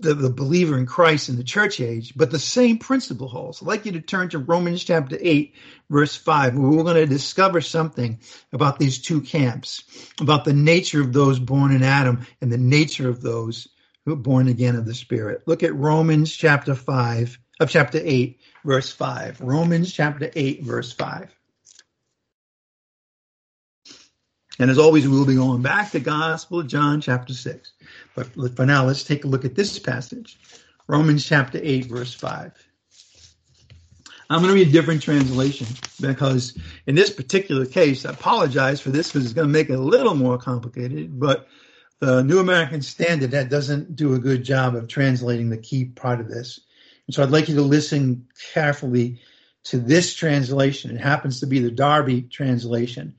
the, 0.00 0.14
the, 0.14 0.30
believer 0.30 0.76
in 0.76 0.86
Christ 0.86 1.28
in 1.28 1.36
the 1.36 1.44
church 1.44 1.80
age, 1.80 2.14
but 2.16 2.32
the 2.32 2.40
same 2.40 2.78
principle 2.78 3.28
holds. 3.28 3.62
I'd 3.62 3.68
like 3.68 3.86
you 3.86 3.92
to 3.92 4.00
turn 4.00 4.30
to 4.30 4.40
Romans 4.40 4.82
chapter 4.82 5.16
8, 5.20 5.54
verse 5.88 6.16
5, 6.16 6.58
where 6.58 6.70
we're 6.70 6.82
going 6.82 6.96
to 6.96 7.06
discover 7.06 7.60
something 7.60 8.18
about 8.52 8.80
these 8.80 9.00
two 9.00 9.20
camps, 9.20 9.84
about 10.20 10.44
the 10.44 10.54
nature 10.54 11.00
of 11.00 11.12
those 11.12 11.38
born 11.38 11.70
in 11.70 11.84
Adam 11.84 12.26
and 12.40 12.50
the 12.50 12.58
nature 12.58 13.08
of 13.08 13.22
those 13.22 13.68
who 14.04 14.14
are 14.14 14.16
born 14.16 14.48
again 14.48 14.74
of 14.74 14.86
the 14.86 14.94
Spirit. 14.94 15.42
Look 15.46 15.62
at 15.62 15.72
Romans 15.72 16.34
chapter 16.34 16.74
5, 16.74 17.38
of 17.60 17.70
chapter 17.70 18.00
8, 18.02 18.40
verse 18.64 18.90
5. 18.90 19.40
Romans 19.40 19.92
chapter 19.92 20.32
8, 20.34 20.64
verse 20.64 20.92
5. 20.92 21.35
And 24.58 24.70
as 24.70 24.78
always, 24.78 25.06
we 25.06 25.16
will 25.16 25.26
be 25.26 25.34
going 25.34 25.62
back 25.62 25.90
to 25.90 26.00
Gospel 26.00 26.60
of 26.60 26.66
John, 26.66 27.00
chapter 27.00 27.34
6. 27.34 27.72
But 28.14 28.28
for 28.56 28.64
now, 28.64 28.86
let's 28.86 29.04
take 29.04 29.24
a 29.24 29.28
look 29.28 29.44
at 29.44 29.54
this 29.54 29.78
passage 29.78 30.38
Romans 30.88 31.24
chapter 31.24 31.58
8, 31.62 31.86
verse 31.86 32.14
5. 32.14 32.52
I'm 34.28 34.42
going 34.42 34.52
to 34.52 34.58
read 34.58 34.68
a 34.68 34.72
different 34.72 35.02
translation 35.02 35.66
because 36.00 36.58
in 36.86 36.94
this 36.94 37.10
particular 37.10 37.64
case, 37.64 38.04
I 38.04 38.10
apologize 38.10 38.80
for 38.80 38.90
this 38.90 39.08
because 39.08 39.24
it's 39.24 39.34
going 39.34 39.46
to 39.46 39.52
make 39.52 39.70
it 39.70 39.74
a 39.74 39.80
little 39.80 40.14
more 40.14 40.38
complicated, 40.38 41.18
but 41.18 41.46
the 42.00 42.22
New 42.22 42.40
American 42.40 42.82
Standard 42.82 43.30
that 43.30 43.50
doesn't 43.50 43.94
do 43.94 44.14
a 44.14 44.18
good 44.18 44.44
job 44.44 44.74
of 44.74 44.88
translating 44.88 45.48
the 45.48 45.56
key 45.56 45.84
part 45.84 46.20
of 46.20 46.28
this. 46.28 46.60
And 47.06 47.14
so 47.14 47.22
I'd 47.22 47.30
like 47.30 47.48
you 47.48 47.54
to 47.54 47.62
listen 47.62 48.26
carefully 48.52 49.20
to 49.64 49.78
this 49.78 50.14
translation. 50.14 50.90
It 50.90 51.00
happens 51.00 51.40
to 51.40 51.46
be 51.46 51.60
the 51.60 51.70
Darby 51.70 52.22
translation. 52.22 53.14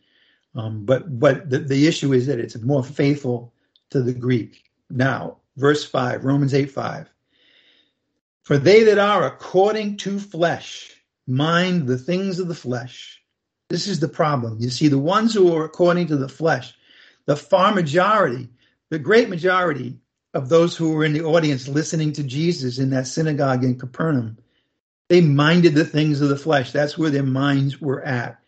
Um, 0.58 0.86
but 0.86 1.20
but 1.20 1.50
the, 1.50 1.60
the 1.60 1.88
issue 1.88 2.14
is 2.14 2.28
that 2.28 2.40
it's 2.40 2.58
more 2.58 2.84
faithful 2.84 3.54
to 3.92 4.02
the 4.02 4.14
Greek. 4.14 4.64
Now, 4.90 5.38
verse 5.56 5.86
5, 5.86 6.26
Romans 6.26 6.54
8 6.54 6.72
5. 6.72 7.10
For 8.44 8.58
they 8.58 8.84
that 8.84 8.98
are 8.98 9.26
according 9.26 9.98
to 9.98 10.20
flesh 10.20 10.98
mind 11.28 11.88
the 11.88 11.98
things 11.98 12.40
of 12.40 12.48
the 12.48 12.56
flesh. 12.56 13.22
This 13.70 13.88
is 13.88 14.00
the 14.00 14.08
problem. 14.08 14.58
You 14.60 14.70
see, 14.70 14.88
the 14.88 14.98
ones 14.98 15.34
who 15.34 15.54
are 15.54 15.66
according 15.66 16.08
to 16.08 16.18
the 16.18 16.30
flesh, 16.30 16.74
the 17.26 17.36
far 17.36 17.76
majority, 17.76 18.48
the 18.90 19.00
great 19.00 19.28
majority 19.28 20.00
of 20.34 20.48
those 20.48 20.78
who 20.78 20.94
were 20.94 21.04
in 21.04 21.14
the 21.14 21.26
audience 21.26 21.68
listening 21.68 22.14
to 22.14 22.24
Jesus 22.24 22.80
in 22.80 22.92
that 22.92 23.08
synagogue 23.08 23.66
in 23.66 23.78
Capernaum, 23.78 24.38
they 25.10 25.20
minded 25.20 25.76
the 25.76 25.86
things 25.86 26.22
of 26.22 26.30
the 26.30 26.38
flesh. 26.38 26.72
That's 26.72 26.98
where 26.98 27.10
their 27.10 27.24
minds 27.24 27.82
were 27.82 28.04
at. 28.04 28.40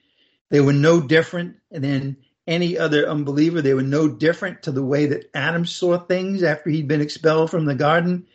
They 0.49 0.61
were 0.61 0.73
no 0.73 0.99
different 0.99 1.57
than 1.71 2.17
any 2.47 2.77
other 2.77 3.07
unbeliever. 3.07 3.61
They 3.61 3.75
were 3.75 3.83
no 3.83 4.07
different 4.07 4.63
to 4.63 4.71
the 4.71 4.83
way 4.83 5.05
that 5.07 5.29
Adam 5.35 5.65
saw 5.65 5.99
things 5.99 6.41
after 6.41 6.69
he'd 6.69 6.87
been 6.87 7.01
expelled 7.01 7.51
from 7.51 7.65
the 7.65 7.75
garden, 7.75 8.25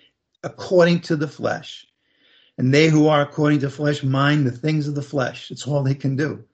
according 0.42 1.00
to 1.02 1.16
the 1.16 1.28
flesh. 1.28 1.86
And 2.56 2.72
they 2.72 2.88
who 2.88 3.08
are 3.08 3.22
according 3.22 3.60
to 3.60 3.70
flesh 3.70 4.04
mind 4.04 4.46
the 4.46 4.52
things 4.52 4.86
of 4.86 4.94
the 4.94 5.02
flesh. 5.02 5.50
It's 5.50 5.66
all 5.66 5.82
they 5.82 5.96
can 5.96 6.14
do. 6.14 6.44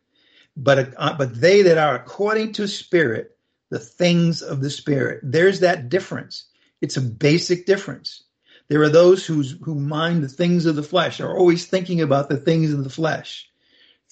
But, 0.56 0.94
uh, 0.96 1.14
but 1.18 1.38
they 1.38 1.62
that 1.62 1.76
are 1.76 1.94
according 1.94 2.54
to 2.54 2.66
spirit, 2.66 3.36
the 3.68 3.78
things 3.78 4.40
of 4.40 4.62
the 4.62 4.70
spirit. 4.70 5.20
There's 5.22 5.60
that 5.60 5.90
difference. 5.90 6.46
It's 6.80 6.96
a 6.96 7.02
basic 7.02 7.66
difference. 7.66 8.24
There 8.68 8.82
are 8.82 8.88
those 8.88 9.26
who's, 9.26 9.56
who 9.62 9.74
mind 9.74 10.22
the 10.22 10.28
things 10.28 10.64
of 10.64 10.76
the 10.76 10.82
flesh, 10.82 11.20
are 11.20 11.36
always 11.36 11.66
thinking 11.66 12.00
about 12.00 12.30
the 12.30 12.36
things 12.38 12.72
of 12.72 12.82
the 12.82 12.90
flesh 12.90 13.49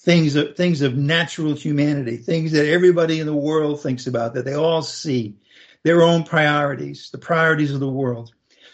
things 0.09 0.37
of 0.37 0.57
things 0.57 0.81
of 0.81 0.97
natural 0.97 1.53
humanity, 1.53 2.17
things 2.17 2.53
that 2.53 2.65
everybody 2.65 3.21
in 3.21 3.27
the 3.27 3.35
world 3.35 3.83
thinks 3.83 4.07
about, 4.07 4.33
that 4.33 4.47
they 4.47 4.55
all 4.55 4.81
see, 4.81 5.37
their 5.83 6.01
own 6.01 6.25
priorities, 6.25 7.11
the 7.11 7.19
priorities 7.19 7.75
of 7.75 7.81
the 7.81 7.91
world. 7.91 8.33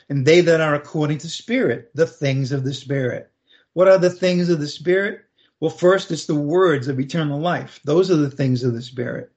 And 0.08 0.24
they 0.24 0.42
that 0.42 0.60
are 0.60 0.76
according 0.76 1.18
to 1.18 1.28
spirit, 1.28 1.90
the 1.92 2.06
things 2.06 2.52
of 2.52 2.62
the 2.62 2.72
spirit. 2.72 3.32
What 3.72 3.88
are 3.88 3.98
the 3.98 4.10
things 4.10 4.48
of 4.48 4.60
the 4.60 4.68
spirit? 4.68 5.24
Well, 5.58 5.72
first 5.72 6.12
it's 6.12 6.26
the 6.26 6.36
words 6.36 6.86
of 6.86 7.00
eternal 7.00 7.40
life. 7.40 7.80
Those 7.82 8.12
are 8.12 8.16
the 8.16 8.30
things 8.30 8.62
of 8.62 8.72
the 8.72 8.82
spirit. 8.82 9.32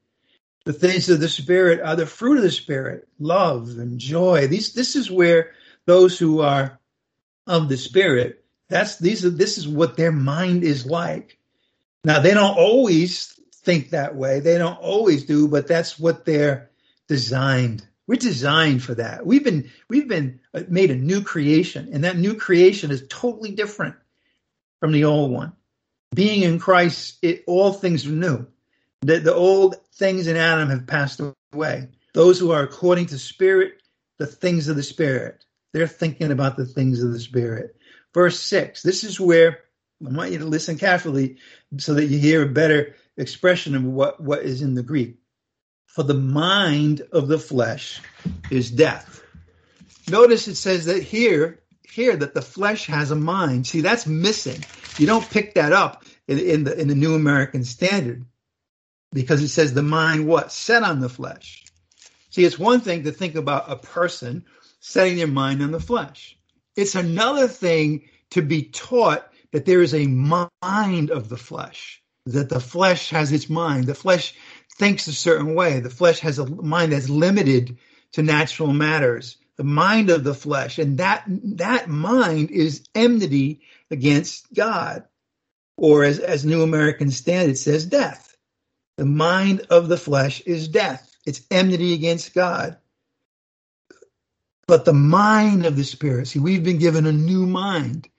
The 0.66 0.74
things 0.74 1.10
of 1.10 1.20
the 1.20 1.28
spirit 1.28 1.82
are 1.82 1.96
the 1.96 2.06
fruit 2.06 2.38
of 2.38 2.44
the 2.44 2.52
spirit, 2.52 3.08
love 3.18 3.70
and 3.80 3.98
joy. 3.98 4.46
These 4.46 4.74
this 4.74 4.96
is 4.96 5.10
where 5.10 5.54
those 5.88 6.20
who 6.20 6.42
are 6.42 6.80
of 7.48 7.70
the 7.70 7.78
spirit, 7.78 8.46
that's 8.70 8.98
these 8.98 9.26
are 9.26 9.32
this 9.32 9.58
is 9.58 9.68
what 9.68 9.98
their 9.98 10.12
mind 10.12 10.64
is 10.64 10.86
like. 10.86 11.37
Now, 12.04 12.20
they 12.20 12.34
don't 12.34 12.58
always 12.58 13.40
think 13.64 13.90
that 13.90 14.16
way. 14.16 14.40
They 14.40 14.58
don't 14.58 14.80
always 14.80 15.26
do, 15.26 15.48
but 15.48 15.68
that's 15.68 16.00
what 16.00 16.26
they're 16.26 16.70
designed. 17.08 17.86
We're 18.08 18.16
designed 18.16 18.82
for 18.82 18.96
that. 18.96 19.26
We've 19.26 19.44
been 19.44 19.70
we've 19.90 20.08
been 20.08 20.40
uh, 20.54 20.64
made 20.70 20.92
a 20.92 20.96
new 20.96 21.22
creation, 21.22 21.90
and 21.92 22.06
that 22.06 22.18
new 22.18 22.36
creation 22.36 22.92
is 22.92 23.06
totally 23.10 23.52
different 23.52 23.96
from 24.80 24.94
the 24.94 25.04
old 25.04 25.32
one. 25.32 25.52
Being 26.16 26.44
in 26.44 26.60
Christ, 26.60 27.18
it, 27.22 27.44
all 27.48 27.74
things 27.74 28.08
are 28.08 28.12
new. 28.12 28.48
The, 29.02 29.20
the 29.20 29.36
old 29.36 29.76
things 29.96 30.28
in 30.28 30.38
Adam 30.38 30.70
have 30.70 30.88
passed 30.88 31.22
away. 31.54 31.90
Those 32.14 32.40
who 32.40 32.52
are 32.52 32.64
according 32.64 33.08
to 33.08 33.20
spirit, 33.20 33.82
the 34.18 34.26
things 34.26 34.70
of 34.70 34.78
the 34.78 34.84
spirit. 34.84 35.44
They're 35.74 35.88
thinking 35.88 36.32
about 36.32 36.56
the 36.56 36.66
things 36.66 37.04
of 37.04 37.12
the 37.12 37.20
spirit. 37.20 37.76
Verse 38.14 38.40
six. 38.40 38.82
This 38.82 39.04
is 39.04 39.20
where 39.20 39.60
I 40.06 40.10
want 40.10 40.32
you 40.32 40.40
to 40.40 40.46
listen 40.46 40.78
carefully 40.78 41.38
so 41.78 41.96
that 41.96 42.06
you 42.06 42.20
hear 42.20 42.44
a 42.44 42.50
better 42.50 42.96
expression 43.18 43.76
of 43.76 43.84
what, 43.84 44.22
what 44.22 44.44
is 44.44 44.62
in 44.62 44.76
the 44.76 44.84
Greek. 44.84 45.18
For 45.86 46.04
the 46.04 46.14
mind 46.14 47.02
of 47.12 47.28
the 47.28 47.40
flesh 47.40 48.02
is 48.52 48.70
death. 48.70 49.24
Notice 50.10 50.48
it 50.48 50.56
says 50.56 50.86
that 50.86 51.02
here, 51.02 51.62
here 51.92 52.16
that 52.16 52.34
the 52.34 52.42
flesh 52.42 52.86
has 52.86 53.10
a 53.10 53.16
mind. 53.16 53.66
See, 53.66 53.82
that's 53.82 54.06
missing. 54.06 54.64
You 54.98 55.08
don't 55.08 55.28
pick 55.28 55.56
that 55.56 55.74
up 55.74 56.06
in, 56.28 56.40
in 56.40 56.64
the 56.64 56.80
in 56.80 56.88
the 56.88 56.96
New 56.96 57.16
American 57.16 57.64
Standard 57.64 58.26
because 59.12 59.42
it 59.42 59.50
says 59.50 59.74
the 59.74 59.82
mind 59.82 60.28
what 60.28 60.52
set 60.52 60.84
on 60.84 61.00
the 61.00 61.10
flesh. 61.10 61.66
See, 62.30 62.46
it's 62.46 62.60
one 62.60 62.82
thing 62.82 63.04
to 63.04 63.12
think 63.12 63.36
about 63.36 63.72
a 63.72 63.78
person 63.78 64.46
setting 64.80 65.18
their 65.18 65.28
mind 65.28 65.64
on 65.64 65.72
the 65.72 65.80
flesh. 65.80 66.38
It's 66.76 66.96
another 66.96 67.48
thing 67.48 68.10
to 68.32 68.42
be 68.42 68.64
taught 68.64 69.28
that 69.54 69.66
there 69.66 69.82
is 69.84 69.94
a 69.96 70.08
mind 70.08 71.12
of 71.12 71.30
the 71.30 71.38
flesh, 71.38 72.02
that 72.28 72.50
the 72.50 72.60
flesh 72.62 73.12
has 73.12 73.32
its 73.32 73.50
mind. 73.50 73.86
The 73.88 73.96
flesh 73.96 74.36
thinks 74.78 75.08
a 75.08 75.14
certain 75.14 75.56
way. 75.56 75.80
The 75.82 75.90
flesh 75.92 76.20
has 76.22 76.40
a 76.40 76.48
mind 76.48 76.94
that's 76.94 77.10
limited 77.10 77.78
to 78.14 78.24
natural 78.24 78.74
matters. 78.74 79.38
The 79.58 79.66
mind 79.66 80.10
of 80.12 80.24
the 80.24 80.36
flesh, 80.36 80.80
and 80.80 81.00
that 81.00 81.24
that 81.28 81.90
mind 81.90 82.52
is 82.52 82.84
enmity 82.96 83.62
against 83.92 84.54
God. 84.54 85.04
or 85.78 86.04
as, 86.04 86.20
as 86.20 86.46
New 86.46 86.64
American 86.64 87.12
Standard 87.12 87.58
says, 87.58 87.86
death. 87.86 88.36
The 88.98 89.06
mind 89.06 89.62
of 89.70 89.90
the 89.90 89.98
flesh 89.98 90.42
is 90.42 90.68
death. 90.70 91.12
It's 91.26 91.42
enmity 91.52 91.94
against 91.94 92.34
God. 92.36 92.78
But 94.68 94.86
the 94.86 94.94
mind 94.94 95.66
of 95.66 95.78
the 95.78 95.84
Spirit, 95.86 96.28
see, 96.30 96.40
we've 96.40 96.64
been 96.64 96.80
given 96.80 97.06
a 97.08 97.14
new 97.14 97.46
mind. 97.48 98.10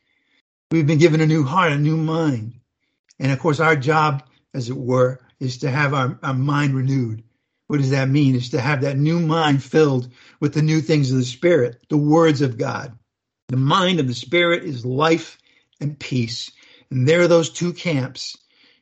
We've 0.70 0.86
been 0.86 0.98
given 0.98 1.22
a 1.22 1.26
new 1.26 1.44
heart, 1.44 1.72
a 1.72 1.78
new 1.78 1.96
mind. 1.96 2.60
And 3.18 3.32
of 3.32 3.38
course, 3.38 3.58
our 3.58 3.74
job, 3.74 4.22
as 4.52 4.68
it 4.68 4.76
were, 4.76 5.18
is 5.40 5.58
to 5.58 5.70
have 5.70 5.94
our, 5.94 6.18
our 6.22 6.34
mind 6.34 6.74
renewed. 6.74 7.24
What 7.68 7.78
does 7.78 7.90
that 7.90 8.08
mean? 8.08 8.34
Is 8.34 8.50
to 8.50 8.60
have 8.60 8.82
that 8.82 8.98
new 8.98 9.18
mind 9.18 9.62
filled 9.62 10.10
with 10.40 10.52
the 10.52 10.62
new 10.62 10.80
things 10.80 11.10
of 11.10 11.18
the 11.18 11.24
Spirit, 11.24 11.84
the 11.88 11.96
words 11.96 12.42
of 12.42 12.58
God. 12.58 12.98
The 13.48 13.56
mind 13.56 13.98
of 13.98 14.08
the 14.08 14.14
Spirit 14.14 14.64
is 14.64 14.84
life 14.84 15.38
and 15.80 15.98
peace. 15.98 16.50
And 16.90 17.08
there 17.08 17.22
are 17.22 17.28
those 17.28 17.50
two 17.50 17.72
camps. 17.72 18.36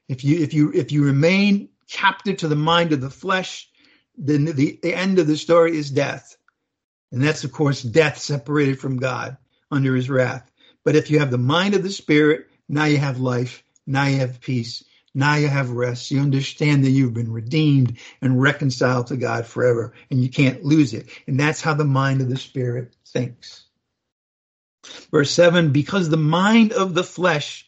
If 0.08 0.24
you 0.24 0.42
if 0.42 0.54
you 0.54 0.72
if 0.72 0.90
you 0.90 1.04
remain 1.04 1.68
captive 1.88 2.38
to 2.38 2.48
the 2.48 2.56
mind 2.56 2.92
of 2.92 3.00
the 3.00 3.10
flesh, 3.10 3.68
then 4.16 4.44
the, 4.44 4.78
the 4.82 4.94
end 4.94 5.18
of 5.18 5.26
the 5.26 5.36
story 5.36 5.76
is 5.76 5.90
death. 5.90 6.36
And 7.12 7.22
that's 7.22 7.44
of 7.44 7.52
course 7.52 7.82
death 7.82 8.18
separated 8.18 8.80
from 8.80 8.98
God 8.98 9.36
under 9.70 9.94
his 9.94 10.10
wrath. 10.10 10.50
But 10.86 10.94
if 10.94 11.10
you 11.10 11.18
have 11.18 11.32
the 11.32 11.36
mind 11.36 11.74
of 11.74 11.82
the 11.82 11.90
spirit, 11.90 12.46
now 12.68 12.84
you 12.84 12.98
have 12.98 13.18
life, 13.18 13.64
now 13.88 14.06
you 14.06 14.18
have 14.18 14.40
peace, 14.40 14.84
now 15.16 15.34
you 15.34 15.48
have 15.48 15.72
rest. 15.72 16.12
You 16.12 16.20
understand 16.20 16.84
that 16.84 16.90
you've 16.90 17.12
been 17.12 17.32
redeemed 17.32 17.98
and 18.22 18.40
reconciled 18.40 19.08
to 19.08 19.16
God 19.16 19.46
forever, 19.46 19.94
and 20.12 20.22
you 20.22 20.28
can't 20.28 20.62
lose 20.62 20.94
it. 20.94 21.08
And 21.26 21.40
that's 21.40 21.60
how 21.60 21.74
the 21.74 21.84
mind 21.84 22.20
of 22.20 22.28
the 22.28 22.36
spirit 22.36 22.94
thinks. 23.04 23.64
Verse 25.10 25.32
7 25.32 25.72
Because 25.72 26.08
the 26.08 26.16
mind 26.16 26.72
of 26.72 26.94
the 26.94 27.02
flesh 27.02 27.66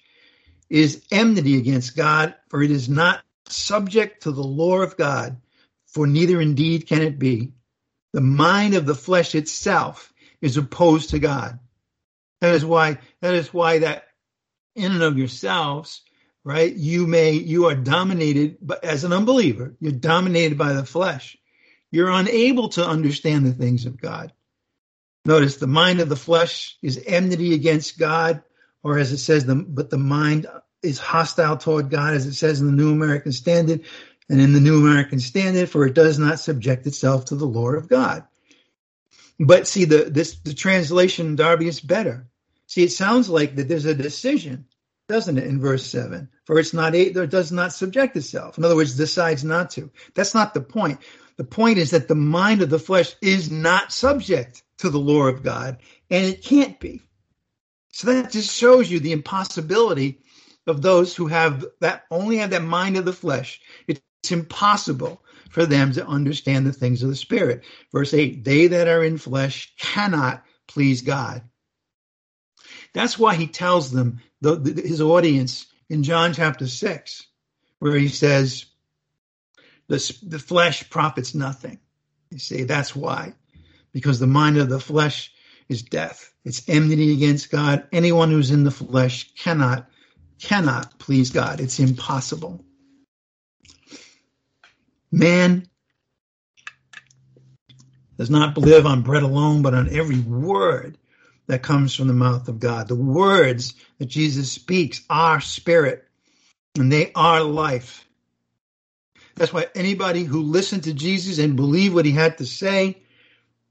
is 0.71 1.03
enmity 1.11 1.59
against 1.59 1.97
God, 1.97 2.37
for 2.49 2.63
it 2.63 2.71
is 2.71 2.89
not 2.89 3.25
subject 3.49 4.23
to 4.23 4.31
the 4.31 4.45
law 4.45 4.81
of 4.81 4.97
God, 4.97 5.39
for 5.87 6.07
neither 6.07 6.41
indeed 6.41 6.87
can 6.87 7.03
it 7.03 7.19
be. 7.19 7.53
The 8.13 8.21
mind 8.21 8.75
of 8.75 8.87
the 8.87 8.95
flesh 8.95 9.35
itself 9.35 10.13
is 10.41 10.57
opposed 10.57 11.11
to 11.11 11.19
God. 11.19 11.59
That 12.41 12.55
is 12.55 12.65
why 12.65 12.99
that 13.21 13.35
is 13.35 13.53
why 13.53 13.81
that 13.81 14.05
in 14.75 14.93
and 14.93 15.03
of 15.03 15.19
yourselves, 15.19 16.03
right? 16.45 16.73
You 16.73 17.07
may 17.07 17.33
you 17.33 17.67
are 17.67 17.75
dominated 17.75 18.59
but 18.61 18.85
as 18.85 19.05
an 19.05 19.13
unbeliever, 19.13 19.75
you're 19.81 19.93
dominated 19.93 20.57
by 20.57 20.73
the 20.73 20.85
flesh. 20.85 21.37
You're 21.91 22.11
unable 22.11 22.69
to 22.71 22.87
understand 22.87 23.47
the 23.47 23.53
things 23.53 23.87
of 23.87 24.01
God. 24.01 24.33
Notice 25.25 25.57
the 25.57 25.67
mind 25.67 26.01
of 26.01 26.09
the 26.09 26.17
flesh 26.17 26.79
is 26.83 27.03
enmity 27.07 27.55
against 27.55 27.99
God, 27.99 28.43
or 28.83 28.99
as 28.99 29.13
it 29.13 29.19
says, 29.19 29.45
the, 29.45 29.55
but 29.55 29.91
the 29.91 29.99
mind 29.99 30.47
is 30.83 30.99
hostile 30.99 31.57
toward 31.57 31.91
God, 31.91 32.15
as 32.15 32.27
it 32.27 32.35
says 32.35 32.61
in 32.61 32.67
the 32.67 32.73
New 32.73 32.93
American 32.93 33.33
Standard 33.33 33.83
and 34.29 34.41
in 34.41 34.53
the 34.53 34.61
New 34.61 34.79
American 34.87 35.21
Standard, 35.21 35.69
for 35.69 35.87
it 35.87 35.95
does 35.95 36.19
not 36.19 36.41
subject 36.41 36.87
itself 36.87 37.27
to 37.27 37.37
the 37.37 37.47
Lord 37.47 37.77
of 37.77 37.89
God. 37.89 38.25
But 39.39 39.69
see, 39.69 39.85
the 39.85 40.05
this 40.05 40.39
the 40.41 40.55
translation, 40.55 41.37
Darby, 41.37 41.69
is 41.69 41.81
better. 41.81 42.29
See, 42.67 42.83
it 42.83 42.93
sounds 42.93 43.29
like 43.29 43.57
that 43.57 43.69
there's 43.69 43.85
a 43.85 43.95
decision, 43.95 44.67
doesn't 45.09 45.39
it, 45.39 45.45
in 45.45 45.61
verse 45.61 45.87
seven? 45.87 46.29
For 46.45 46.59
it's 46.59 46.75
not 46.75 46.95
it 46.95 47.15
does 47.31 47.53
not 47.53 47.73
subject 47.73 48.17
itself. 48.17 48.59
In 48.59 48.65
other 48.65 48.77
words, 48.77 48.97
decides 48.97 49.45
not 49.45 49.71
to. 49.73 49.91
That's 50.15 50.35
not 50.35 50.55
the 50.55 50.61
point. 50.61 51.01
The 51.37 51.45
point 51.45 51.79
is 51.79 51.93
that 51.93 52.09
the 52.09 52.17
mind 52.17 52.63
of 52.63 52.71
the 52.71 52.81
flesh 52.81 53.15
is 53.23 53.51
not 53.51 53.93
subject 53.93 54.65
to 54.79 54.91
the 54.91 54.99
law 54.99 55.27
of 55.29 55.43
God, 55.43 55.79
and 56.11 56.27
it 56.27 56.43
can't 56.43 56.81
be. 56.81 57.03
So 57.93 58.13
that 58.13 58.33
just 58.33 58.55
shows 58.55 58.91
you 58.91 58.99
the 58.99 59.13
impossibility 59.13 60.21
of 60.67 60.83
those 60.83 61.15
who 61.15 61.29
have 61.29 61.65
that 61.81 62.05
only 62.11 62.39
have 62.39 62.51
that 62.51 62.63
mind 62.63 62.97
of 62.97 63.05
the 63.05 63.13
flesh. 63.13 63.61
It's 63.87 64.01
impossible 64.31 65.23
for 65.49 65.67
them 65.67 65.93
to 65.93 66.07
understand 66.07 66.67
the 66.67 66.73
things 66.73 67.03
of 67.03 67.09
the 67.09 67.17
spirit. 67.17 67.65
Verse 67.93 68.15
8, 68.15 68.45
they 68.45 68.69
that 68.69 68.89
are 68.89 69.05
in 69.05 69.19
flesh 69.19 69.73
cannot 69.79 70.45
please 70.67 71.03
God. 71.03 71.43
That's 72.93 73.19
why 73.19 73.35
he 73.35 73.47
tells 73.47 73.91
them, 73.91 74.21
the, 74.41 74.57
the, 74.57 74.83
his 74.83 75.01
audience, 75.01 75.67
in 75.89 76.03
John 76.03 76.35
chapter 76.35 76.67
6, 76.67 77.27
where 77.79 77.97
he 77.97 78.09
says, 78.09 78.67
the, 79.89 80.19
the 80.23 80.39
flesh 80.39 80.89
profits 80.91 81.35
nothing. 81.35 81.79
You 82.31 82.39
see, 82.39 82.65
that's 82.65 82.95
why. 82.95 83.35
Because 83.93 84.19
the 84.19 84.27
mind 84.27 84.59
of 84.59 84.69
the 84.69 84.81
flesh 84.81 85.33
is 85.69 85.83
death. 85.83 86.33
It's 86.45 86.69
enmity 86.69 87.13
against 87.13 87.51
God. 87.51 87.89
Anyone 87.93 88.31
who's 88.31 88.51
in 88.51 88.65
the 88.65 88.71
flesh 88.71 89.33
cannot 89.35 89.89
cannot 90.39 90.99
please 90.99 91.31
God. 91.31 91.61
It's 91.61 91.81
impossible. 91.81 92.65
Man 95.11 95.69
does 98.19 98.31
not 98.31 98.59
live 98.59 98.87
on 98.87 99.03
bread 99.03 99.23
alone, 99.23 99.63
but 99.63 99.75
on 99.75 99.89
every 99.95 100.19
word 100.19 100.99
that 101.47 101.63
comes 101.63 101.95
from 101.95 102.09
the 102.09 102.15
mouth 102.15 102.49
of 102.49 102.61
God. 102.61 102.89
The 102.89 102.95
words 102.95 103.75
that 103.99 104.07
Jesus 104.07 104.53
speaks 104.53 105.03
are 105.09 105.41
spirit 105.41 106.07
and 106.77 106.93
they 106.93 107.13
are 107.15 107.43
life. 107.43 108.07
That's 109.37 109.53
why 109.53 109.69
anybody 109.75 110.25
who 110.25 110.43
listened 110.43 110.85
to 110.85 110.93
Jesus 110.93 111.39
and 111.39 111.57
believed 111.57 111.95
what 111.95 112.05
he 112.05 112.13
had 112.13 112.39
to 112.39 112.47
say, 112.47 113.03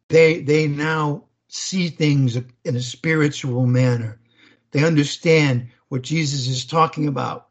they 0.09 0.39
they 0.41 0.67
now 0.67 1.25
see 1.49 1.89
things 1.89 2.37
in 2.37 2.75
a 2.75 2.81
spiritual 2.81 3.65
manner. 3.65 4.19
They 4.71 4.83
understand 4.83 5.69
what 5.89 6.01
Jesus 6.01 6.47
is 6.47 6.65
talking 6.65 7.07
about 7.07 7.46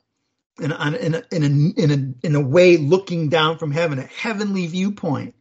in, 0.61 0.73
in, 0.73 1.15
a, 1.15 1.23
in, 1.31 1.43
a, 1.45 1.81
in, 1.81 1.91
a, 1.91 2.27
in 2.27 2.35
a 2.35 2.41
way 2.41 2.77
looking 2.77 3.29
down 3.29 3.59
from 3.59 3.73
heaven, 3.73 3.99
a 3.99 4.03
heavenly 4.03 4.67
viewpoint, 4.67 5.35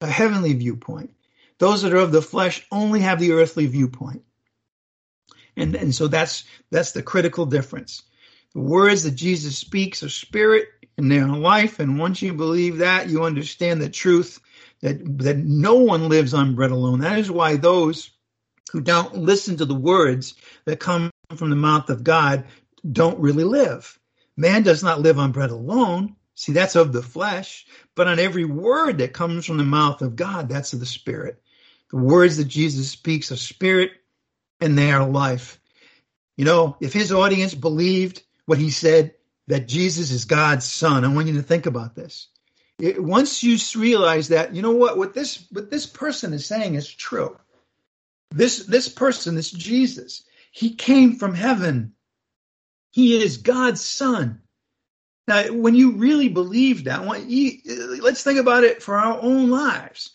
a 0.00 0.06
heavenly 0.06 0.54
viewpoint. 0.54 1.14
Those 1.58 1.82
that 1.82 1.92
are 1.92 1.98
of 1.98 2.12
the 2.12 2.22
flesh 2.22 2.66
only 2.72 3.00
have 3.00 3.20
the 3.20 3.32
earthly 3.32 3.66
viewpoint. 3.66 4.22
And, 5.56 5.74
and 5.74 5.94
so 5.94 6.08
that's, 6.08 6.44
that's 6.70 6.92
the 6.92 7.02
critical 7.02 7.46
difference. 7.46 8.02
The 8.54 8.60
words 8.60 9.04
that 9.04 9.12
Jesus 9.12 9.58
speaks 9.58 10.02
are 10.02 10.08
spirit 10.08 10.68
and 10.96 11.10
they're 11.10 11.26
life. 11.26 11.78
And 11.78 11.98
once 11.98 12.22
you 12.22 12.32
believe 12.32 12.78
that, 12.78 13.08
you 13.08 13.24
understand 13.24 13.80
the 13.80 13.90
truth 13.90 14.40
that, 14.80 15.18
that 15.18 15.36
no 15.38 15.74
one 15.76 16.08
lives 16.08 16.34
on 16.34 16.54
bread 16.54 16.70
alone. 16.70 17.00
That 17.00 17.18
is 17.18 17.30
why 17.30 17.56
those 17.56 18.10
who 18.72 18.80
don't 18.80 19.14
listen 19.16 19.58
to 19.58 19.64
the 19.64 19.74
words 19.74 20.34
that 20.64 20.80
come 20.80 21.10
from 21.36 21.50
the 21.50 21.56
mouth 21.56 21.90
of 21.90 22.02
God 22.02 22.44
don't 22.90 23.20
really 23.20 23.44
live. 23.44 23.98
Man 24.36 24.62
does 24.62 24.82
not 24.82 25.00
live 25.00 25.18
on 25.18 25.32
bread 25.32 25.50
alone. 25.50 26.16
See, 26.34 26.52
that's 26.52 26.76
of 26.76 26.92
the 26.92 27.02
flesh, 27.02 27.66
but 27.94 28.08
on 28.08 28.18
every 28.18 28.44
word 28.44 28.98
that 28.98 29.12
comes 29.12 29.44
from 29.44 29.58
the 29.58 29.64
mouth 29.64 30.00
of 30.00 30.16
God, 30.16 30.48
that's 30.48 30.72
of 30.72 30.80
the 30.80 30.86
spirit. 30.86 31.42
The 31.90 31.98
words 31.98 32.38
that 32.38 32.46
Jesus 32.46 32.90
speaks 32.90 33.30
are 33.30 33.36
spirit 33.36 33.90
and 34.60 34.76
they 34.76 34.90
are 34.90 35.06
life. 35.06 35.60
You 36.36 36.46
know, 36.46 36.76
if 36.80 36.92
his 36.92 37.12
audience 37.12 37.54
believed 37.54 38.22
what 38.46 38.58
he 38.58 38.70
said, 38.70 39.14
that 39.48 39.68
Jesus 39.68 40.10
is 40.10 40.24
God's 40.24 40.64
son, 40.64 41.04
I 41.04 41.08
want 41.08 41.26
you 41.26 41.34
to 41.34 41.42
think 41.42 41.66
about 41.66 41.94
this. 41.94 42.28
It, 42.78 43.02
once 43.02 43.42
you 43.42 43.58
realize 43.78 44.28
that, 44.28 44.54
you 44.54 44.62
know 44.62 44.72
what, 44.72 44.96
what 44.96 45.14
this 45.14 45.46
what 45.50 45.70
this 45.70 45.86
person 45.86 46.32
is 46.32 46.46
saying 46.46 46.74
is 46.74 46.88
true. 46.88 47.36
This 48.30 48.64
this 48.64 48.88
person, 48.88 49.34
this 49.34 49.50
Jesus, 49.50 50.22
he 50.50 50.74
came 50.74 51.16
from 51.16 51.34
heaven. 51.34 51.94
He 52.92 53.20
is 53.20 53.38
God's 53.38 53.84
son. 53.84 54.40
Now, 55.26 55.44
when 55.52 55.74
you 55.74 55.92
really 55.92 56.28
believe 56.28 56.84
that, 56.84 57.04
let's 58.02 58.22
think 58.22 58.38
about 58.38 58.64
it 58.64 58.82
for 58.82 58.96
our 58.96 59.20
own 59.20 59.50
lives. 59.50 60.14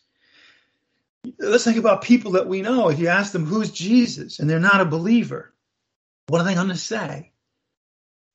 Let's 1.39 1.63
think 1.63 1.77
about 1.77 2.03
people 2.03 2.33
that 2.33 2.47
we 2.47 2.61
know. 2.61 2.89
If 2.89 2.99
you 2.99 3.07
ask 3.07 3.31
them, 3.31 3.45
who's 3.45 3.71
Jesus? 3.71 4.39
And 4.39 4.49
they're 4.49 4.59
not 4.59 4.81
a 4.81 4.85
believer, 4.85 5.53
what 6.27 6.39
are 6.39 6.45
they 6.45 6.53
going 6.53 6.69
to 6.69 6.77
say? 6.77 7.31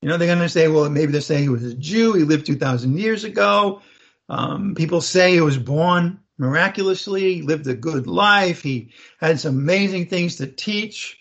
You 0.01 0.09
know, 0.09 0.17
they're 0.17 0.27
going 0.27 0.39
to 0.39 0.49
say, 0.49 0.67
well, 0.67 0.89
maybe 0.89 1.11
they're 1.11 1.21
saying 1.21 1.43
he 1.43 1.49
was 1.49 1.63
a 1.63 1.73
Jew. 1.73 2.13
He 2.13 2.23
lived 2.23 2.45
2,000 2.45 2.97
years 2.97 3.23
ago. 3.23 3.81
Um, 4.27 4.75
people 4.75 4.99
say 5.01 5.33
he 5.33 5.41
was 5.41 5.57
born 5.57 6.19
miraculously, 6.37 7.35
he 7.35 7.41
lived 7.41 7.67
a 7.67 7.75
good 7.75 8.07
life. 8.07 8.61
He 8.61 8.91
had 9.19 9.39
some 9.39 9.57
amazing 9.57 10.07
things 10.07 10.37
to 10.37 10.47
teach. 10.47 11.19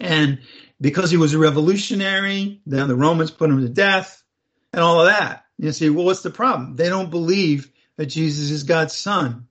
And 0.00 0.40
because 0.80 1.10
he 1.10 1.16
was 1.16 1.34
a 1.34 1.38
revolutionary, 1.38 2.60
then 2.66 2.88
the 2.88 2.96
Romans 2.96 3.30
put 3.30 3.50
him 3.50 3.60
to 3.60 3.68
death 3.68 4.22
and 4.72 4.82
all 4.82 5.00
of 5.00 5.06
that. 5.06 5.44
You 5.58 5.72
see, 5.72 5.90
well, 5.90 6.04
what's 6.04 6.22
the 6.22 6.30
problem? 6.30 6.76
They 6.76 6.88
don't 6.88 7.10
believe 7.10 7.70
that 7.96 8.06
Jesus 8.06 8.50
is 8.50 8.62
God's 8.62 8.94
son. 8.94 9.48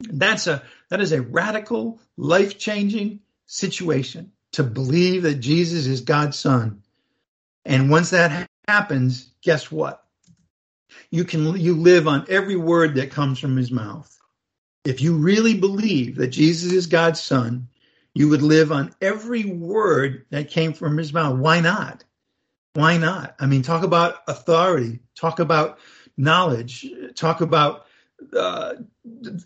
That's 0.00 0.46
a 0.46 0.62
that 0.88 1.00
is 1.00 1.12
a 1.12 1.20
radical, 1.20 2.00
life-changing 2.16 3.20
situation 3.46 4.32
to 4.52 4.62
believe 4.62 5.22
that 5.22 5.36
Jesus 5.36 5.86
is 5.86 6.00
God's 6.00 6.38
son. 6.38 6.82
And 7.64 7.90
once 7.90 8.10
that 8.10 8.48
happens, 8.66 9.30
guess 9.42 9.70
what? 9.70 10.04
You 11.10 11.24
can 11.24 11.56
you 11.60 11.76
live 11.76 12.08
on 12.08 12.26
every 12.28 12.56
word 12.56 12.94
that 12.94 13.10
comes 13.10 13.38
from 13.38 13.56
his 13.56 13.70
mouth. 13.70 14.16
If 14.84 15.02
you 15.02 15.16
really 15.16 15.54
believe 15.54 16.16
that 16.16 16.28
Jesus 16.28 16.72
is 16.72 16.86
God's 16.86 17.20
son, 17.20 17.68
you 18.14 18.28
would 18.28 18.42
live 18.42 18.72
on 18.72 18.94
every 19.00 19.44
word 19.44 20.26
that 20.30 20.50
came 20.50 20.72
from 20.72 20.96
his 20.96 21.12
mouth. 21.12 21.38
Why 21.38 21.60
not? 21.60 22.04
Why 22.74 22.98
not? 22.98 23.34
I 23.38 23.46
mean, 23.46 23.62
talk 23.62 23.82
about 23.82 24.16
authority, 24.28 25.00
talk 25.14 25.38
about 25.38 25.78
knowledge, 26.16 26.86
talk 27.14 27.40
about 27.40 27.86
uh, 28.36 28.74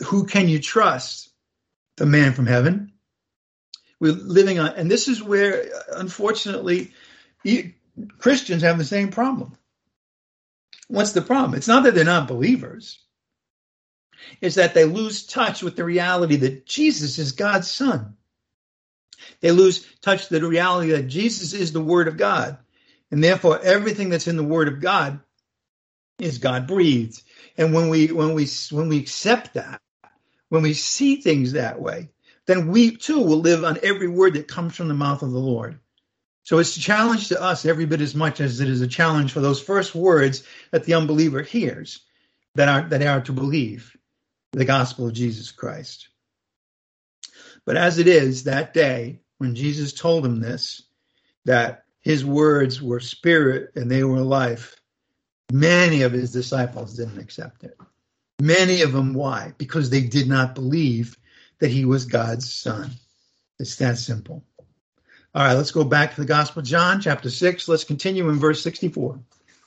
who 0.05 0.27
can 0.27 0.49
you 0.49 0.59
trust? 0.59 1.31
The 1.97 2.07
man 2.07 2.33
from 2.33 2.47
heaven. 2.47 2.93
We're 4.01 4.13
living 4.13 4.59
on, 4.59 4.75
and 4.75 4.91
this 4.91 5.07
is 5.07 5.23
where, 5.23 5.65
unfortunately, 5.93 6.93
Christians 8.19 8.63
have 8.63 8.79
the 8.79 8.85
same 8.85 9.11
problem. 9.11 9.57
What's 10.89 11.13
the 11.13 11.23
problem? 11.23 11.55
It's 11.55 11.69
not 11.69 11.85
that 11.85 11.95
they're 11.95 12.05
not 12.05 12.27
believers. 12.27 12.99
It's 14.41 14.57
that 14.57 14.75
they 14.75 14.85
lose 14.85 15.27
touch 15.27 15.63
with 15.63 15.77
the 15.77 15.85
reality 15.85 16.37
that 16.37 16.67
Jesus 16.67 17.19
is 17.19 17.33
God's 17.33 17.71
son. 17.71 18.14
They 19.45 19.51
lose 19.51 19.87
touch 20.01 20.31
the 20.31 20.41
reality 20.41 20.93
that 20.93 21.07
Jesus 21.07 21.53
is 21.53 21.71
the 21.71 21.83
Word 21.83 22.09
of 22.09 22.17
God. 22.17 22.57
And 23.11 23.23
therefore, 23.23 23.61
everything 23.63 24.09
that's 24.09 24.27
in 24.27 24.39
the 24.39 24.43
Word 24.43 24.69
of 24.69 24.81
God 24.81 25.21
is 26.19 26.39
God 26.39 26.67
breathed. 26.67 27.21
And 27.59 27.75
when 27.75 27.91
we 27.91 28.07
when 28.07 28.33
we 28.33 28.49
when 28.71 28.89
we 28.89 28.99
accept 28.99 29.53
that, 29.53 29.83
when 30.49 30.63
we 30.63 30.73
see 30.73 31.17
things 31.17 31.53
that 31.53 31.79
way, 31.79 32.09
then 32.47 32.69
we 32.69 32.97
too 32.97 33.21
will 33.21 33.41
live 33.41 33.65
on 33.65 33.79
every 33.83 34.09
word 34.09 34.33
that 34.33 34.49
comes 34.49 34.77
from 34.77 34.89
the 34.89 34.95
mouth 34.95 35.23
of 35.23 35.31
the 35.31 35.39
Lord. 35.39 35.79
So 36.45 36.57
it's 36.57 36.79
a 36.79 36.81
challenge 36.81 37.29
to 37.29 37.43
us 37.43 37.67
every 37.67 37.85
bit 37.85 38.01
as 38.01 38.15
much 38.15 38.41
as 38.41 38.61
it 38.61 38.71
is 38.71 38.81
a 38.81 38.87
challenge 38.87 39.33
for 39.33 39.41
those 39.41 39.61
first 39.61 39.95
words 39.95 40.43
that 40.71 40.85
the 40.85 40.95
unbeliever 40.95 41.43
hears 41.43 42.01
that 42.55 42.71
are 42.71 42.89
that 42.89 43.03
are 43.03 43.21
to 43.21 43.33
believe 43.35 43.95
the 44.53 44.65
gospel 44.65 45.07
of 45.07 45.13
Jesus 45.13 45.53
Christ. 45.53 46.09
But 47.67 47.77
as 47.77 47.99
it 47.99 48.09
is 48.09 48.45
that 48.45 48.73
day 48.73 49.21
when 49.45 49.55
Jesus 49.55 49.93
told 49.93 50.25
him 50.25 50.41
this, 50.41 50.85
that 51.45 51.85
his 52.01 52.25
words 52.25 52.81
were 52.81 52.99
spirit 52.99 53.73
and 53.77 53.91
they 53.91 54.03
were 54.03 54.21
life, 54.21 54.81
many 55.53 56.01
of 56.01 56.13
his 56.13 56.33
disciples 56.33 56.97
didn't 56.97 57.19
accept 57.19 57.63
it. 57.63 57.77
Many 58.41 58.81
of 58.81 58.93
them, 58.93 59.13
why? 59.13 59.53
Because 59.59 59.91
they 59.91 60.01
did 60.01 60.29
not 60.29 60.55
believe 60.55 61.19
that 61.59 61.71
he 61.71 61.85
was 61.85 62.07
God's 62.07 62.51
son. 62.51 62.93
It's 63.59 63.77
that 63.77 63.99
simple. 63.99 64.43
All 65.35 65.45
right, 65.45 65.53
let's 65.53 65.73
go 65.73 65.85
back 65.85 66.15
to 66.15 66.23
the 66.23 66.27
Gospel 66.27 66.61
of 66.61 66.67
John, 66.67 67.03
chapter 67.03 67.29
6. 67.29 67.69
Let's 67.69 67.85
continue 67.85 68.31
in 68.31 68.39
verse 68.39 68.63
64. 68.63 69.21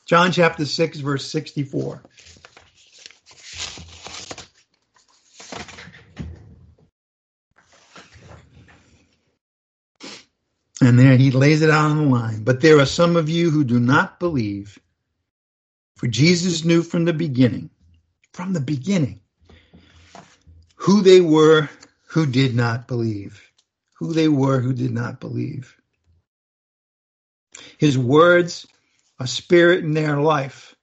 John 0.08 0.32
chapter 0.32 0.66
6, 0.66 0.98
verse 1.02 1.30
64. 1.32 2.02
And 10.88 10.98
there 10.98 11.18
he 11.18 11.32
lays 11.32 11.62
it 11.62 11.70
out 11.70 11.92
on 11.92 11.98
the 11.98 12.10
line. 12.10 12.44
But 12.44 12.62
there 12.62 12.80
are 12.80 12.86
some 12.86 13.16
of 13.16 13.30
you 13.30 13.50
who 13.50 13.64
do 13.64 13.80
not 13.80 14.20
believe. 14.20 14.80
For 15.96 16.08
Jesus 16.08 16.64
knew 16.64 16.84
from 16.84 17.06
the 17.06 17.14
beginning, 17.14 17.70
from 18.34 18.54
the 18.54 18.62
beginning, 18.62 19.20
who 20.76 21.02
they 21.02 21.22
were 21.22 21.70
who 22.08 22.26
did 22.26 22.56
not 22.56 22.88
believe 22.88 23.48
who 24.00 24.14
they 24.14 24.28
were 24.28 24.60
who 24.60 24.74
did 24.74 24.92
not 24.92 25.20
believe. 25.20 25.76
His 27.78 27.98
words 27.98 28.68
are 29.20 29.28
spirit 29.28 29.84
in 29.84 29.94
their 29.94 30.18
life, 30.18 30.76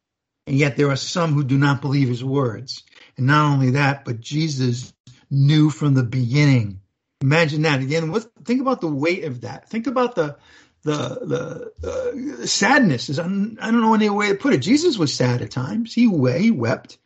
and 0.46 0.56
yet 0.56 0.76
there 0.76 0.90
are 0.90 0.96
some 0.96 1.32
who 1.32 1.44
do 1.44 1.56
not 1.56 1.80
believe 1.80 2.08
his 2.08 2.24
words. 2.24 2.82
And 3.16 3.26
not 3.26 3.52
only 3.52 3.70
that, 3.70 4.04
but 4.04 4.20
Jesus 4.20 4.92
knew 5.30 5.70
from 5.70 5.94
the 5.94 6.02
beginning. 6.02 6.80
Imagine 7.24 7.62
that 7.62 7.80
again. 7.80 8.12
What, 8.12 8.26
think 8.44 8.60
about 8.60 8.82
the 8.82 8.86
weight 8.86 9.24
of 9.24 9.40
that. 9.40 9.70
Think 9.70 9.86
about 9.86 10.14
the 10.14 10.36
the 10.82 11.72
the 11.82 12.42
uh, 12.42 12.46
sadness. 12.46 13.08
Is 13.08 13.18
I 13.18 13.22
don't 13.22 13.80
know 13.80 13.94
any 13.94 14.10
way 14.10 14.28
to 14.28 14.34
put 14.34 14.52
it. 14.52 14.58
Jesus 14.58 14.98
was 14.98 15.14
sad 15.14 15.40
at 15.40 15.50
times. 15.50 15.94
He 15.94 16.02
he 16.02 16.50
wept. 16.50 16.98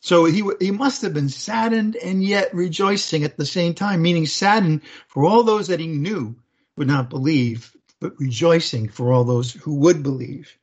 So 0.00 0.24
he 0.24 0.42
he 0.58 0.72
must 0.72 1.02
have 1.02 1.14
been 1.14 1.28
saddened 1.28 1.94
and 1.94 2.20
yet 2.20 2.52
rejoicing 2.52 3.22
at 3.22 3.36
the 3.36 3.46
same 3.46 3.74
time, 3.74 4.02
meaning 4.02 4.26
saddened 4.26 4.80
for 5.06 5.24
all 5.24 5.44
those 5.44 5.68
that 5.68 5.78
he 5.78 5.86
knew 5.86 6.34
would 6.76 6.88
not 6.88 7.08
believe, 7.08 7.72
but 8.00 8.18
rejoicing 8.18 8.88
for 8.88 9.12
all 9.12 9.22
those 9.22 9.52
who 9.52 9.76
would 9.76 10.02
believe. 10.02 10.58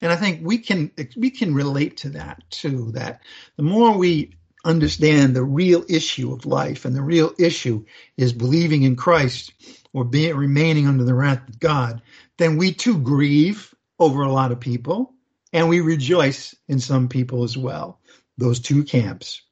And 0.00 0.12
I 0.12 0.16
think 0.16 0.46
we 0.46 0.58
can 0.58 0.92
we 1.16 1.30
can 1.30 1.56
relate 1.56 1.96
to 1.98 2.10
that 2.10 2.44
too. 2.50 2.92
That 2.92 3.20
the 3.56 3.64
more 3.64 3.98
we 3.98 4.36
understand 4.64 5.34
the 5.34 5.44
real 5.44 5.84
issue 5.88 6.32
of 6.32 6.46
life, 6.46 6.84
and 6.84 6.94
the 6.94 7.02
real 7.02 7.32
issue 7.38 7.84
is 8.16 8.32
believing 8.32 8.82
in 8.82 8.96
Christ 8.96 9.52
or 9.92 10.04
being 10.04 10.36
remaining 10.36 10.86
under 10.86 11.04
the 11.04 11.14
wrath 11.14 11.48
of 11.48 11.60
God, 11.60 12.02
then 12.38 12.56
we 12.56 12.72
too 12.72 12.98
grieve 12.98 13.74
over 13.98 14.22
a 14.22 14.32
lot 14.32 14.52
of 14.52 14.60
people, 14.60 15.12
and 15.52 15.68
we 15.68 15.80
rejoice 15.80 16.54
in 16.68 16.80
some 16.80 17.08
people 17.08 17.44
as 17.44 17.56
well 17.56 18.00
those 18.36 18.60
two 18.60 18.84
camps. 18.84 19.42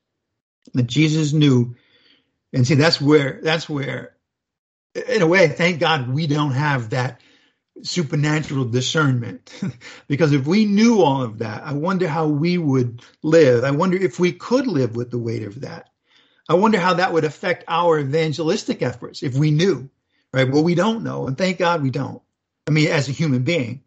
That 0.74 0.86
Jesus 0.86 1.32
knew, 1.32 1.76
and 2.52 2.66
see 2.66 2.74
that's 2.74 3.00
where 3.00 3.40
that's 3.42 3.68
where, 3.68 4.16
in 4.94 5.22
a 5.22 5.26
way, 5.26 5.48
thank 5.48 5.80
God 5.80 6.08
we 6.08 6.26
don't 6.26 6.52
have 6.52 6.90
that 6.90 7.20
supernatural 7.82 8.64
discernment. 8.64 9.52
because 10.08 10.32
if 10.32 10.46
we 10.46 10.64
knew 10.64 11.02
all 11.02 11.22
of 11.22 11.38
that, 11.38 11.62
I 11.64 11.72
wonder 11.72 12.08
how 12.08 12.28
we 12.28 12.58
would 12.58 13.02
live. 13.22 13.64
I 13.64 13.70
wonder 13.70 13.96
if 13.96 14.18
we 14.18 14.32
could 14.32 14.66
live 14.66 14.96
with 14.96 15.10
the 15.10 15.18
weight 15.18 15.44
of 15.44 15.60
that. 15.62 15.88
I 16.48 16.54
wonder 16.54 16.78
how 16.78 16.94
that 16.94 17.12
would 17.12 17.24
affect 17.24 17.64
our 17.68 17.98
evangelistic 17.98 18.82
efforts 18.82 19.22
if 19.22 19.34
we 19.34 19.50
knew, 19.50 19.88
right? 20.32 20.50
Well, 20.50 20.64
we 20.64 20.74
don't 20.74 21.04
know, 21.04 21.26
and 21.26 21.38
thank 21.38 21.58
God 21.58 21.82
we 21.82 21.90
don't. 21.90 22.20
I 22.66 22.70
mean, 22.70 22.88
as 22.88 23.08
a 23.08 23.12
human 23.12 23.42
being, 23.42 23.82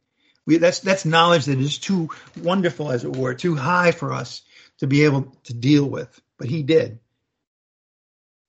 we, 0.46 0.58
that's 0.58 0.80
that's 0.80 1.06
knowledge 1.06 1.46
that 1.46 1.60
is 1.60 1.78
too 1.78 2.10
wonderful, 2.42 2.92
as 2.92 3.04
it 3.04 3.16
were, 3.16 3.34
too 3.34 3.56
high 3.56 3.92
for 3.92 4.14
us 4.14 4.42
to 4.80 4.88
be 4.88 5.04
able 5.06 5.34
to 5.46 5.54
deal 5.54 5.86
with, 5.86 6.22
but 6.38 6.48
he 6.48 6.64
did. 6.64 7.00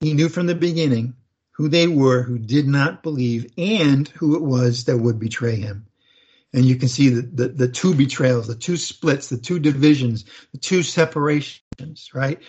He 0.00 0.14
knew 0.14 0.28
from 0.28 0.46
the 0.46 0.54
beginning 0.54 1.14
who 1.56 1.68
they 1.68 1.86
were 1.86 2.22
who 2.22 2.38
did 2.38 2.68
not 2.68 3.02
believe 3.02 3.50
and 3.56 4.08
who 4.08 4.36
it 4.36 4.42
was 4.42 4.84
that 4.84 4.98
would 4.98 5.18
betray 5.18 5.56
him. 5.56 5.86
And 6.52 6.64
you 6.64 6.76
can 6.76 6.88
see 6.88 7.08
the, 7.08 7.22
the, 7.22 7.48
the 7.48 7.68
two 7.68 7.94
betrayals, 7.94 8.46
the 8.46 8.54
two 8.54 8.76
splits, 8.76 9.28
the 9.28 9.38
two 9.38 9.58
divisions, 9.58 10.26
the 10.52 10.58
two 10.58 10.82
separations, 10.82 12.10
right? 12.14 12.40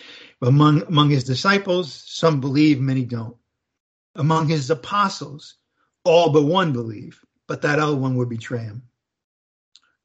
Among, 0.42 0.82
among 0.82 1.10
his 1.10 1.24
disciples, 1.24 1.92
some 2.06 2.40
believe, 2.40 2.80
many 2.80 3.04
don't. 3.04 3.36
Among 4.14 4.48
his 4.48 4.70
apostles, 4.70 5.54
all 6.04 6.30
but 6.30 6.44
one 6.44 6.72
believe, 6.72 7.20
but 7.46 7.62
that 7.62 7.78
other 7.78 7.96
one 7.96 8.14
would 8.16 8.28
betray 8.28 8.60
him. 8.60 8.82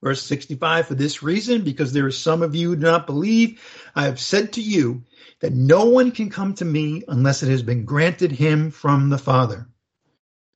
Verse 0.04 0.22
65 0.24 0.88
For 0.88 0.96
this 0.96 1.24
reason, 1.24 1.64
because 1.64 1.94
there 1.94 2.06
are 2.06 2.12
some 2.12 2.42
of 2.42 2.56
you 2.56 2.70
who 2.70 2.76
do 2.76 2.86
not 2.86 3.08
believe, 3.08 3.62
I 3.96 4.04
have 4.04 4.20
said 4.20 4.54
to 4.54 4.62
you 4.62 5.04
that 5.40 5.54
no 5.54 5.86
one 5.86 6.12
can 6.12 6.30
come 6.30 6.54
to 6.56 6.66
me 6.66 7.04
unless 7.08 7.42
it 7.42 7.50
has 7.50 7.64
been 7.64 7.86
granted 7.86 8.32
him 8.32 8.70
from 8.72 9.10
the 9.10 9.18
Father. 9.18 9.68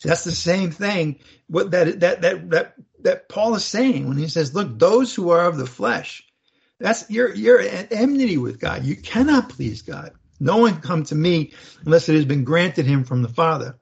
That's 0.04 0.26
the 0.26 0.32
same 0.32 0.72
thing 0.72 1.20
what 1.48 1.72
that 1.72 2.02
that 2.02 2.22
that 2.22 2.50
that 2.50 2.74
that 3.00 3.30
Paul 3.30 3.56
is 3.56 3.64
saying 3.64 4.08
when 4.08 4.18
he 4.18 4.28
says, 4.28 4.54
"Look, 4.54 4.78
those 4.78 5.16
who 5.16 5.30
are 5.30 5.46
of 5.48 5.58
the 5.58 5.66
flesh, 5.66 6.24
that's 6.78 7.10
you're 7.10 7.34
you're 7.34 7.62
at 7.62 7.92
enmity 7.92 8.38
with 8.38 8.60
God. 8.60 8.84
You 8.84 8.98
cannot 8.98 9.50
please 9.50 9.82
God. 9.82 10.12
No 10.40 10.58
one 10.58 10.74
can 10.74 10.82
come 10.82 11.04
to 11.06 11.16
me 11.16 11.54
unless 11.86 12.10
it 12.10 12.16
has 12.16 12.26
been 12.26 12.44
granted 12.44 12.86
him 12.86 13.06
from 13.06 13.22
the 13.22 13.30
Father." 13.30 13.80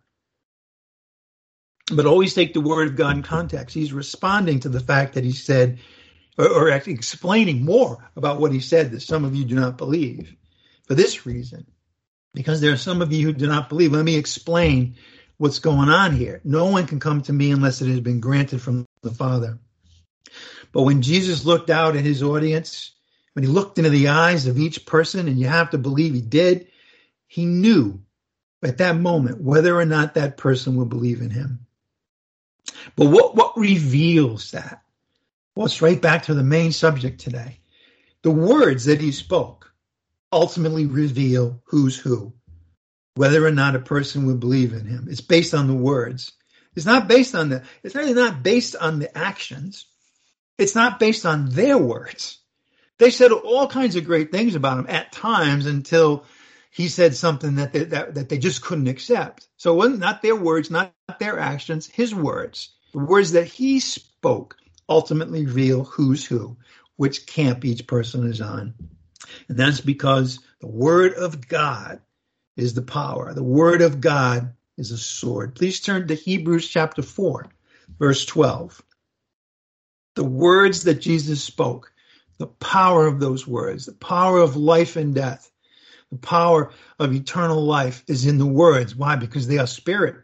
But 1.91 2.05
always 2.05 2.33
take 2.33 2.53
the 2.53 2.61
word 2.61 2.87
of 2.87 2.95
God 2.95 3.17
in 3.17 3.23
context. 3.23 3.75
He's 3.75 3.93
responding 3.93 4.61
to 4.61 4.69
the 4.69 4.79
fact 4.79 5.13
that 5.13 5.23
he 5.23 5.33
said, 5.33 5.79
or, 6.37 6.47
or 6.47 6.71
actually 6.71 6.93
explaining 6.93 7.63
more 7.63 8.09
about 8.15 8.39
what 8.39 8.51
he 8.51 8.59
said 8.59 8.91
that 8.91 9.01
some 9.01 9.23
of 9.23 9.35
you 9.35 9.45
do 9.45 9.55
not 9.55 9.77
believe. 9.77 10.35
For 10.87 10.95
this 10.95 11.25
reason, 11.25 11.65
because 12.33 12.59
there 12.59 12.73
are 12.73 12.77
some 12.77 13.01
of 13.01 13.13
you 13.13 13.25
who 13.25 13.33
do 13.33 13.47
not 13.47 13.69
believe, 13.69 13.91
let 13.91 14.03
me 14.03 14.15
explain 14.15 14.95
what's 15.37 15.59
going 15.59 15.89
on 15.89 16.15
here. 16.15 16.41
No 16.43 16.65
one 16.65 16.87
can 16.87 16.99
come 16.99 17.21
to 17.23 17.33
me 17.33 17.51
unless 17.51 17.81
it 17.81 17.89
has 17.89 17.99
been 17.99 18.19
granted 18.19 18.61
from 18.61 18.85
the 19.01 19.11
Father. 19.11 19.59
But 20.71 20.83
when 20.83 21.01
Jesus 21.01 21.45
looked 21.45 21.69
out 21.69 21.95
at 21.95 22.03
his 22.03 22.23
audience, 22.23 22.91
when 23.33 23.43
he 23.43 23.49
looked 23.49 23.77
into 23.77 23.89
the 23.89 24.09
eyes 24.09 24.47
of 24.47 24.57
each 24.57 24.85
person, 24.85 25.27
and 25.27 25.39
you 25.39 25.47
have 25.47 25.69
to 25.71 25.77
believe 25.77 26.13
he 26.13 26.21
did, 26.21 26.67
he 27.27 27.45
knew 27.45 28.01
at 28.63 28.79
that 28.79 28.97
moment 28.97 29.41
whether 29.41 29.77
or 29.77 29.85
not 29.85 30.15
that 30.15 30.37
person 30.37 30.77
would 30.77 30.89
believe 30.89 31.21
in 31.21 31.29
him. 31.29 31.65
But 32.95 33.07
what, 33.07 33.35
what 33.35 33.57
reveals 33.57 34.51
that? 34.51 34.81
Well, 35.55 35.65
it's 35.65 35.81
right 35.81 36.01
back 36.01 36.23
to 36.23 36.33
the 36.33 36.43
main 36.43 36.71
subject 36.71 37.19
today. 37.21 37.59
The 38.23 38.31
words 38.31 38.85
that 38.85 39.01
he 39.01 39.11
spoke 39.11 39.73
ultimately 40.31 40.85
reveal 40.85 41.61
who's 41.65 41.97
who, 41.97 42.33
whether 43.15 43.45
or 43.45 43.51
not 43.51 43.75
a 43.75 43.79
person 43.79 44.25
would 44.25 44.39
believe 44.39 44.73
in 44.73 44.85
him. 44.85 45.07
It's 45.09 45.21
based 45.21 45.53
on 45.53 45.67
the 45.67 45.73
words. 45.73 46.33
It's 46.75 46.85
not 46.85 47.07
based 47.07 47.35
on 47.35 47.49
the, 47.49 47.63
it's 47.83 47.95
really 47.95 48.13
not 48.13 48.43
based 48.43 48.75
on 48.75 48.99
the 48.99 49.15
actions. 49.17 49.85
It's 50.57 50.75
not 50.75 50.99
based 50.99 51.25
on 51.25 51.49
their 51.49 51.77
words. 51.77 52.39
They 52.97 53.11
said 53.11 53.31
all 53.31 53.67
kinds 53.67 53.95
of 53.95 54.05
great 54.05 54.31
things 54.31 54.55
about 54.55 54.79
him 54.79 54.87
at 54.89 55.11
times 55.11 55.65
until 55.65 56.25
he 56.75 56.89
said 56.89 57.15
something 57.15 57.55
that 57.55 57.71
they, 57.71 57.85
that, 57.85 58.15
that 58.15 58.27
they 58.27 58.37
just 58.37 58.61
couldn't 58.61 58.89
accept. 58.89 59.47
So 59.55 59.71
it 59.71 59.77
wasn't 59.77 59.99
not 59.99 60.21
their 60.21 60.35
words, 60.35 60.69
not 60.69 60.93
their 61.19 61.39
actions, 61.39 61.87
his 61.87 62.13
words. 62.13 62.75
The 62.91 62.99
words 62.99 63.31
that 63.31 63.47
he 63.47 63.79
spoke 63.79 64.57
ultimately 64.89 65.45
reveal 65.45 65.85
who's 65.85 66.25
who, 66.25 66.57
which 66.97 67.27
camp 67.27 67.63
each 67.63 67.87
person 67.87 68.27
is 68.27 68.41
on. 68.41 68.73
And 69.47 69.57
that's 69.57 69.79
because 69.79 70.39
the 70.59 70.67
word 70.67 71.13
of 71.13 71.47
God 71.47 72.01
is 72.57 72.73
the 72.73 72.81
power. 72.81 73.33
The 73.33 73.41
word 73.41 73.81
of 73.81 74.01
God 74.01 74.53
is 74.77 74.91
a 74.91 74.97
sword. 74.97 75.55
Please 75.55 75.79
turn 75.79 76.09
to 76.09 76.13
Hebrews 76.13 76.67
chapter 76.67 77.01
4, 77.01 77.47
verse 77.97 78.25
12. 78.25 78.83
The 80.15 80.25
words 80.25 80.83
that 80.83 80.95
Jesus 80.95 81.41
spoke, 81.41 81.93
the 82.37 82.47
power 82.47 83.07
of 83.07 83.21
those 83.21 83.47
words, 83.47 83.85
the 83.85 83.93
power 83.93 84.39
of 84.39 84.57
life 84.57 84.97
and 84.97 85.15
death, 85.15 85.49
the 86.15 86.27
power 86.27 86.71
of 86.97 87.13
eternal 87.13 87.63
life 87.63 88.03
is 88.07 88.25
in 88.25 88.37
the 88.37 88.45
words. 88.45 88.95
Why? 88.95 89.15
Because 89.17 89.47
they 89.47 89.57
are 89.57 89.67
spirit 89.67 90.15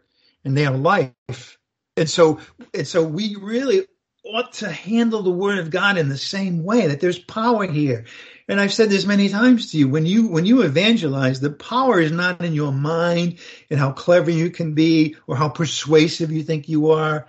and 0.44 0.56
they 0.56 0.66
are 0.66 0.76
life. 0.76 1.58
And 1.96 2.08
so, 2.08 2.40
and 2.72 2.88
so 2.88 3.02
we 3.02 3.36
really 3.36 3.86
ought 4.24 4.54
to 4.54 4.70
handle 4.70 5.22
the 5.22 5.30
word 5.30 5.58
of 5.58 5.70
God 5.70 5.98
in 5.98 6.08
the 6.08 6.16
same 6.16 6.64
way 6.64 6.86
that 6.86 7.00
there's 7.00 7.18
power 7.18 7.66
here. 7.66 8.06
And 8.48 8.58
I've 8.58 8.72
said 8.72 8.88
this 8.88 9.04
many 9.04 9.28
times 9.28 9.70
to 9.70 9.78
you. 9.78 9.88
When 9.88 10.06
you, 10.06 10.28
when 10.28 10.46
you 10.46 10.62
evangelize, 10.62 11.40
the 11.40 11.50
power 11.50 12.00
is 12.00 12.12
not 12.12 12.40
in 12.40 12.54
your 12.54 12.72
mind 12.72 13.38
and 13.68 13.78
how 13.78 13.92
clever 13.92 14.30
you 14.30 14.50
can 14.50 14.74
be 14.74 15.16
or 15.26 15.36
how 15.36 15.50
persuasive 15.50 16.32
you 16.32 16.42
think 16.42 16.68
you 16.68 16.92
are. 16.92 17.26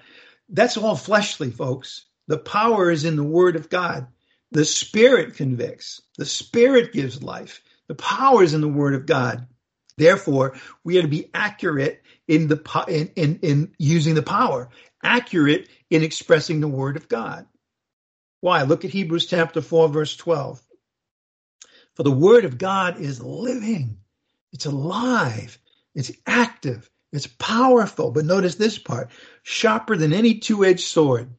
That's 0.47 0.78
all 0.78 0.95
fleshly, 0.95 1.51
folks. 1.51 2.05
The 2.28 2.38
power 2.38 2.89
is 2.91 3.03
in 3.03 3.18
the 3.18 3.24
word 3.24 3.57
of 3.57 3.70
God. 3.70 4.07
The 4.51 4.64
spirit 4.64 5.36
convicts. 5.36 6.01
The 6.18 6.26
spirit 6.26 6.93
gives 6.93 7.22
life. 7.22 7.61
The 7.88 7.95
power 7.95 8.43
is 8.43 8.53
in 8.53 8.61
the 8.61 8.67
word 8.67 8.95
of 8.95 9.05
God. 9.05 9.47
Therefore, 9.97 10.55
we 10.84 10.97
are 10.97 11.03
to 11.03 11.07
be 11.07 11.29
accurate 11.34 12.01
in 12.27 12.47
the 12.47 12.86
in, 12.88 13.11
in, 13.15 13.39
in 13.41 13.75
using 13.77 14.15
the 14.15 14.23
power, 14.23 14.69
accurate 15.03 15.67
in 15.89 16.03
expressing 16.03 16.61
the 16.61 16.67
word 16.67 16.97
of 16.97 17.07
God. 17.07 17.45
Why? 18.41 18.63
Look 18.63 18.86
at 18.86 18.91
Hebrews 18.91 19.27
chapter 19.27 19.61
4, 19.61 19.89
verse 19.89 20.15
12. 20.15 20.61
For 21.95 22.03
the 22.03 22.11
word 22.11 22.45
of 22.45 22.57
God 22.57 22.99
is 22.99 23.21
living, 23.21 23.99
it's 24.51 24.65
alive, 24.65 25.59
it's 25.93 26.11
active, 26.25 26.89
it's 27.11 27.27
powerful. 27.27 28.11
But 28.11 28.25
notice 28.25 28.55
this 28.55 28.79
part 28.79 29.11
sharper 29.43 29.95
than 29.95 30.11
any 30.11 30.39
two 30.39 30.65
edged 30.65 30.88
sword. 30.88 31.29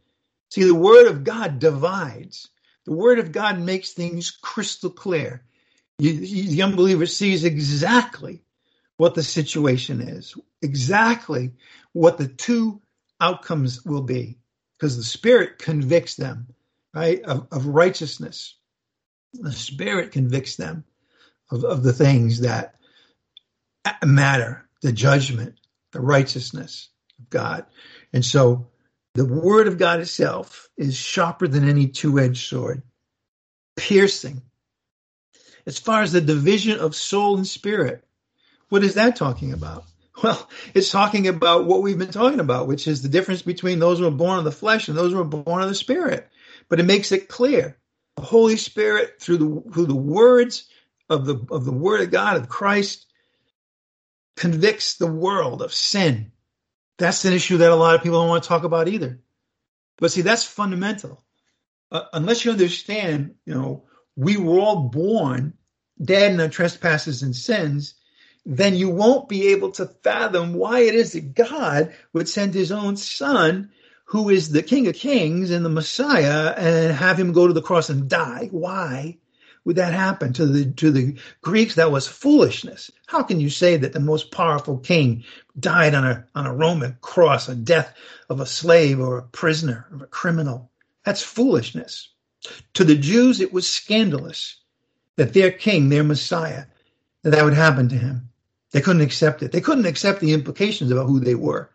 See, 0.50 0.62
the 0.64 0.74
word 0.74 1.08
of 1.08 1.24
God 1.24 1.58
divides. 1.58 2.48
The 2.84 2.92
word 2.92 3.18
of 3.18 3.32
God 3.32 3.58
makes 3.58 3.92
things 3.92 4.30
crystal 4.30 4.90
clear. 4.90 5.44
You, 5.98 6.10
you, 6.12 6.50
the 6.50 6.62
unbeliever 6.62 7.06
sees 7.06 7.44
exactly 7.44 8.42
what 8.96 9.14
the 9.14 9.22
situation 9.22 10.00
is, 10.00 10.34
exactly 10.62 11.52
what 11.92 12.18
the 12.18 12.28
two 12.28 12.80
outcomes 13.20 13.84
will 13.84 14.02
be, 14.02 14.38
because 14.78 14.96
the 14.96 15.04
Spirit 15.04 15.58
convicts 15.58 16.16
them, 16.16 16.48
right, 16.94 17.22
of, 17.22 17.48
of 17.52 17.66
righteousness. 17.66 18.56
The 19.34 19.52
Spirit 19.52 20.12
convicts 20.12 20.56
them 20.56 20.84
of, 21.50 21.64
of 21.64 21.82
the 21.82 21.92
things 21.92 22.40
that 22.40 22.74
matter, 24.04 24.68
the 24.82 24.92
judgment, 24.92 25.58
the 25.92 26.00
righteousness 26.00 26.88
of 27.18 27.30
God. 27.30 27.66
And 28.12 28.24
so 28.24 28.68
the 29.14 29.24
Word 29.24 29.68
of 29.68 29.78
God 29.78 30.00
itself 30.00 30.68
is 30.76 30.96
sharper 30.96 31.46
than 31.48 31.68
any 31.68 31.88
two 31.88 32.18
edged 32.18 32.48
sword, 32.48 32.82
piercing. 33.76 34.42
As 35.66 35.78
far 35.78 36.02
as 36.02 36.12
the 36.12 36.20
division 36.20 36.78
of 36.78 36.94
soul 36.94 37.36
and 37.36 37.46
spirit, 37.46 38.04
what 38.68 38.84
is 38.84 38.94
that 38.94 39.16
talking 39.16 39.52
about? 39.52 39.84
Well, 40.22 40.48
it's 40.74 40.92
talking 40.92 41.26
about 41.26 41.66
what 41.66 41.82
we've 41.82 41.98
been 41.98 42.12
talking 42.12 42.38
about, 42.38 42.68
which 42.68 42.86
is 42.86 43.02
the 43.02 43.08
difference 43.08 43.42
between 43.42 43.80
those 43.80 43.98
who 43.98 44.06
are 44.06 44.12
born 44.12 44.38
of 44.38 44.44
the 44.44 44.52
flesh 44.52 44.88
and 44.88 44.96
those 44.96 45.12
who 45.12 45.20
are 45.20 45.24
born 45.24 45.62
of 45.62 45.68
the 45.68 45.74
spirit. 45.74 46.28
But 46.68 46.78
it 46.78 46.84
makes 46.84 47.10
it 47.10 47.28
clear. 47.28 47.76
The 48.16 48.22
Holy 48.22 48.56
Spirit, 48.56 49.20
through 49.20 49.38
the 49.38 49.70
through 49.72 49.86
the 49.86 49.96
words 49.96 50.68
of 51.10 51.26
the 51.26 51.44
of 51.50 51.64
the 51.64 51.72
Word 51.72 52.00
of 52.00 52.12
God 52.12 52.36
of 52.36 52.48
Christ, 52.48 53.06
convicts 54.36 54.96
the 54.96 55.10
world 55.10 55.62
of 55.62 55.74
sin. 55.74 56.30
That's 56.96 57.24
an 57.24 57.32
issue 57.32 57.58
that 57.58 57.72
a 57.72 57.76
lot 57.76 57.96
of 57.96 58.02
people 58.02 58.20
don't 58.20 58.28
want 58.28 58.44
to 58.44 58.48
talk 58.48 58.62
about 58.62 58.88
either. 58.88 59.20
But 59.98 60.12
see, 60.12 60.22
that's 60.22 60.44
fundamental. 60.44 61.24
Uh, 61.90 62.04
unless 62.12 62.44
you 62.44 62.52
understand, 62.52 63.34
you 63.44 63.54
know, 63.54 63.84
we 64.16 64.36
were 64.36 64.58
all 64.58 64.88
born 64.88 65.54
dead 66.02 66.32
in 66.32 66.40
our 66.40 66.48
trespasses 66.48 67.22
and 67.22 67.34
sins, 67.34 67.94
then 68.46 68.74
you 68.74 68.88
won't 68.90 69.28
be 69.28 69.48
able 69.48 69.70
to 69.72 69.86
fathom 69.86 70.54
why 70.54 70.80
it 70.80 70.94
is 70.94 71.12
that 71.12 71.34
God 71.34 71.94
would 72.12 72.28
send 72.28 72.52
his 72.52 72.70
own 72.70 72.96
son, 72.96 73.70
who 74.04 74.28
is 74.28 74.50
the 74.50 74.62
King 74.62 74.86
of 74.86 74.94
Kings 74.94 75.50
and 75.50 75.64
the 75.64 75.70
Messiah, 75.70 76.52
and 76.56 76.94
have 76.94 77.18
him 77.18 77.32
go 77.32 77.46
to 77.46 77.52
the 77.52 77.62
cross 77.62 77.88
and 77.88 78.08
die. 78.08 78.48
Why 78.50 79.18
would 79.64 79.76
that 79.76 79.94
happen 79.94 80.34
to 80.34 80.46
the 80.46 80.70
to 80.72 80.90
the 80.90 81.16
Greeks? 81.40 81.76
That 81.76 81.90
was 81.90 82.06
foolishness. 82.06 82.90
How 83.06 83.22
can 83.22 83.40
you 83.40 83.48
say 83.48 83.78
that 83.78 83.94
the 83.94 84.00
most 84.00 84.30
powerful 84.30 84.78
king 84.78 85.24
died 85.58 85.94
on 85.94 86.04
a 86.04 86.26
on 86.34 86.46
a 86.46 86.54
Roman 86.54 86.98
cross, 87.00 87.48
a 87.48 87.54
death 87.54 87.94
of 88.28 88.40
a 88.40 88.46
slave 88.46 89.00
or 89.00 89.16
a 89.16 89.22
prisoner 89.22 89.86
or 89.90 90.04
a 90.04 90.08
criminal? 90.08 90.70
That's 91.04 91.22
foolishness. 91.22 92.10
To 92.74 92.84
the 92.84 92.96
Jews, 92.96 93.40
it 93.40 93.52
was 93.52 93.70
scandalous 93.70 94.56
that 95.16 95.32
their 95.32 95.50
king, 95.50 95.88
their 95.88 96.04
Messiah, 96.04 96.64
that 97.22 97.30
that 97.30 97.44
would 97.44 97.54
happen 97.54 97.88
to 97.88 97.96
him. 97.96 98.28
They 98.72 98.80
couldn't 98.80 99.02
accept 99.02 99.42
it. 99.42 99.52
They 99.52 99.60
couldn't 99.60 99.86
accept 99.86 100.20
the 100.20 100.32
implications 100.32 100.90
about 100.90 101.06
who 101.06 101.20
they 101.20 101.34
were, 101.34 101.70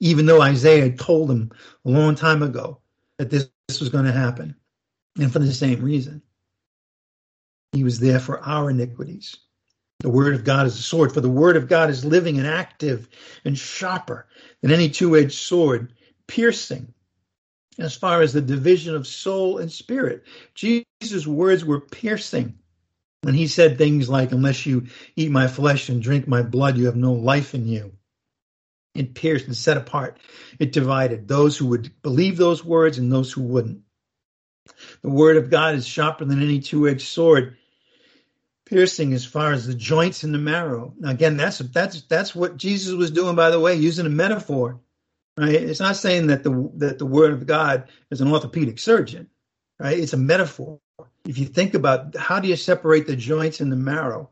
even 0.00 0.26
though 0.26 0.42
Isaiah 0.42 0.82
had 0.82 0.98
told 0.98 1.28
them 1.28 1.50
a 1.84 1.90
long 1.90 2.14
time 2.14 2.42
ago 2.42 2.78
that 3.18 3.30
this, 3.30 3.48
this 3.68 3.80
was 3.80 3.88
going 3.88 4.04
to 4.04 4.12
happen. 4.12 4.54
And 5.18 5.32
for 5.32 5.38
the 5.38 5.52
same 5.52 5.82
reason, 5.82 6.22
he 7.72 7.84
was 7.84 7.98
there 7.98 8.20
for 8.20 8.40
our 8.40 8.70
iniquities. 8.70 9.36
The 10.00 10.10
word 10.10 10.34
of 10.34 10.44
God 10.44 10.66
is 10.66 10.78
a 10.78 10.82
sword, 10.82 11.12
for 11.12 11.20
the 11.20 11.28
word 11.28 11.56
of 11.56 11.68
God 11.68 11.90
is 11.90 12.04
living 12.04 12.38
and 12.38 12.46
active 12.46 13.08
and 13.44 13.58
sharper 13.58 14.26
than 14.60 14.70
any 14.70 14.90
two 14.90 15.16
edged 15.16 15.38
sword, 15.38 15.92
piercing 16.26 16.93
as 17.78 17.94
far 17.94 18.22
as 18.22 18.32
the 18.32 18.40
division 18.40 18.94
of 18.94 19.06
soul 19.06 19.58
and 19.58 19.70
spirit. 19.70 20.24
Jesus' 20.54 21.26
words 21.26 21.64
were 21.64 21.80
piercing 21.80 22.58
when 23.22 23.34
he 23.34 23.46
said 23.46 23.78
things 23.78 24.08
like, 24.08 24.32
Unless 24.32 24.66
you 24.66 24.86
eat 25.16 25.30
my 25.30 25.48
flesh 25.48 25.88
and 25.88 26.02
drink 26.02 26.28
my 26.28 26.42
blood, 26.42 26.76
you 26.76 26.86
have 26.86 26.96
no 26.96 27.12
life 27.12 27.54
in 27.54 27.66
you. 27.66 27.92
It 28.94 29.14
pierced 29.14 29.46
and 29.46 29.56
set 29.56 29.76
apart. 29.76 30.18
It 30.58 30.72
divided 30.72 31.26
those 31.26 31.56
who 31.56 31.66
would 31.66 31.90
believe 32.02 32.36
those 32.36 32.64
words 32.64 32.98
and 32.98 33.10
those 33.10 33.32
who 33.32 33.42
wouldn't. 33.42 33.80
The 35.02 35.10
word 35.10 35.36
of 35.36 35.50
God 35.50 35.74
is 35.74 35.86
sharper 35.86 36.24
than 36.24 36.42
any 36.42 36.60
two 36.60 36.88
edged 36.88 37.06
sword, 37.06 37.56
piercing 38.66 39.12
as 39.12 39.24
far 39.24 39.52
as 39.52 39.66
the 39.66 39.74
joints 39.74 40.22
and 40.22 40.32
the 40.32 40.38
marrow. 40.38 40.94
Now, 40.98 41.10
again, 41.10 41.36
that's 41.36 41.58
that's 41.58 42.02
that's 42.02 42.34
what 42.34 42.56
Jesus 42.56 42.94
was 42.94 43.10
doing, 43.10 43.34
by 43.34 43.50
the 43.50 43.60
way, 43.60 43.74
using 43.74 44.06
a 44.06 44.10
metaphor. 44.10 44.80
Right? 45.36 45.54
It's 45.54 45.80
not 45.80 45.96
saying 45.96 46.28
that 46.28 46.44
the 46.44 46.70
that 46.76 46.98
the 46.98 47.06
word 47.06 47.32
of 47.32 47.46
God 47.46 47.88
is 48.10 48.20
an 48.20 48.30
orthopedic 48.30 48.78
surgeon. 48.78 49.28
Right? 49.78 49.98
It's 49.98 50.12
a 50.12 50.18
metaphor 50.18 50.78
if 51.26 51.38
you 51.38 51.46
think 51.46 51.74
about 51.74 52.16
how 52.16 52.40
do 52.40 52.48
you 52.48 52.56
separate 52.56 53.06
the 53.06 53.16
joints 53.16 53.60
and 53.60 53.72
the 53.72 53.76
marrow, 53.76 54.30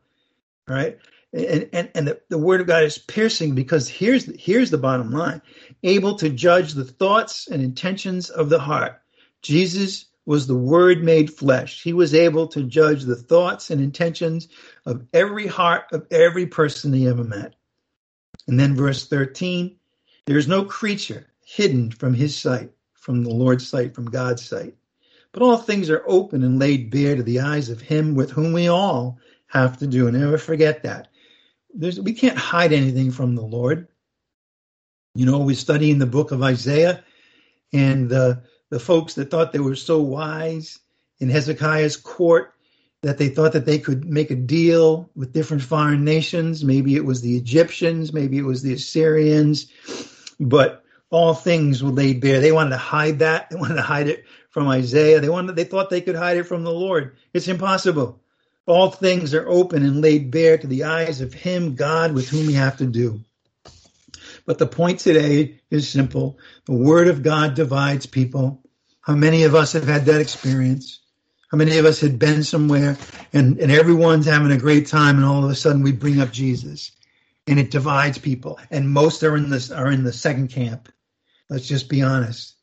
right? 0.68 0.98
And 1.32 1.68
and, 1.72 1.90
and 1.94 2.08
the, 2.08 2.20
the 2.28 2.38
word 2.38 2.60
of 2.60 2.66
God 2.66 2.84
is 2.84 2.98
piercing 2.98 3.54
because 3.54 3.88
here's 3.88 4.28
here's 4.40 4.70
the 4.70 4.78
bottom 4.78 5.10
line: 5.10 5.40
able 5.82 6.16
to 6.16 6.28
judge 6.28 6.74
the 6.74 6.84
thoughts 6.84 7.48
and 7.48 7.62
intentions 7.62 8.28
of 8.30 8.50
the 8.50 8.60
heart. 8.60 9.00
Jesus 9.40 10.06
was 10.24 10.46
the 10.46 10.56
Word 10.56 11.02
made 11.02 11.32
flesh. 11.32 11.82
He 11.82 11.92
was 11.92 12.14
able 12.14 12.46
to 12.48 12.62
judge 12.62 13.02
the 13.02 13.16
thoughts 13.16 13.70
and 13.70 13.80
intentions 13.80 14.48
of 14.86 15.04
every 15.12 15.48
heart 15.48 15.86
of 15.90 16.06
every 16.12 16.46
person 16.46 16.92
he 16.92 17.08
ever 17.08 17.24
met. 17.24 17.54
And 18.46 18.60
then 18.60 18.76
verse 18.76 19.08
13 19.08 19.76
there 20.26 20.38
is 20.38 20.48
no 20.48 20.64
creature 20.64 21.26
hidden 21.44 21.90
from 21.90 22.14
his 22.14 22.36
sight, 22.36 22.70
from 22.94 23.24
the 23.24 23.30
Lord's 23.30 23.66
sight, 23.66 23.94
from 23.94 24.10
God's 24.10 24.44
sight. 24.44 24.74
But 25.32 25.42
all 25.42 25.56
things 25.56 25.90
are 25.90 26.04
open 26.06 26.42
and 26.44 26.58
laid 26.58 26.90
bare 26.90 27.16
to 27.16 27.22
the 27.22 27.40
eyes 27.40 27.70
of 27.70 27.80
him 27.80 28.14
with 28.14 28.30
whom 28.30 28.52
we 28.52 28.68
all 28.68 29.18
have 29.46 29.78
to 29.78 29.86
do. 29.86 30.06
And 30.06 30.18
never 30.18 30.38
forget 30.38 30.82
that. 30.84 31.08
There's, 31.74 31.98
we 32.00 32.12
can't 32.12 32.38
hide 32.38 32.72
anything 32.72 33.10
from 33.10 33.34
the 33.34 33.42
Lord. 33.42 33.88
You 35.14 35.26
know, 35.26 35.38
we're 35.38 35.56
studying 35.56 35.98
the 35.98 36.06
book 36.06 36.30
of 36.32 36.42
Isaiah, 36.42 37.02
and 37.72 38.08
the, 38.08 38.42
the 38.70 38.80
folks 38.80 39.14
that 39.14 39.30
thought 39.30 39.52
they 39.52 39.58
were 39.58 39.74
so 39.74 40.00
wise 40.00 40.78
in 41.18 41.28
Hezekiah's 41.28 41.96
court 41.96 42.54
that 43.02 43.18
they 43.18 43.28
thought 43.28 43.52
that 43.52 43.66
they 43.66 43.78
could 43.78 44.04
make 44.04 44.30
a 44.30 44.36
deal 44.36 45.10
with 45.16 45.32
different 45.32 45.62
foreign 45.62 46.04
nations. 46.04 46.64
Maybe 46.64 46.94
it 46.94 47.04
was 47.04 47.20
the 47.20 47.36
Egyptians, 47.36 48.12
maybe 48.12 48.38
it 48.38 48.44
was 48.44 48.62
the 48.62 48.74
Assyrians, 48.74 49.66
but 50.48 50.84
all 51.10 51.34
things 51.34 51.82
were 51.82 51.90
laid 51.90 52.20
bare. 52.20 52.40
They 52.40 52.52
wanted 52.52 52.70
to 52.70 52.78
hide 52.78 53.18
that. 53.20 53.50
They 53.50 53.56
wanted 53.56 53.74
to 53.74 53.82
hide 53.82 54.08
it 54.08 54.24
from 54.50 54.68
Isaiah. 54.68 55.20
They 55.20 55.28
wanted, 55.28 55.56
they 55.56 55.64
thought 55.64 55.90
they 55.90 56.00
could 56.00 56.16
hide 56.16 56.38
it 56.38 56.44
from 56.44 56.64
the 56.64 56.72
Lord. 56.72 57.16
It's 57.32 57.48
impossible. 57.48 58.20
All 58.66 58.90
things 58.90 59.34
are 59.34 59.48
open 59.48 59.84
and 59.84 60.00
laid 60.00 60.30
bare 60.30 60.56
to 60.56 60.66
the 60.66 60.84
eyes 60.84 61.20
of 61.20 61.34
Him, 61.34 61.74
God, 61.74 62.12
with 62.12 62.28
whom 62.28 62.46
we 62.46 62.54
have 62.54 62.78
to 62.78 62.86
do. 62.86 63.20
But 64.46 64.58
the 64.58 64.66
point 64.66 65.00
today 65.00 65.60
is 65.70 65.88
simple. 65.88 66.38
The 66.66 66.72
Word 66.72 67.08
of 67.08 67.22
God 67.22 67.54
divides 67.54 68.06
people. 68.06 68.62
How 69.00 69.14
many 69.14 69.44
of 69.44 69.54
us 69.54 69.72
have 69.72 69.86
had 69.86 70.06
that 70.06 70.20
experience? 70.20 71.00
How 71.50 71.58
many 71.58 71.76
of 71.78 71.84
us 71.84 72.00
had 72.00 72.18
been 72.18 72.44
somewhere 72.44 72.96
and, 73.32 73.58
and 73.58 73.70
everyone's 73.70 74.26
having 74.26 74.52
a 74.52 74.56
great 74.56 74.86
time 74.86 75.16
and 75.16 75.24
all 75.24 75.44
of 75.44 75.50
a 75.50 75.54
sudden 75.54 75.82
we 75.82 75.92
bring 75.92 76.20
up 76.20 76.32
Jesus 76.32 76.92
and 77.46 77.58
it 77.58 77.70
divides 77.70 78.18
people 78.18 78.58
and 78.70 78.88
most 78.88 79.22
are 79.22 79.36
in 79.36 79.50
this 79.50 79.70
are 79.70 79.90
in 79.90 80.04
the 80.04 80.12
second 80.12 80.48
camp. 80.48 80.88
Let's 81.48 81.66
just 81.66 81.88
be 81.88 82.02
honest. 82.02 82.56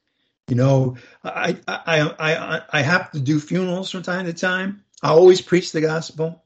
You 0.47 0.55
know, 0.55 0.97
I, 1.23 1.57
I, 1.67 2.01
I, 2.19 2.61
I 2.71 2.81
have 2.81 3.11
to 3.11 3.19
do 3.19 3.39
funerals 3.39 3.91
from 3.91 4.01
time 4.01 4.25
to 4.25 4.33
time. 4.33 4.83
I 5.03 5.09
always 5.09 5.41
preach 5.41 5.71
the 5.71 5.81
gospel. 5.81 6.43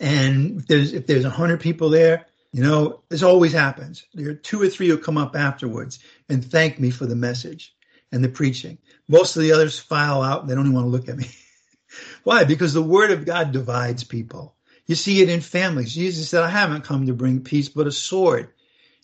And 0.00 0.60
if 0.60 0.66
there's, 0.68 0.92
if 0.92 1.06
there's 1.06 1.24
a 1.24 1.30
hundred 1.30 1.60
people 1.60 1.90
there, 1.90 2.26
you 2.52 2.62
know, 2.62 3.02
this 3.08 3.24
always 3.24 3.52
happens. 3.52 4.04
There 4.14 4.30
are 4.30 4.34
two 4.34 4.62
or 4.62 4.68
three 4.68 4.88
who 4.88 4.96
come 4.96 5.18
up 5.18 5.34
afterwards 5.34 5.98
and 6.28 6.44
thank 6.44 6.78
me 6.78 6.90
for 6.90 7.06
the 7.06 7.16
message 7.16 7.74
and 8.12 8.22
the 8.22 8.28
preaching. 8.28 8.78
Most 9.08 9.34
of 9.34 9.42
the 9.42 9.50
others 9.50 9.80
file 9.80 10.22
out. 10.22 10.46
They 10.46 10.54
don't 10.54 10.66
even 10.66 10.74
want 10.74 10.86
to 10.86 10.90
look 10.90 11.08
at 11.08 11.16
me. 11.16 11.28
Why? 12.22 12.44
Because 12.44 12.72
the 12.72 12.82
word 12.82 13.10
of 13.10 13.24
God 13.24 13.50
divides 13.50 14.04
people. 14.04 14.53
You 14.86 14.94
see 14.94 15.22
it 15.22 15.30
in 15.30 15.40
families. 15.40 15.94
Jesus 15.94 16.28
said, 16.28 16.42
I 16.42 16.50
haven't 16.50 16.84
come 16.84 17.06
to 17.06 17.14
bring 17.14 17.40
peace, 17.40 17.68
but 17.68 17.86
a 17.86 17.92
sword. 17.92 18.50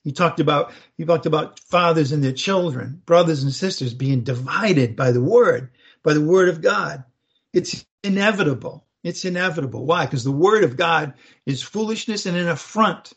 He 0.05 0.13
talked 0.13 0.41
about 0.41 0.73
he 0.97 1.05
talked 1.05 1.27
about 1.27 1.61
fathers 1.61 2.13
and 2.13 2.25
their 2.25 2.33
children, 2.33 3.03
brothers 3.05 3.43
and 3.43 3.53
sisters 3.53 3.93
being 3.95 4.23
divided 4.23 4.97
by 4.97 5.13
the 5.13 5.23
word, 5.23 5.71
by 6.03 6.15
the 6.15 6.25
word 6.25 6.49
of 6.49 6.63
God. 6.63 7.05
It's 7.53 7.85
inevitable. 8.03 8.87
It's 9.03 9.25
inevitable. 9.25 9.85
Why? 9.85 10.07
Because 10.07 10.25
the 10.25 10.33
word 10.33 10.65
of 10.65 10.77
God 10.77 11.15
is 11.47 11.63
foolishness 11.63 12.27
and 12.27 12.37
an 12.37 12.49
affront 12.49 13.13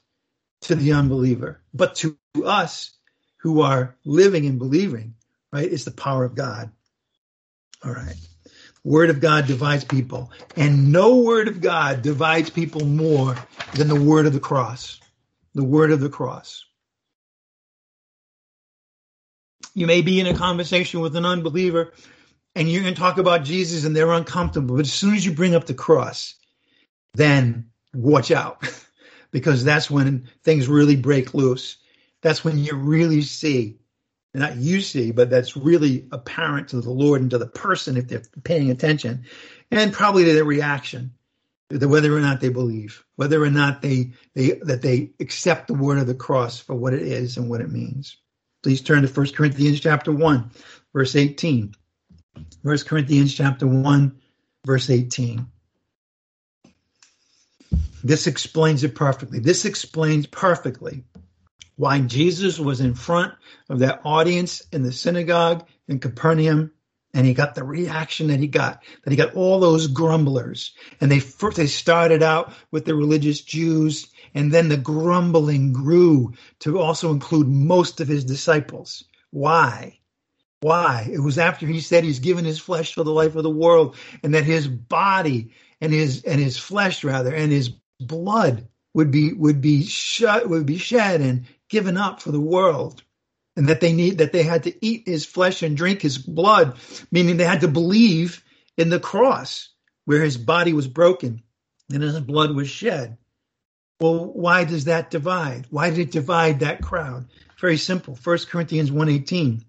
to 0.61 0.75
the 0.75 0.93
unbeliever. 0.93 1.61
But 1.73 1.95
to 1.95 2.17
us 2.43 2.91
who 3.37 3.61
are 3.61 3.95
living 4.05 4.45
and 4.45 4.59
believing, 4.59 5.15
right, 5.51 5.71
it's 5.71 5.85
the 5.85 5.91
power 5.91 6.23
of 6.23 6.35
God. 6.35 6.71
All 7.83 7.91
right. 7.93 8.15
Word 8.83 9.09
of 9.09 9.21
God 9.21 9.47
divides 9.47 9.85
people. 9.85 10.31
And 10.57 10.91
no 10.91 11.17
word 11.17 11.47
of 11.47 11.61
God 11.61 12.01
divides 12.01 12.49
people 12.49 12.85
more 12.85 13.35
than 13.75 13.87
the 13.87 13.99
word 13.99 14.25
of 14.25 14.33
the 14.33 14.39
cross. 14.39 14.99
The 15.55 15.63
word 15.63 15.91
of 15.91 15.99
the 15.99 16.09
cross. 16.09 16.65
You 19.73 19.87
may 19.87 20.01
be 20.01 20.19
in 20.19 20.27
a 20.27 20.35
conversation 20.35 20.99
with 20.99 21.15
an 21.15 21.25
unbeliever 21.25 21.93
and 22.55 22.69
you're 22.69 22.83
going 22.83 22.93
to 22.93 22.99
talk 22.99 23.17
about 23.17 23.43
Jesus 23.43 23.85
and 23.85 23.95
they're 23.95 24.11
uncomfortable. 24.11 24.75
But 24.75 24.85
as 24.85 24.93
soon 24.93 25.15
as 25.15 25.25
you 25.25 25.31
bring 25.31 25.55
up 25.55 25.65
the 25.65 25.73
cross, 25.73 26.35
then 27.13 27.69
watch 27.93 28.31
out 28.31 28.63
because 29.31 29.63
that's 29.63 29.89
when 29.89 30.29
things 30.43 30.67
really 30.67 30.95
break 30.95 31.33
loose. 31.33 31.77
That's 32.21 32.43
when 32.43 32.57
you 32.57 32.75
really 32.75 33.21
see, 33.21 33.79
not 34.33 34.57
you 34.57 34.81
see, 34.81 35.11
but 35.11 35.29
that's 35.29 35.55
really 35.55 36.07
apparent 36.11 36.69
to 36.69 36.81
the 36.81 36.89
Lord 36.89 37.21
and 37.21 37.29
to 37.31 37.37
the 37.37 37.47
person 37.47 37.97
if 37.97 38.07
they're 38.07 38.23
paying 38.43 38.71
attention 38.71 39.25
and 39.69 39.93
probably 39.93 40.25
to 40.25 40.33
their 40.33 40.43
reaction, 40.43 41.13
whether 41.69 42.15
or 42.15 42.19
not 42.19 42.41
they 42.41 42.49
believe, 42.49 43.03
whether 43.15 43.43
or 43.43 43.51
not 43.51 43.81
they, 43.81 44.13
they, 44.33 44.51
that 44.63 44.81
they 44.81 45.11
accept 45.19 45.67
the 45.67 45.75
word 45.75 45.99
of 45.99 46.07
the 46.07 46.15
cross 46.15 46.59
for 46.59 46.73
what 46.73 46.93
it 46.93 47.03
is 47.03 47.37
and 47.37 47.49
what 47.49 47.61
it 47.61 47.71
means. 47.71 48.17
Please 48.63 48.81
turn 48.81 49.03
to 49.03 49.07
1 49.07 49.33
Corinthians 49.33 49.79
chapter 49.79 50.11
1, 50.11 50.51
verse 50.93 51.15
18. 51.15 51.75
1 52.63 52.77
Corinthians 52.79 53.33
chapter 53.33 53.67
1, 53.67 54.19
verse 54.65 54.89
18. 54.89 55.45
This 58.03 58.27
explains 58.27 58.83
it 58.83 58.95
perfectly. 58.95 59.39
This 59.39 59.65
explains 59.65 60.25
perfectly 60.25 61.03
why 61.75 61.99
Jesus 61.99 62.59
was 62.59 62.81
in 62.81 62.93
front 62.93 63.33
of 63.69 63.79
that 63.79 64.01
audience 64.05 64.61
in 64.71 64.83
the 64.83 64.91
synagogue 64.91 65.67
in 65.87 65.99
Capernaum 65.99 66.71
and 67.13 67.25
he 67.25 67.33
got 67.33 67.55
the 67.55 67.63
reaction 67.63 68.27
that 68.27 68.39
he 68.39 68.47
got 68.47 68.83
that 69.03 69.11
he 69.11 69.17
got 69.17 69.35
all 69.35 69.59
those 69.59 69.87
grumblers 69.87 70.73
and 70.99 71.11
they 71.11 71.19
first 71.19 71.57
they 71.57 71.67
started 71.67 72.23
out 72.23 72.53
with 72.71 72.85
the 72.85 72.95
religious 72.95 73.41
Jews 73.41 74.07
and 74.33 74.51
then 74.51 74.69
the 74.69 74.77
grumbling 74.77 75.73
grew 75.73 76.33
to 76.59 76.79
also 76.79 77.11
include 77.11 77.47
most 77.47 78.01
of 78.01 78.07
his 78.07 78.25
disciples. 78.25 79.03
Why? 79.29 79.99
Why? 80.61 81.09
It 81.11 81.19
was 81.19 81.37
after 81.37 81.67
he 81.67 81.81
said 81.81 82.03
he's 82.03 82.19
given 82.19 82.45
his 82.45 82.59
flesh 82.59 82.93
for 82.93 83.03
the 83.03 83.11
life 83.11 83.35
of 83.35 83.43
the 83.43 83.49
world 83.49 83.95
and 84.23 84.33
that 84.33 84.45
his 84.45 84.67
body 84.67 85.51
and 85.81 85.93
his 85.93 86.23
and 86.23 86.39
his 86.39 86.57
flesh 86.57 87.03
rather 87.03 87.33
and 87.33 87.51
his 87.51 87.69
blood 87.99 88.67
would 88.93 89.11
be 89.11 89.33
would 89.33 89.61
be 89.61 89.83
shut 89.83 90.47
would 90.47 90.65
be 90.65 90.77
shed 90.77 91.21
and 91.21 91.45
given 91.73 91.97
up 91.97 92.21
for 92.21 92.31
the 92.31 92.47
world 92.55 93.03
and 93.57 93.67
that 93.67 93.81
they 93.81 93.93
need 93.93 94.19
that 94.19 94.31
they 94.31 94.43
had 94.43 94.63
to 94.63 94.85
eat 94.85 95.03
his 95.07 95.25
flesh 95.25 95.63
and 95.63 95.75
drink 95.75 96.01
his 96.01 96.17
blood 96.17 96.77
meaning 97.11 97.37
they 97.37 97.51
had 97.53 97.61
to 97.61 97.67
believe 97.67 98.43
in 98.77 98.89
the 98.89 98.99
cross 98.99 99.69
where 100.05 100.23
his 100.23 100.37
body 100.37 100.73
was 100.73 100.87
broken 100.87 101.41
and 101.91 102.03
his 102.03 102.19
blood 102.19 102.55
was 102.55 102.69
shed 102.69 103.17
well, 104.03 104.25
why 104.25 104.65
does 104.65 104.85
that 104.85 105.11
divide? 105.11 105.67
Why 105.69 105.89
did 105.89 105.99
it 105.99 106.11
divide 106.11 106.59
that 106.59 106.81
crowd? 106.81 107.27
Very 107.61 107.77
simple. 107.77 108.19
1 108.21 108.37
Corinthians 108.49 108.91
1:18. 108.91 109.63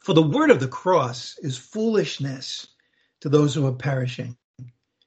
For 0.00 0.14
the 0.14 0.22
word 0.22 0.50
of 0.50 0.60
the 0.60 0.68
cross 0.68 1.36
is 1.42 1.58
foolishness 1.58 2.68
to 3.20 3.28
those 3.28 3.54
who 3.54 3.66
are 3.66 3.72
perishing, 3.72 4.38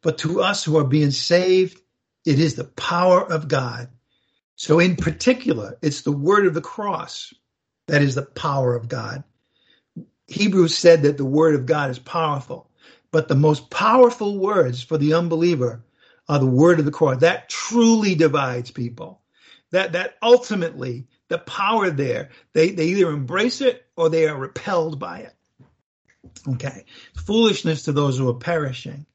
but 0.04 0.20
to 0.20 0.42
us 0.42 0.64
who 0.64 0.78
are 0.78 0.84
being 0.84 1.10
saved, 1.10 1.82
it 2.24 2.40
is 2.40 2.54
the 2.54 2.66
power 2.66 3.22
of 3.26 3.48
God. 3.48 3.90
So 4.62 4.78
in 4.78 4.96
particular, 4.96 5.80
it's 5.82 6.04
the 6.04 6.12
word 6.12 6.46
of 6.46 6.54
the 6.54 6.62
cross 6.62 7.34
that 7.88 8.04
is 8.04 8.14
the 8.14 8.22
power 8.22 8.76
of 8.76 8.88
God. 8.88 9.24
Hebrews 10.28 10.78
said 10.78 11.02
that 11.02 11.18
the 11.18 11.26
word 11.26 11.56
of 11.56 11.66
God 11.66 11.90
is 11.90 11.98
powerful, 11.98 12.70
but 13.10 13.28
the 13.28 13.34
most 13.34 13.72
powerful 13.72 14.38
words 14.38 14.84
for 14.84 15.00
the 15.00 15.16
unbeliever 15.16 15.84
are 16.30 16.38
the 16.38 16.46
word 16.46 16.78
of 16.78 16.86
the 16.86 16.92
cross. 16.92 17.22
That 17.22 17.50
truly 17.50 18.14
divides 18.14 18.70
people. 18.70 19.24
That 19.72 19.94
that 19.94 20.18
ultimately 20.22 21.08
the 21.28 21.40
power 21.40 21.90
there, 21.90 22.30
they, 22.54 22.70
they 22.70 22.86
either 22.86 23.10
embrace 23.10 23.62
it 23.62 23.84
or 23.98 24.10
they 24.10 24.28
are 24.28 24.38
repelled 24.38 25.00
by 25.00 25.22
it. 25.22 25.34
Okay. 26.48 26.86
Foolishness 27.16 27.82
to 27.86 27.94
those 27.94 28.16
who 28.16 28.30
are 28.30 28.36
perishing. 28.36 29.08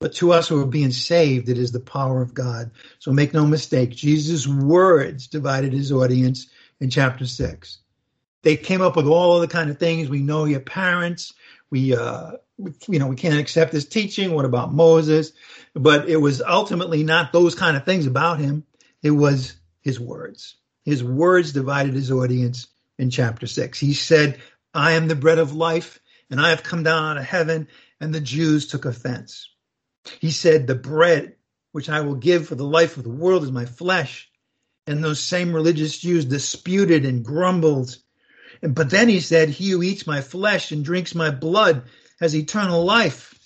But 0.00 0.14
to 0.14 0.32
us 0.32 0.48
who 0.48 0.60
are 0.62 0.66
being 0.66 0.92
saved, 0.92 1.50
it 1.50 1.58
is 1.58 1.72
the 1.72 1.80
power 1.80 2.22
of 2.22 2.32
God. 2.32 2.70
So 2.98 3.12
make 3.12 3.34
no 3.34 3.46
mistake, 3.46 3.90
Jesus' 3.90 4.46
words 4.46 5.26
divided 5.26 5.74
his 5.74 5.92
audience 5.92 6.46
in 6.80 6.88
chapter 6.88 7.26
six. 7.26 7.78
They 8.42 8.56
came 8.56 8.80
up 8.80 8.96
with 8.96 9.06
all 9.06 9.40
the 9.40 9.48
kind 9.48 9.68
of 9.68 9.78
things. 9.78 10.08
We 10.08 10.22
know 10.22 10.46
your 10.46 10.60
parents. 10.60 11.34
We, 11.68 11.94
uh, 11.94 12.32
you 12.88 12.98
know, 12.98 13.08
we 13.08 13.16
can't 13.16 13.38
accept 13.38 13.74
his 13.74 13.84
teaching. 13.84 14.32
What 14.32 14.46
about 14.46 14.72
Moses? 14.72 15.32
But 15.74 16.08
it 16.08 16.16
was 16.16 16.40
ultimately 16.40 17.04
not 17.04 17.34
those 17.34 17.54
kind 17.54 17.76
of 17.76 17.84
things 17.84 18.06
about 18.06 18.38
him. 18.38 18.64
It 19.02 19.10
was 19.10 19.54
his 19.82 20.00
words. 20.00 20.56
His 20.86 21.04
words 21.04 21.52
divided 21.52 21.92
his 21.92 22.10
audience 22.10 22.68
in 22.98 23.10
chapter 23.10 23.46
six. 23.46 23.78
He 23.78 23.92
said, 23.92 24.40
I 24.72 24.92
am 24.92 25.08
the 25.08 25.14
bread 25.14 25.38
of 25.38 25.54
life 25.54 26.00
and 26.30 26.40
I 26.40 26.48
have 26.50 26.62
come 26.62 26.82
down 26.82 27.04
out 27.04 27.18
of 27.18 27.24
heaven. 27.24 27.68
And 28.00 28.14
the 28.14 28.20
Jews 28.22 28.66
took 28.66 28.86
offense. 28.86 29.49
He 30.20 30.30
said, 30.30 30.66
the 30.66 30.74
bread 30.74 31.36
which 31.72 31.88
I 31.88 32.00
will 32.00 32.14
give 32.14 32.48
for 32.48 32.54
the 32.54 32.64
life 32.64 32.96
of 32.96 33.04
the 33.04 33.10
world 33.10 33.44
is 33.44 33.52
my 33.52 33.64
flesh. 33.64 34.30
And 34.86 35.04
those 35.04 35.20
same 35.20 35.52
religious 35.52 35.98
Jews 35.98 36.24
disputed 36.24 37.04
and 37.04 37.24
grumbled. 37.24 37.96
And, 38.62 38.74
But 38.74 38.90
then 38.90 39.08
he 39.08 39.20
said, 39.20 39.48
he 39.48 39.70
who 39.70 39.82
eats 39.82 40.06
my 40.06 40.20
flesh 40.20 40.72
and 40.72 40.84
drinks 40.84 41.14
my 41.14 41.30
blood 41.30 41.84
has 42.18 42.34
eternal 42.34 42.84
life, 42.84 43.38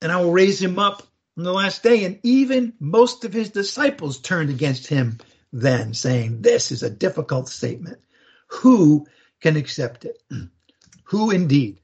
and 0.00 0.10
I 0.10 0.20
will 0.20 0.32
raise 0.32 0.60
him 0.60 0.78
up 0.78 1.02
on 1.36 1.44
the 1.44 1.52
last 1.52 1.82
day. 1.82 2.04
And 2.04 2.20
even 2.22 2.74
most 2.78 3.24
of 3.24 3.32
his 3.32 3.50
disciples 3.50 4.18
turned 4.18 4.50
against 4.50 4.86
him 4.86 5.18
then, 5.52 5.92
saying, 5.92 6.42
This 6.42 6.72
is 6.72 6.82
a 6.82 6.90
difficult 6.90 7.48
statement. 7.48 7.98
Who 8.48 9.06
can 9.40 9.56
accept 9.56 10.04
it? 10.04 10.22
Who 11.04 11.30
indeed? 11.30 11.80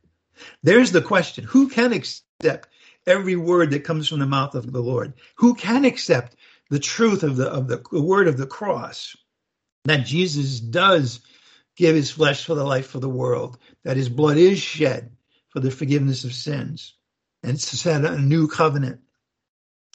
There's 0.62 0.92
the 0.92 1.02
question. 1.02 1.44
Who 1.44 1.68
can 1.68 1.92
accept 1.92 2.68
every 3.08 3.36
word 3.36 3.70
that 3.70 3.84
comes 3.84 4.08
from 4.08 4.20
the 4.20 4.26
mouth 4.26 4.54
of 4.54 4.70
the 4.70 4.80
Lord? 4.80 5.14
Who 5.36 5.54
can 5.54 5.84
accept 5.84 6.36
the 6.70 6.78
truth 6.78 7.22
of 7.22 7.36
the 7.36 7.48
of 7.48 7.66
the, 7.66 7.82
the 7.90 8.02
word 8.02 8.28
of 8.28 8.36
the 8.36 8.46
cross? 8.46 9.16
That 9.84 10.06
Jesus 10.06 10.60
does 10.60 11.20
give 11.76 11.94
his 11.94 12.10
flesh 12.10 12.44
for 12.44 12.54
the 12.54 12.64
life 12.64 12.94
of 12.94 13.00
the 13.00 13.08
world, 13.08 13.58
that 13.84 13.96
his 13.96 14.08
blood 14.08 14.36
is 14.36 14.58
shed 14.58 15.16
for 15.48 15.60
the 15.60 15.70
forgiveness 15.70 16.24
of 16.24 16.34
sins 16.34 16.94
and 17.42 17.60
set 17.60 18.04
a 18.04 18.18
new 18.18 18.48
covenant. 18.48 19.00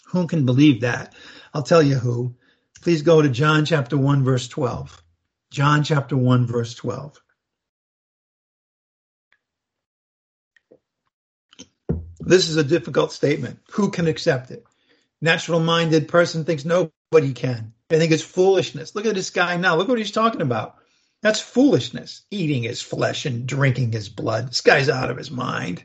Who 0.07 0.27
can 0.27 0.45
believe 0.45 0.81
that? 0.81 1.13
I'll 1.53 1.63
tell 1.63 1.83
you 1.83 1.95
who. 1.95 2.35
Please 2.81 3.01
go 3.01 3.21
to 3.21 3.29
John 3.29 3.65
chapter 3.65 3.97
1, 3.97 4.23
verse 4.23 4.47
12. 4.47 5.03
John 5.51 5.83
chapter 5.83 6.17
1, 6.17 6.47
verse 6.47 6.73
12. 6.75 7.21
This 12.25 12.49
is 12.49 12.57
a 12.57 12.63
difficult 12.63 13.11
statement. 13.11 13.59
Who 13.71 13.91
can 13.91 14.07
accept 14.07 14.51
it? 14.51 14.65
Natural 15.21 15.59
minded 15.59 16.07
person 16.07 16.45
thinks 16.45 16.65
nobody 16.65 17.33
can. 17.33 17.73
They 17.89 17.99
think 17.99 18.11
it's 18.11 18.23
foolishness. 18.23 18.95
Look 18.95 19.05
at 19.05 19.15
this 19.15 19.29
guy 19.29 19.57
now. 19.57 19.75
Look 19.75 19.87
what 19.87 19.97
he's 19.97 20.11
talking 20.11 20.41
about. 20.41 20.75
That's 21.21 21.39
foolishness, 21.39 22.23
eating 22.31 22.63
his 22.63 22.81
flesh 22.81 23.25
and 23.25 23.47
drinking 23.47 23.93
his 23.93 24.09
blood. 24.09 24.49
This 24.49 24.61
guy's 24.61 24.89
out 24.89 25.09
of 25.09 25.17
his 25.17 25.31
mind, 25.31 25.83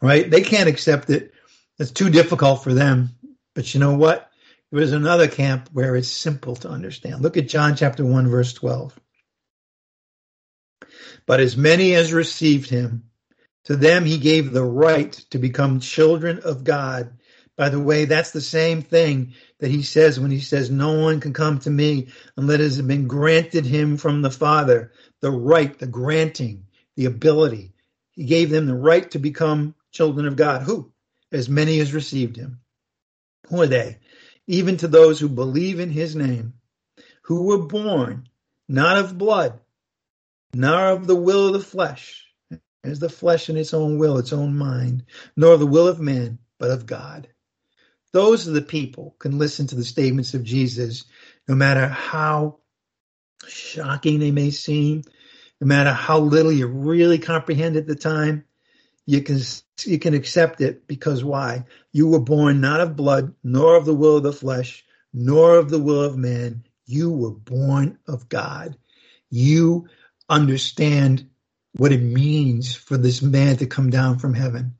right? 0.00 0.30
They 0.30 0.42
can't 0.42 0.68
accept 0.68 1.10
it. 1.10 1.32
It's 1.78 1.90
too 1.90 2.08
difficult 2.08 2.64
for 2.64 2.72
them. 2.72 3.10
But 3.54 3.74
you 3.74 3.80
know 3.80 3.94
what? 3.94 4.30
There's 4.70 4.92
another 4.92 5.28
camp 5.28 5.68
where 5.72 5.94
it's 5.96 6.08
simple 6.08 6.56
to 6.56 6.70
understand. 6.70 7.20
Look 7.20 7.36
at 7.36 7.48
John 7.48 7.76
chapter 7.76 8.04
1, 8.04 8.28
verse 8.28 8.54
12. 8.54 8.98
But 11.26 11.40
as 11.40 11.56
many 11.56 11.94
as 11.94 12.12
received 12.12 12.70
him, 12.70 13.10
to 13.64 13.76
them 13.76 14.04
he 14.04 14.18
gave 14.18 14.52
the 14.52 14.64
right 14.64 15.12
to 15.30 15.38
become 15.38 15.80
children 15.80 16.40
of 16.44 16.64
God. 16.64 17.18
By 17.56 17.68
the 17.68 17.80
way, 17.80 18.06
that's 18.06 18.30
the 18.30 18.40
same 18.40 18.82
thing 18.82 19.34
that 19.60 19.70
he 19.70 19.82
says 19.82 20.18
when 20.18 20.30
he 20.30 20.40
says, 20.40 20.70
No 20.70 20.98
one 20.98 21.20
can 21.20 21.32
come 21.32 21.58
to 21.60 21.70
me 21.70 22.08
unless 22.36 22.60
it 22.60 22.62
has 22.62 22.82
been 22.82 23.06
granted 23.06 23.66
him 23.66 23.98
from 23.98 24.22
the 24.22 24.30
Father. 24.30 24.92
The 25.20 25.30
right, 25.30 25.78
the 25.78 25.86
granting, 25.86 26.66
the 26.96 27.04
ability. 27.04 27.72
He 28.12 28.24
gave 28.24 28.50
them 28.50 28.66
the 28.66 28.74
right 28.74 29.08
to 29.12 29.18
become 29.18 29.74
children 29.90 30.26
of 30.26 30.36
God. 30.36 30.62
Who? 30.62 30.92
As 31.30 31.48
many 31.48 31.78
as 31.80 31.94
received 31.94 32.36
him. 32.36 32.60
Who 33.48 33.62
are 33.62 33.66
they? 33.66 33.98
Even 34.46 34.78
to 34.78 34.88
those 34.88 35.20
who 35.20 35.28
believe 35.28 35.78
in 35.78 35.90
his 35.90 36.16
name, 36.16 36.54
who 37.22 37.44
were 37.44 37.66
born 37.66 38.28
not 38.68 38.98
of 38.98 39.18
blood, 39.18 39.60
nor 40.54 40.88
of 40.88 41.06
the 41.06 41.16
will 41.16 41.48
of 41.48 41.52
the 41.52 41.60
flesh, 41.60 42.21
as 42.84 42.98
the 42.98 43.08
flesh 43.08 43.48
in 43.48 43.56
its 43.56 43.74
own 43.74 43.98
will, 43.98 44.18
its 44.18 44.32
own 44.32 44.56
mind, 44.56 45.04
nor 45.36 45.56
the 45.56 45.66
will 45.66 45.88
of 45.88 46.00
man, 46.00 46.38
but 46.58 46.70
of 46.70 46.86
God. 46.86 47.28
Those 48.12 48.46
are 48.46 48.52
the 48.52 48.62
people 48.62 49.16
can 49.18 49.38
listen 49.38 49.66
to 49.68 49.74
the 49.74 49.84
statements 49.84 50.34
of 50.34 50.44
Jesus, 50.44 51.04
no 51.48 51.54
matter 51.54 51.86
how 51.86 52.58
shocking 53.48 54.18
they 54.18 54.30
may 54.30 54.50
seem, 54.50 55.02
no 55.60 55.66
matter 55.66 55.92
how 55.92 56.18
little 56.18 56.52
you 56.52 56.66
really 56.66 57.18
comprehend 57.18 57.76
at 57.76 57.86
the 57.86 57.94
time. 57.94 58.44
You 59.06 59.22
can 59.22 59.40
you 59.84 59.98
can 59.98 60.14
accept 60.14 60.60
it 60.60 60.86
because 60.86 61.24
why? 61.24 61.64
You 61.92 62.08
were 62.08 62.20
born 62.20 62.60
not 62.60 62.80
of 62.80 62.96
blood, 62.96 63.34
nor 63.42 63.76
of 63.76 63.84
the 63.84 63.94
will 63.94 64.18
of 64.18 64.22
the 64.22 64.32
flesh, 64.32 64.84
nor 65.12 65.56
of 65.56 65.70
the 65.70 65.80
will 65.80 66.02
of 66.02 66.16
man. 66.16 66.64
You 66.86 67.10
were 67.10 67.32
born 67.32 67.98
of 68.06 68.28
God. 68.28 68.76
You 69.30 69.88
understand 70.28 71.28
what 71.76 71.92
it 71.92 72.02
means 72.02 72.74
for 72.74 72.96
this 72.96 73.22
man 73.22 73.56
to 73.56 73.66
come 73.66 73.90
down 73.90 74.18
from 74.18 74.34
heaven 74.34 74.74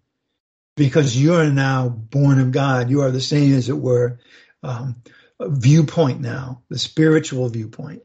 because 0.77 1.17
you 1.17 1.35
are 1.35 1.51
now 1.51 1.89
born 1.89 2.41
of 2.41 2.53
God. 2.53 2.91
You 2.91 3.03
are 3.03 3.11
the 3.11 3.21
same, 3.21 3.55
as 3.55 3.69
it 3.69 3.77
were, 3.79 4.19
um, 4.63 4.97
viewpoint 5.41 6.21
now, 6.21 6.63
the 6.69 6.79
spiritual 6.79 7.49
viewpoint. 7.49 8.03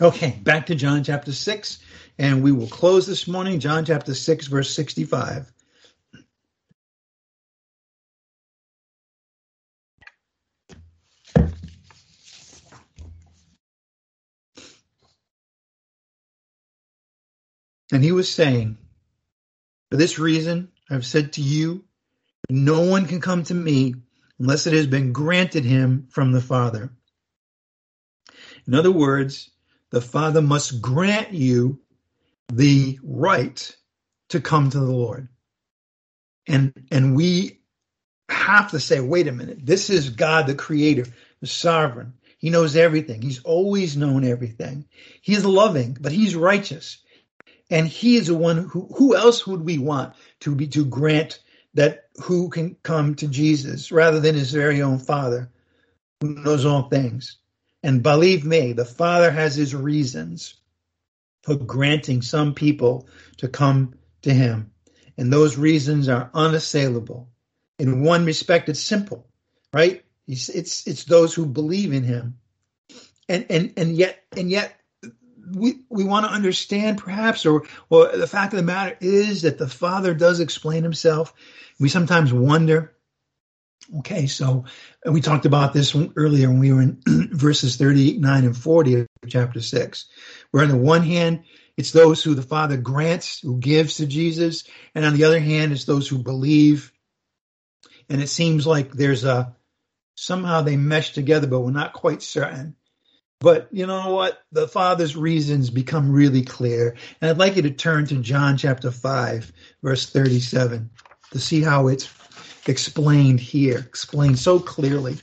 Okay, 0.00 0.38
back 0.42 0.66
to 0.66 0.74
John 0.74 1.04
chapter 1.04 1.32
6, 1.32 1.78
and 2.18 2.42
we 2.42 2.52
will 2.52 2.68
close 2.68 3.06
this 3.06 3.28
morning, 3.28 3.60
John 3.60 3.84
chapter 3.84 4.14
6, 4.14 4.46
verse 4.46 4.74
65. 4.74 5.52
And 17.92 18.04
he 18.04 18.12
was 18.12 18.32
saying, 18.32 18.78
For 19.90 19.96
this 19.96 20.18
reason, 20.18 20.70
I've 20.88 21.06
said 21.06 21.34
to 21.34 21.42
you, 21.42 21.84
no 22.48 22.82
one 22.82 23.06
can 23.06 23.20
come 23.20 23.44
to 23.44 23.54
me 23.54 23.94
unless 24.38 24.66
it 24.66 24.72
has 24.72 24.86
been 24.86 25.12
granted 25.12 25.64
him 25.64 26.08
from 26.10 26.32
the 26.32 26.40
Father. 26.40 26.90
In 28.66 28.74
other 28.74 28.90
words, 28.90 29.50
the 29.90 30.00
Father 30.00 30.40
must 30.42 30.80
grant 30.80 31.32
you 31.32 31.80
the 32.52 32.98
right 33.02 33.76
to 34.30 34.40
come 34.40 34.70
to 34.70 34.78
the 34.78 34.90
Lord. 34.90 35.28
And, 36.48 36.72
and 36.90 37.14
we 37.14 37.60
have 38.28 38.70
to 38.70 38.80
say, 38.80 39.00
wait 39.00 39.28
a 39.28 39.32
minute, 39.32 39.58
this 39.64 39.90
is 39.90 40.10
God, 40.10 40.46
the 40.46 40.54
creator, 40.54 41.06
the 41.40 41.46
sovereign. 41.46 42.14
He 42.38 42.50
knows 42.50 42.74
everything. 42.74 43.20
He's 43.20 43.42
always 43.42 43.96
known 43.96 44.24
everything. 44.24 44.86
He's 45.20 45.44
loving, 45.44 45.96
but 46.00 46.12
he's 46.12 46.34
righteous. 46.34 46.98
And 47.70 47.86
he 47.86 48.16
is 48.16 48.26
the 48.26 48.34
one 48.34 48.58
who, 48.58 48.88
who 48.96 49.16
else 49.16 49.46
would 49.46 49.64
we 49.64 49.78
want 49.78 50.14
to 50.40 50.54
be, 50.54 50.66
to 50.68 50.84
grant 50.84 51.38
that 51.74 52.08
who 52.24 52.48
can 52.48 52.76
come 52.82 53.14
to 53.16 53.28
Jesus 53.28 53.92
rather 53.92 54.18
than 54.18 54.34
his 54.34 54.52
very 54.52 54.82
own 54.82 54.98
father 54.98 55.50
who 56.20 56.34
knows 56.34 56.64
all 56.64 56.88
things. 56.88 57.38
And 57.82 58.02
believe 58.02 58.44
me, 58.44 58.72
the 58.72 58.84
father 58.84 59.30
has 59.30 59.54
his 59.54 59.74
reasons 59.74 60.54
for 61.42 61.54
granting 61.54 62.22
some 62.22 62.54
people 62.54 63.08
to 63.38 63.48
come 63.48 63.94
to 64.22 64.34
him. 64.34 64.72
And 65.16 65.32
those 65.32 65.56
reasons 65.56 66.08
are 66.08 66.30
unassailable. 66.34 67.30
In 67.78 68.02
one 68.02 68.24
respect, 68.24 68.68
it's 68.68 68.80
simple, 68.80 69.26
right? 69.72 70.04
It's, 70.26 70.48
it's, 70.48 70.86
it's 70.86 71.04
those 71.04 71.32
who 71.34 71.46
believe 71.46 71.92
in 71.92 72.02
him. 72.02 72.38
And, 73.28 73.46
and, 73.48 73.72
and 73.76 73.96
yet, 73.96 74.24
and 74.36 74.50
yet 74.50 74.79
we 75.52 75.80
we 75.88 76.04
want 76.04 76.26
to 76.26 76.32
understand 76.32 76.98
perhaps 76.98 77.46
or 77.46 77.64
well 77.88 78.16
the 78.16 78.26
fact 78.26 78.52
of 78.52 78.58
the 78.58 78.64
matter 78.64 78.96
is 79.00 79.42
that 79.42 79.58
the 79.58 79.68
father 79.68 80.14
does 80.14 80.40
explain 80.40 80.82
himself. 80.82 81.34
We 81.78 81.88
sometimes 81.88 82.32
wonder. 82.32 82.94
Okay 83.98 84.26
so 84.26 84.66
we 85.04 85.20
talked 85.20 85.46
about 85.46 85.72
this 85.72 85.96
earlier 86.16 86.48
when 86.48 86.60
we 86.60 86.72
were 86.72 86.82
in 86.82 87.00
verses 87.32 87.76
39 87.76 88.44
and 88.44 88.56
40 88.56 88.94
of 89.00 89.06
chapter 89.26 89.60
6 89.60 90.04
where 90.50 90.62
on 90.62 90.68
the 90.68 90.76
one 90.76 91.02
hand 91.02 91.44
it's 91.76 91.90
those 91.90 92.22
who 92.22 92.34
the 92.34 92.42
father 92.42 92.76
grants 92.76 93.40
who 93.40 93.58
gives 93.58 93.96
to 93.96 94.06
jesus 94.06 94.64
and 94.94 95.04
on 95.04 95.14
the 95.14 95.24
other 95.24 95.40
hand 95.40 95.72
it's 95.72 95.86
those 95.86 96.06
who 96.06 96.18
believe. 96.18 96.92
And 98.08 98.20
it 98.20 98.28
seems 98.28 98.66
like 98.66 98.92
there's 98.92 99.24
a 99.24 99.56
somehow 100.14 100.60
they 100.60 100.76
mesh 100.76 101.12
together 101.12 101.46
but 101.46 101.60
we're 101.60 101.70
not 101.70 101.92
quite 101.92 102.22
certain 102.22 102.76
but 103.40 103.68
you 103.72 103.86
know 103.86 104.14
what? 104.14 104.42
The 104.52 104.68
Father's 104.68 105.16
reasons 105.16 105.70
become 105.70 106.12
really 106.12 106.42
clear. 106.42 106.94
And 107.20 107.30
I'd 107.30 107.38
like 107.38 107.56
you 107.56 107.62
to 107.62 107.70
turn 107.70 108.06
to 108.06 108.16
John 108.16 108.58
chapter 108.58 108.90
5, 108.90 109.52
verse 109.82 110.10
37, 110.10 110.90
to 111.32 111.38
see 111.38 111.62
how 111.62 111.88
it's 111.88 112.12
explained 112.66 113.40
here, 113.40 113.78
explained 113.78 114.38
so 114.38 114.58
clearly. 114.60 115.16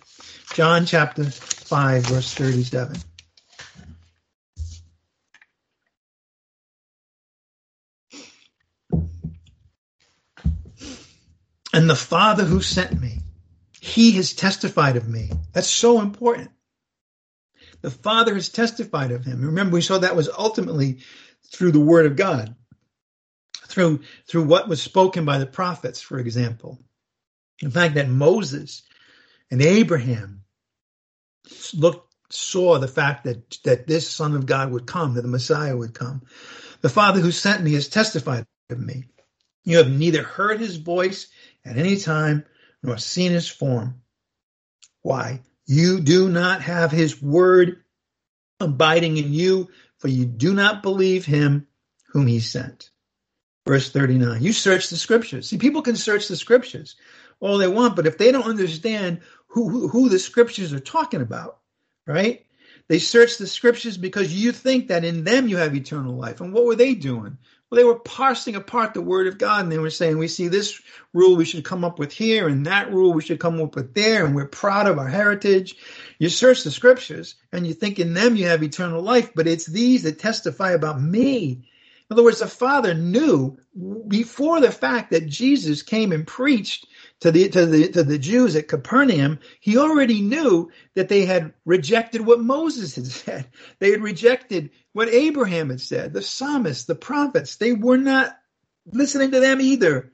John 0.53 0.87
chapter 0.87 1.25
5, 1.25 2.07
verse 2.07 2.33
37. 2.33 2.97
And 11.71 11.87
the 11.87 11.95
Father 11.95 12.45
who 12.45 12.63
sent 12.63 12.99
me, 12.99 13.19
he 13.79 14.13
has 14.13 14.33
testified 14.33 14.95
of 14.95 15.07
me. 15.07 15.29
That's 15.53 15.69
so 15.69 16.01
important. 16.01 16.49
The 17.87 17.91
Father 17.91 18.33
has 18.33 18.49
testified 18.49 19.11
of 19.11 19.23
him. 19.23 19.41
Remember, 19.41 19.75
we 19.75 19.81
saw 19.81 19.99
that 19.99 20.17
was 20.17 20.27
ultimately 20.27 20.97
through 21.53 21.71
the 21.71 21.79
Word 21.79 22.05
of 22.05 22.17
God, 22.17 22.53
through 23.65 24.01
through 24.27 24.43
what 24.43 24.67
was 24.67 24.81
spoken 24.81 25.23
by 25.23 25.37
the 25.37 25.45
prophets, 25.45 26.01
for 26.01 26.19
example. 26.19 26.83
In 27.61 27.71
fact, 27.71 27.95
that 27.95 28.09
Moses 28.09 28.81
and 29.49 29.61
Abraham 29.61 30.43
looked 31.73 32.13
saw 32.29 32.77
the 32.77 32.89
fact 32.89 33.23
that 33.23 33.57
that 33.63 33.87
this 33.87 34.09
Son 34.11 34.35
of 34.35 34.45
God 34.45 34.69
would 34.73 34.85
come, 34.85 35.13
that 35.13 35.21
the 35.21 35.29
Messiah 35.29 35.77
would 35.77 35.93
come. 35.93 36.23
The 36.81 36.89
Father 36.89 37.21
who 37.21 37.31
sent 37.31 37.63
me 37.63 37.71
has 37.75 37.87
testified 37.87 38.45
of 38.69 38.81
me. 38.81 39.05
You 39.63 39.77
have 39.77 39.89
neither 39.89 40.23
heard 40.23 40.59
his 40.59 40.75
voice 40.75 41.27
at 41.63 41.77
any 41.77 41.95
time 41.95 42.43
nor 42.83 42.97
seen 42.97 43.31
his 43.31 43.47
form. 43.47 44.01
Why? 45.03 45.39
You 45.67 45.99
do 45.99 46.29
not 46.29 46.61
have 46.61 46.91
his 46.91 47.21
word 47.21 47.83
abiding 48.59 49.17
in 49.17 49.33
you, 49.33 49.69
for 49.99 50.07
you 50.07 50.25
do 50.25 50.53
not 50.53 50.81
believe 50.83 51.25
him 51.25 51.67
whom 52.09 52.27
he 52.27 52.39
sent. 52.39 52.89
Verse 53.67 53.91
39. 53.91 54.41
You 54.41 54.53
search 54.53 54.89
the 54.89 54.97
scriptures. 54.97 55.49
See, 55.49 55.57
people 55.57 55.81
can 55.81 55.97
search 55.97 56.27
the 56.27 56.37
scriptures 56.37 56.95
all 57.39 57.57
they 57.57 57.67
want, 57.67 57.95
but 57.95 58.07
if 58.07 58.17
they 58.17 58.31
don't 58.31 58.47
understand 58.47 59.19
who, 59.47 59.69
who, 59.69 59.87
who 59.87 60.09
the 60.09 60.19
scriptures 60.19 60.73
are 60.73 60.79
talking 60.79 61.21
about, 61.21 61.59
right? 62.07 62.45
They 62.87 62.99
search 62.99 63.37
the 63.37 63.47
scriptures 63.47 63.97
because 63.97 64.33
you 64.33 64.51
think 64.51 64.87
that 64.87 65.03
in 65.03 65.23
them 65.23 65.47
you 65.47 65.57
have 65.57 65.75
eternal 65.75 66.15
life. 66.15 66.41
And 66.41 66.53
what 66.53 66.65
were 66.65 66.75
they 66.75 66.95
doing? 66.95 67.37
Well, 67.69 67.77
they 67.77 67.83
were 67.83 67.99
parsing 67.99 68.55
apart 68.55 68.93
the 68.93 69.01
word 69.01 69.27
of 69.27 69.37
God 69.37 69.63
and 69.63 69.71
they 69.71 69.77
were 69.77 69.89
saying, 69.89 70.17
we 70.17 70.29
see 70.29 70.47
this 70.47 70.81
rule 71.13 71.35
we 71.35 71.43
should 71.43 71.65
come 71.65 71.83
up 71.83 71.99
with 71.99 72.13
here 72.13 72.47
and 72.47 72.65
that 72.65 72.93
rule 72.93 73.13
we 73.13 73.21
should 73.21 73.39
come 73.39 73.59
up 73.59 73.75
with 73.75 73.93
there. 73.93 74.25
And 74.25 74.33
we're 74.33 74.47
proud 74.47 74.87
of 74.87 74.97
our 74.97 75.07
heritage. 75.07 75.75
You 76.17 76.29
search 76.29 76.63
the 76.63 76.71
scriptures 76.71 77.35
and 77.51 77.67
you 77.67 77.73
think 77.73 77.99
in 77.99 78.13
them 78.13 78.37
you 78.37 78.47
have 78.47 78.63
eternal 78.63 79.01
life, 79.01 79.31
but 79.35 79.47
it's 79.47 79.65
these 79.65 80.03
that 80.03 80.19
testify 80.19 80.71
about 80.71 81.01
me. 81.01 81.67
In 82.09 82.13
other 82.13 82.23
words, 82.23 82.39
the 82.39 82.47
Father 82.47 82.93
knew 82.93 83.57
before 84.07 84.61
the 84.61 84.71
fact 84.71 85.11
that 85.11 85.27
Jesus 85.27 85.81
came 85.81 86.13
and 86.13 86.25
preached 86.25 86.87
to 87.19 87.31
the 87.31 87.49
to 87.49 87.65
the 87.65 87.89
to 87.89 88.01
the 88.01 88.17
Jews 88.17 88.55
at 88.55 88.69
Capernaum, 88.69 89.39
he 89.59 89.77
already 89.77 90.21
knew 90.21 90.71
that 90.95 91.09
they 91.09 91.25
had 91.25 91.53
rejected 91.65 92.21
what 92.21 92.39
Moses 92.39 92.95
had 92.95 93.07
said. 93.07 93.47
They 93.79 93.91
had 93.91 94.01
rejected 94.01 94.69
what 94.97 95.09
Abraham 95.09 95.69
had 95.69 95.79
said, 95.79 96.11
the 96.11 96.23
psalmists, 96.23 96.85
the 96.85 96.95
prophets. 96.95 97.57
They 97.57 97.71
were 97.71 97.99
not 97.99 98.35
listening 98.91 99.29
to 99.29 99.39
them 99.39 99.61
either. 99.61 100.11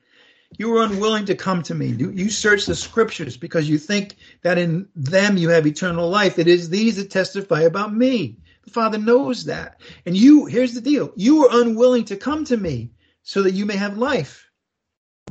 You 0.57 0.71
were 0.71 0.83
unwilling 0.83 1.23
to 1.27 1.35
come 1.35 1.63
to 1.63 1.73
me. 1.73 1.87
You, 1.87 2.11
you 2.11 2.29
search 2.29 2.65
the 2.65 2.75
scriptures 2.75 3.37
because 3.37 3.69
you 3.69 3.77
think 3.77 4.17
that 4.41 4.57
in 4.57 4.89
them 4.93 5.37
you 5.37 5.47
have 5.51 5.65
eternal 5.65 6.09
life. 6.09 6.37
It 6.37 6.49
is 6.49 6.69
these 6.69 6.97
that 6.97 7.09
testify 7.11 7.61
about 7.61 7.95
me. 7.95 8.39
The 8.65 8.71
Father 8.71 8.97
knows 8.97 9.45
that. 9.45 9.79
And 10.05 10.17
you, 10.17 10.47
here's 10.47 10.73
the 10.73 10.81
deal. 10.81 11.13
You 11.15 11.43
were 11.43 11.49
unwilling 11.49 12.03
to 12.05 12.17
come 12.17 12.43
to 12.43 12.57
me 12.57 12.91
so 13.21 13.43
that 13.43 13.53
you 13.53 13.65
may 13.65 13.77
have 13.77 13.97
life. 13.97 14.49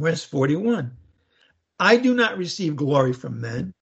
Verse 0.01 0.25
41. 0.25 0.97
I 1.79 1.99
do 1.99 2.15
not 2.15 2.39
receive 2.39 2.75
glory 2.75 3.13
from 3.13 3.43
men, 3.43 3.75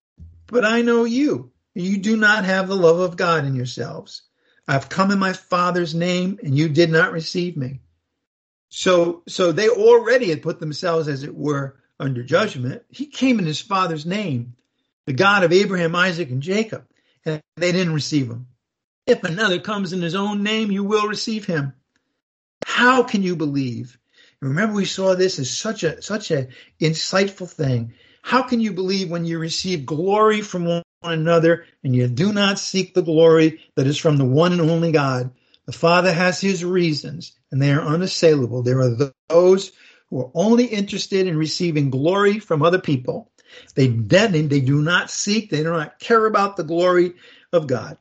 but 0.49 0.65
I 0.65 0.83
know 0.83 1.05
you. 1.05 1.53
You 1.75 1.99
do 1.99 2.17
not 2.17 2.45
have 2.45 2.67
the 2.67 2.75
love 2.75 2.99
of 2.99 3.17
God 3.17 3.45
in 3.45 3.55
yourselves. 3.55 4.23
I've 4.71 4.89
come 4.89 5.11
in 5.11 5.19
my 5.19 5.33
Father's 5.33 5.95
name, 5.95 6.39
and 6.43 6.57
you 6.57 6.69
did 6.69 6.91
not 6.91 7.13
receive 7.13 7.57
me. 7.57 7.81
So, 8.69 9.23
so 9.29 9.51
they 9.51 9.69
already 9.69 10.31
had 10.31 10.43
put 10.43 10.61
themselves, 10.61 11.09
as 11.09 11.25
it 11.25 11.35
were, 11.35 11.77
under 11.99 12.23
judgment. 12.23 12.83
He 12.89 13.07
came 13.07 13.39
in 13.39 13.47
his 13.47 13.61
Father's 13.61 14.07
name, 14.07 14.55
the 15.07 15.13
God 15.13 15.43
of 15.43 15.53
Abraham, 15.53 15.97
Isaac, 15.97 16.31
and 16.31 16.43
Jacob, 16.43 16.87
and 17.25 17.43
they 17.57 17.73
didn't 17.73 17.95
receive 17.95 18.29
him. 18.29 18.47
If 19.07 19.25
another 19.25 19.59
comes 19.59 19.93
in 19.93 20.03
his 20.03 20.15
own 20.15 20.43
name, 20.43 20.71
you 20.71 20.85
will 20.85 21.09
receive 21.09 21.47
him. 21.47 21.75
How 22.65 23.03
can 23.03 23.23
you 23.23 23.35
believe 23.35 23.99
Remember, 24.41 24.75
we 24.75 24.87
saw 24.87 25.15
this 25.15 25.39
as 25.39 25.51
such 25.51 25.85
a 25.85 26.01
such 26.01 26.31
a 26.31 26.49
insightful 26.81 27.51
thing. 27.51 27.93
How 28.23 28.43
can 28.43 28.61
you 28.61 28.73
believe 28.73 29.11
when 29.11 29.27
you 29.27 29.39
receive 29.39 29.85
glory 29.85 30.41
from 30.41 30.83
one 31.01 31.15
another 31.15 31.65
and 31.83 31.97
you 31.97 32.07
do 32.07 32.33
not 32.33 32.59
seek 32.59 32.95
the 32.95 33.03
glory 33.03 33.61
that 33.75 33.87
is 33.87 33.97
from 33.97 34.19
the 34.19 34.25
one 34.25 34.53
and 34.53 34.61
only 34.61 34.93
God? 34.93 35.31
The 35.67 35.73
Father 35.73 36.13
has 36.13 36.41
his 36.41 36.65
reasons, 36.65 37.33
and 37.51 37.61
they 37.61 37.73
are 37.73 37.81
unassailable. 37.81 38.63
There 38.63 38.81
are 38.81 39.13
those 39.29 39.73
who 40.09 40.21
are 40.21 40.31
only 40.35 40.67
interested 40.67 41.27
in 41.27 41.37
receiving 41.37 41.91
glory 41.91 42.39
from 42.39 42.63
other 42.63 42.81
people. 42.81 43.31
They 43.75 43.89
then 43.89 44.33
they 44.33 44.61
do 44.61 44.83
not 44.83 45.11
seek, 45.11 45.51
they 45.51 45.63
do 45.63 45.73
not 45.73 45.99
care 45.99 46.27
about 46.27 46.57
the 46.57 46.65
glory 46.65 47.15
of 47.53 47.67
God. 47.67 47.99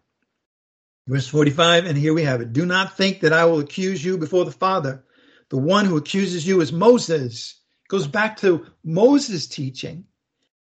Verse 1.07 1.27
45, 1.27 1.85
and 1.85 1.97
here 1.97 2.13
we 2.13 2.23
have 2.23 2.41
it. 2.41 2.53
Do 2.53 2.65
not 2.65 2.95
think 2.95 3.21
that 3.21 3.33
I 3.33 3.45
will 3.45 3.59
accuse 3.59 4.03
you 4.03 4.17
before 4.17 4.45
the 4.45 4.51
Father. 4.51 5.03
The 5.49 5.57
one 5.57 5.85
who 5.85 5.97
accuses 5.97 6.45
you 6.45 6.61
is 6.61 6.71
Moses. 6.71 7.55
It 7.85 7.89
Goes 7.89 8.07
back 8.07 8.37
to 8.37 8.67
Moses' 8.83 9.47
teaching, 9.47 10.05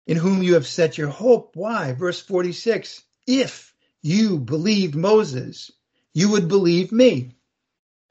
in 0.08 0.18
whom 0.18 0.42
you 0.42 0.56
have 0.56 0.66
set 0.66 0.98
your 0.98 1.10
hope. 1.10 1.56
Why? 1.56 1.92
Verse 1.92 2.20
46 2.20 3.04
If 3.28 3.74
you 4.02 4.40
believed 4.40 4.96
Moses, 4.96 5.72
you 6.14 6.32
would 6.32 6.48
believe 6.48 6.92
me. 6.92 7.36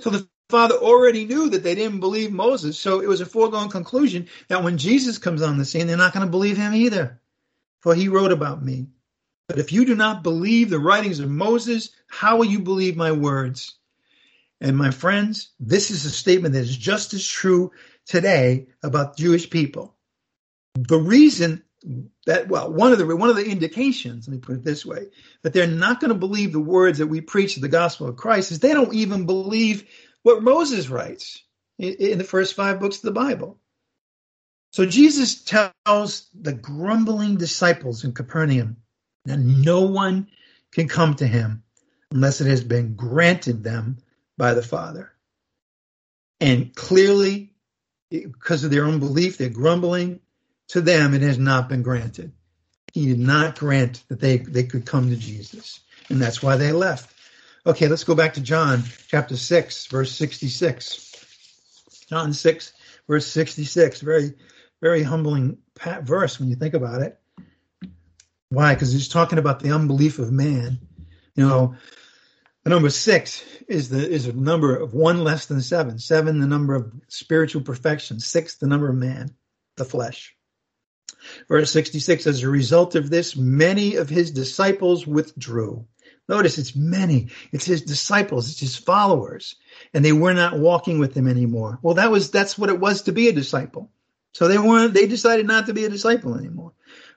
So 0.00 0.10
the 0.10 0.28
Father 0.50 0.76
already 0.76 1.24
knew 1.24 1.48
that 1.50 1.64
they 1.64 1.74
didn't 1.74 2.00
believe 2.00 2.30
Moses. 2.30 2.78
So 2.78 3.00
it 3.00 3.08
was 3.08 3.20
a 3.20 3.26
foregone 3.26 3.70
conclusion 3.70 4.28
that 4.48 4.62
when 4.62 4.78
Jesus 4.78 5.18
comes 5.18 5.42
on 5.42 5.58
the 5.58 5.64
scene, 5.64 5.86
they're 5.86 5.96
not 5.96 6.12
going 6.12 6.24
to 6.24 6.30
believe 6.30 6.56
him 6.56 6.74
either. 6.74 7.20
For 7.80 7.94
he 7.94 8.08
wrote 8.08 8.32
about 8.32 8.62
me. 8.62 8.88
But 9.48 9.58
if 9.58 9.72
you 9.72 9.84
do 9.84 9.94
not 9.94 10.22
believe 10.22 10.70
the 10.70 10.78
writings 10.78 11.20
of 11.20 11.30
Moses, 11.30 11.90
how 12.08 12.36
will 12.36 12.44
you 12.44 12.60
believe 12.60 12.96
my 12.96 13.12
words? 13.12 13.74
And 14.60 14.76
my 14.76 14.90
friends, 14.90 15.50
this 15.60 15.90
is 15.90 16.04
a 16.04 16.10
statement 16.10 16.54
that 16.54 16.60
is 16.60 16.76
just 16.76 17.14
as 17.14 17.26
true 17.26 17.72
today 18.06 18.68
about 18.82 19.16
Jewish 19.16 19.50
people. 19.50 19.94
The 20.74 20.98
reason 20.98 21.62
that 22.26 22.48
well, 22.48 22.72
one 22.72 22.92
of 22.92 22.98
the 22.98 23.16
one 23.16 23.30
of 23.30 23.36
the 23.36 23.46
indications, 23.46 24.26
let 24.26 24.32
me 24.34 24.40
put 24.40 24.56
it 24.56 24.64
this 24.64 24.84
way, 24.84 25.06
that 25.42 25.52
they're 25.52 25.66
not 25.66 26.00
going 26.00 26.12
to 26.12 26.18
believe 26.18 26.52
the 26.52 26.60
words 26.60 26.98
that 26.98 27.06
we 27.06 27.20
preach 27.20 27.56
of 27.56 27.62
the 27.62 27.68
gospel 27.68 28.08
of 28.08 28.16
Christ 28.16 28.50
is 28.50 28.58
they 28.58 28.74
don't 28.74 28.94
even 28.94 29.26
believe 29.26 29.88
what 30.22 30.42
Moses 30.42 30.88
writes 30.88 31.42
in, 31.78 31.94
in 31.94 32.18
the 32.18 32.24
first 32.24 32.54
five 32.54 32.80
books 32.80 32.96
of 32.96 33.02
the 33.02 33.10
Bible. 33.12 33.58
So 34.72 34.84
Jesus 34.84 35.42
tells 35.42 36.28
the 36.34 36.52
grumbling 36.52 37.36
disciples 37.36 38.04
in 38.04 38.12
Capernaum 38.12 38.76
that 39.24 39.38
no 39.38 39.82
one 39.82 40.28
can 40.72 40.88
come 40.88 41.14
to 41.14 41.26
him 41.26 41.62
unless 42.10 42.40
it 42.40 42.46
has 42.46 42.62
been 42.62 42.94
granted 42.94 43.64
them 43.64 43.98
by 44.36 44.54
the 44.54 44.62
Father. 44.62 45.12
And 46.40 46.74
clearly, 46.74 47.54
because 48.10 48.64
of 48.64 48.70
their 48.70 48.84
own 48.84 48.94
unbelief, 48.94 49.38
they're 49.38 49.48
grumbling. 49.48 50.20
To 50.68 50.80
them, 50.80 51.14
it 51.14 51.22
has 51.22 51.38
not 51.38 51.68
been 51.68 51.82
granted. 51.82 52.32
He 52.92 53.06
did 53.06 53.18
not 53.18 53.58
grant 53.58 54.02
that 54.08 54.20
they, 54.20 54.38
they 54.38 54.64
could 54.64 54.86
come 54.86 55.10
to 55.10 55.16
Jesus. 55.16 55.80
And 56.08 56.20
that's 56.20 56.42
why 56.42 56.56
they 56.56 56.72
left. 56.72 57.12
Okay, 57.66 57.88
let's 57.88 58.04
go 58.04 58.14
back 58.14 58.34
to 58.34 58.40
John 58.40 58.82
chapter 59.08 59.36
6, 59.36 59.86
verse 59.86 60.12
66. 60.12 62.06
John 62.08 62.32
6, 62.32 62.72
verse 63.08 63.26
66. 63.26 64.00
Very, 64.00 64.34
very 64.80 65.02
humbling 65.02 65.58
verse 66.02 66.38
when 66.38 66.48
you 66.48 66.56
think 66.56 66.74
about 66.74 67.02
it. 67.02 67.18
Why? 68.48 68.74
Because 68.74 68.92
he's 68.92 69.08
talking 69.08 69.38
about 69.38 69.60
the 69.60 69.72
unbelief 69.72 70.18
of 70.18 70.30
man. 70.30 70.78
You 71.34 71.46
know, 71.46 71.74
the 72.64 72.70
number 72.70 72.90
six 72.90 73.44
is 73.68 73.88
the 73.88 74.08
is 74.08 74.26
a 74.26 74.32
number 74.32 74.76
of 74.76 74.94
one 74.94 75.24
less 75.24 75.46
than 75.46 75.60
seven. 75.60 75.98
Seven, 75.98 76.40
the 76.40 76.46
number 76.46 76.74
of 76.74 76.92
spiritual 77.08 77.62
perfection. 77.62 78.20
Six, 78.20 78.56
the 78.56 78.66
number 78.66 78.88
of 78.88 78.96
man, 78.96 79.34
the 79.76 79.84
flesh. 79.84 80.35
Verse 81.48 81.70
66, 81.70 82.26
as 82.26 82.42
a 82.42 82.48
result 82.48 82.94
of 82.94 83.10
this, 83.10 83.36
many 83.36 83.96
of 83.96 84.08
his 84.08 84.30
disciples 84.30 85.06
withdrew. 85.06 85.86
Notice 86.28 86.58
it's 86.58 86.74
many. 86.74 87.28
It's 87.52 87.64
his 87.64 87.82
disciples, 87.82 88.50
it's 88.50 88.60
his 88.60 88.76
followers, 88.76 89.56
and 89.94 90.04
they 90.04 90.12
were 90.12 90.34
not 90.34 90.58
walking 90.58 90.98
with 90.98 91.16
him 91.16 91.28
anymore. 91.28 91.78
Well, 91.82 91.94
that 91.94 92.10
was 92.10 92.30
that's 92.30 92.58
what 92.58 92.70
it 92.70 92.80
was 92.80 93.02
to 93.02 93.12
be 93.12 93.28
a 93.28 93.32
disciple. 93.32 93.90
So 94.32 94.48
they 94.48 94.58
weren't 94.58 94.92
they 94.92 95.06
decided 95.06 95.46
not 95.46 95.66
to 95.66 95.74
be 95.74 95.84
a 95.84 95.88
disciple 95.88 96.34
anymore. 96.36 96.72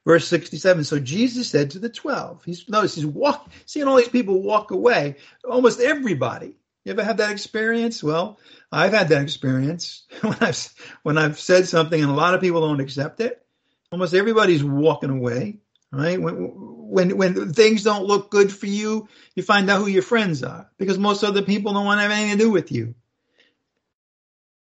Verse 0.06 0.28
67. 0.28 0.84
So 0.84 1.00
Jesus 1.00 1.50
said 1.50 1.72
to 1.72 1.80
the 1.80 1.90
12, 1.90 2.44
he's 2.46 2.70
notice 2.70 2.96
he's 2.96 3.06
walk 3.06 3.50
seeing 3.66 3.88
all 3.88 3.98
these 3.98 4.08
people 4.08 4.42
walk 4.42 4.72
away, 4.72 5.16
almost 5.44 5.80
everybody. 5.80 6.56
You 6.86 6.92
ever 6.94 7.04
had 7.04 7.18
that 7.18 7.32
experience? 7.32 8.04
Well, 8.04 8.40
I've 8.72 8.94
had 8.94 9.10
that 9.10 9.24
experience 9.24 10.04
when 10.22 10.38
I've 10.40 10.74
when 11.04 11.18
I've 11.18 11.40
said 11.40 11.68
something 11.68 12.00
and 12.00 12.12
a 12.12 12.16
lot 12.16 12.36
of 12.36 12.42
people 12.42 12.62
don't 12.62 12.80
accept 12.80 13.22
it. 13.22 13.44
Almost 13.92 14.14
everybody's 14.14 14.64
walking 14.64 15.10
away, 15.10 15.60
right? 15.92 16.22
When 16.22 16.36
when 16.36 17.18
when 17.18 17.54
things 17.54 17.84
don't 17.84 18.06
look 18.06 18.30
good 18.32 18.52
for 18.52 18.68
you, 18.68 19.08
you 19.36 19.44
find 19.44 19.70
out 19.70 19.80
who 19.80 19.88
your 19.88 20.04
friends 20.04 20.44
are 20.44 20.70
because 20.78 20.98
most 20.98 21.24
other 21.24 21.42
people 21.42 21.74
don't 21.74 21.86
want 21.86 22.00
to 22.00 22.04
have 22.04 22.12
anything 22.12 22.38
to 22.38 22.44
do 22.44 22.52
with 22.52 22.72
you. 22.72 22.96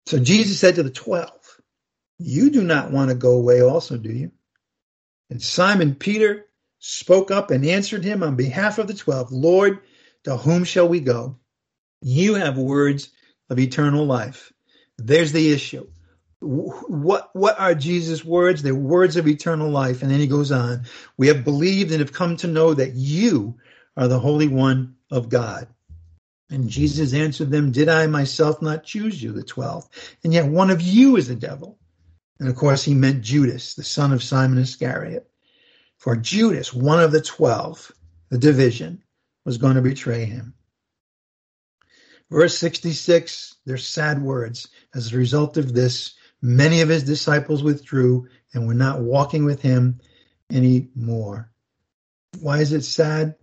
So 0.07 0.19
Jesus 0.19 0.61
said 0.61 0.77
to 0.77 0.85
the 0.85 0.91
12, 0.91 1.31
you 2.19 2.51
do 2.51 2.63
not 2.63 2.93
want 2.93 3.11
to 3.11 3.17
go 3.17 3.33
away 3.33 3.61
also, 3.61 3.97
do 3.97 4.13
you? 4.13 4.31
And 5.31 5.43
Simon 5.43 5.95
Peter 5.95 6.47
spoke 6.79 7.31
up 7.31 7.51
and 7.51 7.65
answered 7.67 8.05
him 8.05 8.23
on 8.23 8.37
behalf 8.37 8.79
of 8.79 8.87
the 8.87 8.95
twelve 8.95 9.33
Lord, 9.33 9.81
to 10.25 10.37
whom 10.37 10.65
shall 10.65 10.89
we 10.89 11.01
go? 11.01 11.39
You 12.01 12.35
have 12.35 12.57
words 12.59 13.11
of 13.51 13.59
eternal 13.59 14.07
life. 14.07 14.53
There's 14.99 15.33
the 15.33 15.53
issue. 15.53 15.89
What 16.41 17.31
what 17.35 17.59
are 17.59 17.75
Jesus' 17.75 18.25
words? 18.25 18.63
They're 18.63 18.75
words 18.75 19.17
of 19.17 19.27
eternal 19.27 19.71
life. 19.71 20.03
And 20.03 20.11
then 20.11 20.21
he 20.21 20.27
goes 20.27 20.53
on. 20.53 20.85
We 21.17 21.29
have 21.29 21.45
believed 21.45 21.91
and 21.91 22.01
have 22.01 22.13
come 22.13 22.37
to 22.39 22.47
know 22.47 22.75
that 22.75 22.95
you 22.95 23.57
are 23.97 24.09
the 24.09 24.19
Holy 24.19 24.49
One 24.49 24.97
of 25.11 25.29
God. 25.29 25.69
And 26.51 26.69
Jesus 26.69 27.15
answered 27.15 27.51
them, 27.51 27.73
Did 27.73 27.89
I 27.89 28.07
myself 28.07 28.63
not 28.63 28.85
choose 28.85 29.21
you, 29.21 29.33
the 29.33 29.43
twelve? 29.43 29.89
And 30.23 30.33
yet 30.33 30.47
one 30.47 30.71
of 30.71 30.83
you 30.83 31.17
is 31.17 31.29
the 31.29 31.35
devil. 31.35 31.79
And 32.39 32.49
of 32.49 32.55
course, 32.55 32.85
he 32.85 32.95
meant 32.95 33.23
Judas, 33.23 33.75
the 33.75 33.83
son 33.83 34.13
of 34.13 34.23
Simon 34.23 34.59
Iscariot. 34.59 35.29
For 35.97 36.17
Judas, 36.17 36.73
one 36.73 37.01
of 37.01 37.13
the 37.13 37.23
twelve, 37.23 37.91
the 38.29 38.39
division, 38.39 39.03
was 39.45 39.59
going 39.59 39.77
to 39.77 39.83
betray 39.83 40.27
him. 40.27 40.55
Verse 42.31 42.59
66, 42.59 43.55
they're 43.65 43.77
sad 43.77 44.21
words. 44.21 44.69
As 44.95 45.13
a 45.13 45.17
result 45.17 45.57
of 45.57 45.73
this, 45.73 46.16
many 46.43 46.81
of 46.81 46.89
his 46.89 47.05
disciples 47.05 47.63
withdrew 47.63 48.29
and 48.53 48.67
were 48.67 48.75
not 48.75 49.01
walking 49.01 49.45
with 49.45 49.63
him 49.63 50.01
anymore. 50.51 51.51
Why 52.41 52.59
is 52.59 52.73
it 52.73 52.83
sad? 52.83 53.35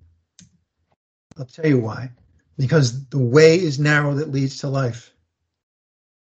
I'll 1.38 1.46
tell 1.46 1.68
you 1.68 1.80
why. 1.80 2.12
Because 2.58 3.08
the 3.10 3.20
way 3.20 3.56
is 3.56 3.80
narrow 3.80 4.16
that 4.16 4.32
leads 4.32 4.60
to 4.60 4.70
life. 4.70 5.12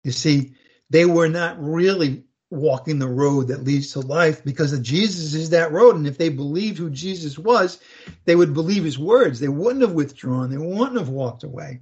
You 0.03 0.11
see, 0.11 0.53
they 0.89 1.05
were 1.05 1.29
not 1.29 1.61
really 1.61 2.23
walking 2.49 2.99
the 2.99 3.07
road 3.07 3.47
that 3.47 3.63
leads 3.63 3.93
to 3.93 4.01
life 4.01 4.43
because 4.43 4.77
Jesus 4.79 5.33
is 5.33 5.51
that 5.51 5.71
road. 5.71 5.95
And 5.95 6.05
if 6.05 6.17
they 6.17 6.29
believed 6.29 6.77
who 6.77 6.89
Jesus 6.89 7.39
was, 7.39 7.79
they 8.25 8.35
would 8.35 8.53
believe 8.53 8.83
his 8.83 8.99
words. 8.99 9.39
They 9.39 9.47
wouldn't 9.47 9.81
have 9.81 9.93
withdrawn. 9.93 10.51
They 10.51 10.57
wouldn't 10.57 10.99
have 10.99 11.09
walked 11.09 11.43
away. 11.43 11.81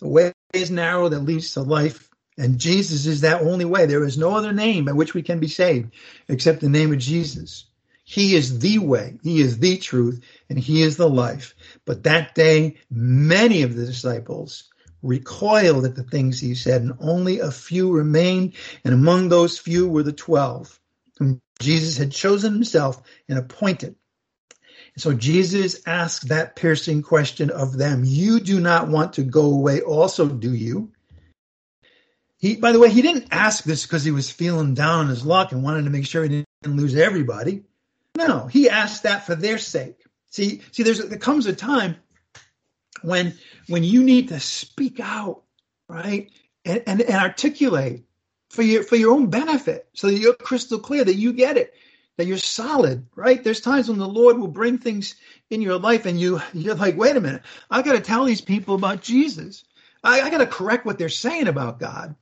The 0.00 0.08
way 0.08 0.32
is 0.52 0.70
narrow 0.70 1.08
that 1.08 1.20
leads 1.20 1.54
to 1.54 1.62
life 1.62 2.10
And 2.36 2.58
Jesus 2.58 3.06
is 3.06 3.20
that 3.20 3.42
only 3.42 3.64
way. 3.64 3.86
There 3.86 4.04
is 4.04 4.18
no 4.18 4.34
other 4.34 4.52
name 4.52 4.84
by 4.86 4.92
which 4.92 5.14
we 5.14 5.22
can 5.22 5.38
be 5.38 5.48
saved 5.48 5.94
except 6.28 6.60
the 6.60 6.68
name 6.68 6.92
of 6.92 6.98
Jesus. 6.98 7.66
He 8.04 8.34
is 8.34 8.58
the 8.58 8.78
way, 8.78 9.18
He 9.22 9.40
is 9.40 9.58
the 9.58 9.78
truth, 9.78 10.20
and 10.50 10.58
He 10.58 10.82
is 10.82 10.96
the 10.96 11.08
life. 11.08 11.54
But 11.86 12.02
that 12.04 12.34
day, 12.34 12.76
many 12.90 13.62
of 13.62 13.74
the 13.74 13.86
disciples 13.86 14.64
recoiled 15.02 15.86
at 15.86 15.94
the 15.94 16.02
things 16.02 16.40
He 16.40 16.54
said, 16.54 16.82
and 16.82 16.92
only 17.00 17.40
a 17.40 17.50
few 17.50 17.92
remained. 17.92 18.54
And 18.84 18.92
among 18.92 19.28
those 19.28 19.58
few 19.58 19.88
were 19.88 20.02
the 20.02 20.12
twelve, 20.12 20.78
whom 21.18 21.40
Jesus 21.60 21.96
had 21.96 22.12
chosen 22.12 22.52
Himself 22.52 23.02
and 23.28 23.38
appointed. 23.38 23.96
So 24.98 25.14
Jesus 25.14 25.80
asked 25.86 26.28
that 26.28 26.56
piercing 26.56 27.02
question 27.02 27.50
of 27.50 27.78
them 27.78 28.02
You 28.04 28.40
do 28.40 28.60
not 28.60 28.88
want 28.88 29.14
to 29.14 29.24
go 29.24 29.46
away, 29.46 29.80
also, 29.80 30.28
do 30.28 30.54
you? 30.54 30.92
He, 32.44 32.56
by 32.56 32.72
the 32.72 32.78
way, 32.78 32.90
he 32.90 33.00
didn't 33.00 33.28
ask 33.30 33.64
this 33.64 33.86
because 33.86 34.04
he 34.04 34.10
was 34.10 34.30
feeling 34.30 34.74
down 34.74 34.98
on 34.98 35.08
his 35.08 35.24
luck 35.24 35.52
and 35.52 35.62
wanted 35.62 35.84
to 35.84 35.90
make 35.90 36.04
sure 36.04 36.24
he 36.24 36.44
didn't 36.62 36.76
lose 36.76 36.94
everybody. 36.94 37.62
No, 38.18 38.48
he 38.48 38.68
asked 38.68 39.04
that 39.04 39.24
for 39.24 39.34
their 39.34 39.56
sake. 39.56 40.04
See, 40.30 40.60
see, 40.70 40.82
there's 40.82 40.98
there 40.98 41.16
comes 41.16 41.46
a 41.46 41.54
time 41.54 41.96
when 43.00 43.32
when 43.68 43.82
you 43.82 44.04
need 44.04 44.28
to 44.28 44.40
speak 44.40 45.00
out, 45.00 45.44
right, 45.88 46.30
and, 46.66 46.82
and, 46.86 47.00
and 47.00 47.14
articulate 47.14 48.04
for 48.50 48.60
your 48.60 48.82
for 48.82 48.96
your 48.96 49.14
own 49.14 49.30
benefit, 49.30 49.88
so 49.94 50.08
that 50.08 50.18
you're 50.18 50.34
crystal 50.34 50.78
clear 50.78 51.02
that 51.02 51.14
you 51.14 51.32
get 51.32 51.56
it, 51.56 51.72
that 52.18 52.26
you're 52.26 52.36
solid, 52.36 53.06
right? 53.16 53.42
There's 53.42 53.62
times 53.62 53.88
when 53.88 53.96
the 53.96 54.06
Lord 54.06 54.36
will 54.36 54.48
bring 54.48 54.76
things 54.76 55.14
in 55.48 55.62
your 55.62 55.78
life, 55.78 56.04
and 56.04 56.20
you 56.20 56.42
you're 56.52 56.74
like, 56.74 56.98
wait 56.98 57.16
a 57.16 57.22
minute, 57.22 57.40
I 57.70 57.80
got 57.80 57.94
to 57.94 58.00
tell 58.00 58.26
these 58.26 58.42
people 58.42 58.74
about 58.74 59.00
Jesus. 59.00 59.64
I, 60.02 60.20
I 60.20 60.28
got 60.28 60.38
to 60.38 60.46
correct 60.46 60.84
what 60.84 60.98
they're 60.98 61.08
saying 61.08 61.48
about 61.48 61.80
God. 61.80 62.14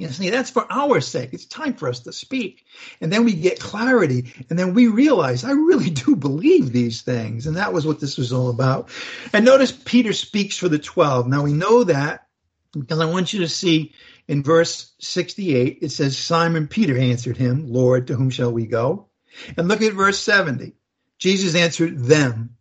You 0.00 0.08
see, 0.08 0.30
that's 0.30 0.50
for 0.50 0.66
our 0.70 1.00
sake. 1.00 1.34
It's 1.34 1.44
time 1.44 1.74
for 1.74 1.88
us 1.88 2.00
to 2.00 2.12
speak. 2.12 2.64
And 3.00 3.12
then 3.12 3.24
we 3.24 3.34
get 3.34 3.60
clarity. 3.60 4.32
And 4.48 4.58
then 4.58 4.72
we 4.72 4.86
realize, 4.86 5.44
I 5.44 5.52
really 5.52 5.90
do 5.90 6.16
believe 6.16 6.72
these 6.72 7.02
things. 7.02 7.46
And 7.46 7.56
that 7.56 7.72
was 7.72 7.86
what 7.86 8.00
this 8.00 8.16
was 8.16 8.32
all 8.32 8.48
about. 8.48 8.88
And 9.32 9.44
notice 9.44 9.72
Peter 9.72 10.12
speaks 10.12 10.56
for 10.56 10.68
the 10.68 10.78
12. 10.78 11.28
Now 11.28 11.42
we 11.42 11.52
know 11.52 11.84
that 11.84 12.26
because 12.72 13.00
I 13.00 13.04
want 13.04 13.32
you 13.32 13.40
to 13.40 13.48
see 13.48 13.92
in 14.26 14.42
verse 14.42 14.92
68, 15.00 15.78
it 15.82 15.90
says, 15.90 16.16
Simon 16.16 16.68
Peter 16.68 16.96
answered 16.96 17.36
him, 17.36 17.70
Lord, 17.70 18.06
to 18.06 18.14
whom 18.14 18.30
shall 18.30 18.52
we 18.52 18.66
go? 18.66 19.08
And 19.56 19.68
look 19.68 19.82
at 19.82 19.92
verse 19.92 20.18
70. 20.18 20.72
Jesus 21.18 21.54
answered 21.54 21.98
them. 21.98 22.56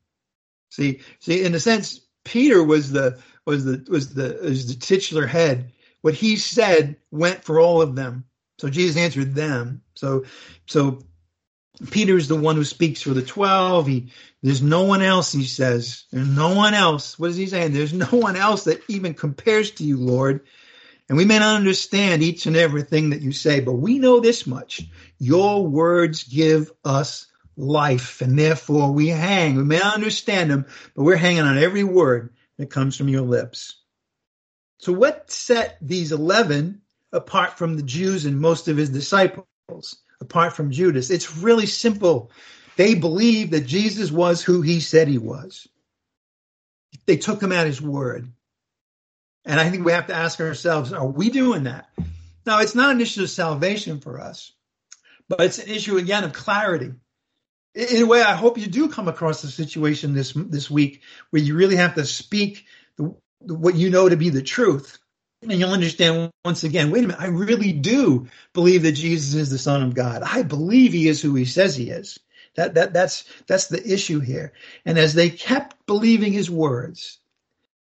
See, 0.69 1.01
see, 1.19 1.43
in 1.43 1.55
a 1.55 1.59
sense, 1.59 2.01
Peter 2.23 2.63
was 2.63 2.91
the 2.91 3.19
was 3.45 3.65
the 3.65 3.85
was 3.89 4.13
the 4.13 4.39
was 4.43 4.67
the 4.67 4.79
titular 4.79 5.25
head 5.25 5.71
what 6.01 6.13
he 6.13 6.35
said 6.35 6.97
went 7.11 7.43
for 7.43 7.59
all 7.59 7.81
of 7.81 7.95
them. 7.95 8.25
So 8.59 8.69
Jesus 8.69 8.97
answered 8.97 9.35
them. 9.35 9.81
So, 9.95 10.25
so 10.65 10.99
Peter 11.91 12.17
is 12.17 12.27
the 12.27 12.35
one 12.35 12.55
who 12.55 12.65
speaks 12.65 13.01
for 13.01 13.11
the 13.11 13.21
12. 13.21 13.87
He, 13.87 14.11
there's 14.41 14.61
no 14.61 14.83
one 14.83 15.01
else, 15.01 15.31
he 15.31 15.45
says. 15.45 16.05
There's 16.11 16.27
no 16.27 16.53
one 16.53 16.73
else. 16.73 17.17
What 17.17 17.29
is 17.29 17.37
he 17.37 17.47
saying? 17.47 17.73
There's 17.73 17.93
no 17.93 18.07
one 18.07 18.35
else 18.35 18.65
that 18.65 18.81
even 18.89 19.13
compares 19.13 19.71
to 19.71 19.83
you, 19.83 19.97
Lord. 19.97 20.41
And 21.07 21.17
we 21.17 21.25
may 21.25 21.39
not 21.39 21.55
understand 21.55 22.21
each 22.21 22.45
and 22.45 22.55
everything 22.55 23.09
that 23.09 23.21
you 23.21 23.31
say, 23.31 23.61
but 23.61 23.73
we 23.73 23.97
know 23.97 24.19
this 24.19 24.45
much. 24.45 24.81
Your 25.17 25.65
words 25.65 26.23
give 26.23 26.71
us 26.85 27.25
life, 27.57 28.21
and 28.21 28.37
therefore 28.37 28.91
we 28.91 29.07
hang. 29.07 29.55
We 29.55 29.63
may 29.63 29.79
not 29.79 29.95
understand 29.95 30.51
them, 30.51 30.65
but 30.95 31.03
we're 31.03 31.15
hanging 31.15 31.41
on 31.41 31.57
every 31.57 31.83
word 31.83 32.33
that 32.57 32.69
comes 32.69 32.95
from 32.95 33.09
your 33.09 33.23
lips. 33.23 33.75
So, 34.79 34.93
what 34.93 35.29
set 35.29 35.77
these 35.81 36.11
11 36.11 36.81
apart 37.11 37.57
from 37.57 37.75
the 37.75 37.83
Jews 37.83 38.25
and 38.25 38.39
most 38.39 38.67
of 38.67 38.77
his 38.77 38.89
disciples, 38.89 39.97
apart 40.21 40.53
from 40.53 40.71
Judas? 40.71 41.09
It's 41.09 41.37
really 41.37 41.65
simple. 41.65 42.31
They 42.77 42.95
believed 42.95 43.51
that 43.51 43.67
Jesus 43.67 44.09
was 44.09 44.41
who 44.41 44.61
he 44.61 44.79
said 44.79 45.09
he 45.09 45.17
was, 45.17 45.67
they 47.05 47.17
took 47.17 47.43
him 47.43 47.51
at 47.51 47.67
his 47.67 47.81
word. 47.81 48.31
And 49.45 49.59
I 49.59 49.69
think 49.69 49.85
we 49.85 49.91
have 49.91 50.07
to 50.07 50.15
ask 50.15 50.39
ourselves 50.39 50.93
are 50.93 51.05
we 51.05 51.29
doing 51.29 51.63
that? 51.63 51.89
Now, 52.45 52.59
it's 52.59 52.75
not 52.75 52.91
an 52.91 53.01
issue 53.01 53.23
of 53.23 53.29
salvation 53.29 53.99
for 53.99 54.19
us, 54.19 54.53
but 55.27 55.41
it's 55.41 55.59
an 55.59 55.69
issue, 55.69 55.97
again, 55.97 56.23
of 56.23 56.31
clarity. 56.31 56.93
In 57.75 58.01
a 58.01 58.05
way, 58.05 58.21
I 58.21 58.33
hope 58.33 58.57
you 58.57 58.67
do 58.67 58.89
come 58.89 59.07
across 59.07 59.43
a 59.43 59.51
situation 59.51 60.13
this 60.13 60.33
this 60.33 60.71
week 60.71 61.01
where 61.31 61.41
you 61.41 61.55
really 61.55 61.75
have 61.75 61.95
to 61.95 62.05
speak 62.05 62.65
the, 62.97 63.13
what 63.41 63.75
you 63.75 63.89
know 63.89 64.09
to 64.09 64.17
be 64.17 64.29
the 64.29 64.41
truth. 64.41 64.99
And 65.41 65.53
you'll 65.53 65.71
understand 65.71 66.31
once 66.43 66.63
again, 66.63 66.91
wait 66.91 67.05
a 67.05 67.07
minute, 67.07 67.21
I 67.21 67.27
really 67.27 67.71
do 67.71 68.27
believe 68.53 68.83
that 68.83 68.91
Jesus 68.93 69.35
is 69.35 69.49
the 69.49 69.57
Son 69.57 69.83
of 69.83 69.95
God. 69.95 70.21
I 70.23 70.43
believe 70.43 70.91
he 70.91 71.07
is 71.07 71.21
who 71.21 71.33
he 71.35 71.45
says 71.45 71.75
he 71.75 71.89
is. 71.89 72.19
That, 72.55 72.73
that, 72.73 72.91
that's, 72.93 73.23
that's 73.47 73.67
the 73.67 73.81
issue 73.85 74.19
here. 74.19 74.53
And 74.85 74.97
as 74.97 75.13
they 75.13 75.29
kept 75.29 75.85
believing 75.85 76.33
his 76.33 76.49
words, 76.49 77.19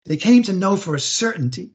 they 0.06 0.16
came 0.16 0.44
to 0.44 0.52
know 0.52 0.76
for 0.76 0.94
a 0.94 1.00
certainty 1.00 1.72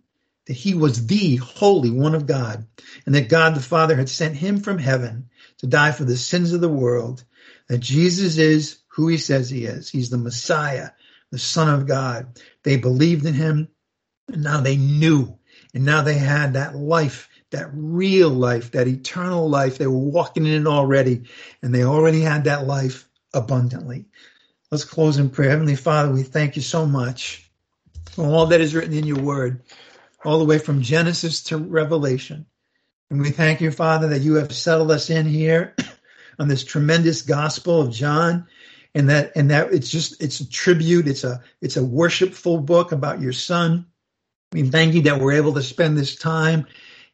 that 0.47 0.53
he 0.53 0.73
was 0.73 1.05
the 1.05 1.35
Holy 1.35 1.91
One 1.91 2.15
of 2.15 2.25
God, 2.25 2.65
and 3.05 3.13
that 3.13 3.29
God 3.29 3.53
the 3.53 3.61
Father 3.61 3.95
had 3.95 4.09
sent 4.09 4.35
him 4.35 4.59
from 4.59 4.79
heaven 4.79 5.29
to 5.59 5.67
die 5.67 5.91
for 5.91 6.05
the 6.05 6.17
sins 6.17 6.53
of 6.53 6.61
the 6.61 6.69
world, 6.69 7.23
that 7.67 7.79
Jesus 7.79 8.37
is 8.37 8.79
who 8.87 9.07
he 9.07 9.17
says 9.17 9.49
he 9.49 9.65
is. 9.65 9.89
He's 9.89 10.09
the 10.09 10.17
Messiah, 10.17 10.91
the 11.31 11.39
Son 11.39 11.73
of 11.73 11.87
God. 11.87 12.39
They 12.63 12.77
believed 12.77 13.25
in 13.25 13.33
him, 13.33 13.67
and 14.27 14.43
now 14.43 14.61
they 14.61 14.77
knew. 14.77 15.37
And 15.73 15.85
now 15.85 16.01
they 16.01 16.15
had 16.15 16.53
that 16.53 16.75
life, 16.75 17.29
that 17.51 17.69
real 17.73 18.29
life, 18.29 18.71
that 18.71 18.87
eternal 18.87 19.49
life. 19.49 19.77
They 19.77 19.87
were 19.87 19.97
walking 19.97 20.45
in 20.45 20.61
it 20.61 20.67
already, 20.67 21.23
and 21.61 21.73
they 21.73 21.83
already 21.83 22.21
had 22.21 22.45
that 22.45 22.67
life 22.67 23.07
abundantly. 23.33 24.05
Let's 24.71 24.85
close 24.85 25.17
in 25.17 25.29
prayer. 25.29 25.51
Heavenly 25.51 25.75
Father, 25.75 26.11
we 26.11 26.23
thank 26.23 26.55
you 26.55 26.61
so 26.61 26.85
much 26.85 27.49
for 28.11 28.25
all 28.25 28.47
that 28.47 28.61
is 28.61 28.75
written 28.75 28.93
in 28.93 29.05
your 29.05 29.19
word, 29.19 29.63
all 30.25 30.39
the 30.39 30.45
way 30.45 30.59
from 30.59 30.81
Genesis 30.81 31.43
to 31.43 31.57
Revelation. 31.57 32.45
And 33.09 33.21
we 33.21 33.29
thank 33.31 33.61
you, 33.61 33.71
Father, 33.71 34.09
that 34.09 34.21
you 34.21 34.33
have 34.35 34.51
settled 34.51 34.91
us 34.91 35.09
in 35.09 35.25
here 35.25 35.75
on 36.39 36.47
this 36.47 36.65
tremendous 36.65 37.21
gospel 37.21 37.81
of 37.81 37.93
John 37.93 38.47
and 38.97 39.09
that 39.09 39.31
and 39.35 39.51
that 39.51 39.71
it's 39.73 39.89
just 39.89 40.21
it's 40.21 40.39
a 40.39 40.49
tribute 40.49 41.07
it's 41.07 41.23
a 41.23 41.41
it's 41.61 41.77
a 41.77 41.83
worshipful 41.83 42.59
book 42.59 42.91
about 42.91 43.21
your 43.21 43.33
son 43.33 43.85
I 44.51 44.55
mean, 44.55 44.71
thank 44.71 44.93
you 44.93 45.01
that 45.03 45.19
we're 45.19 45.33
able 45.33 45.53
to 45.55 45.61
spend 45.61 45.97
this 45.97 46.15
time 46.15 46.67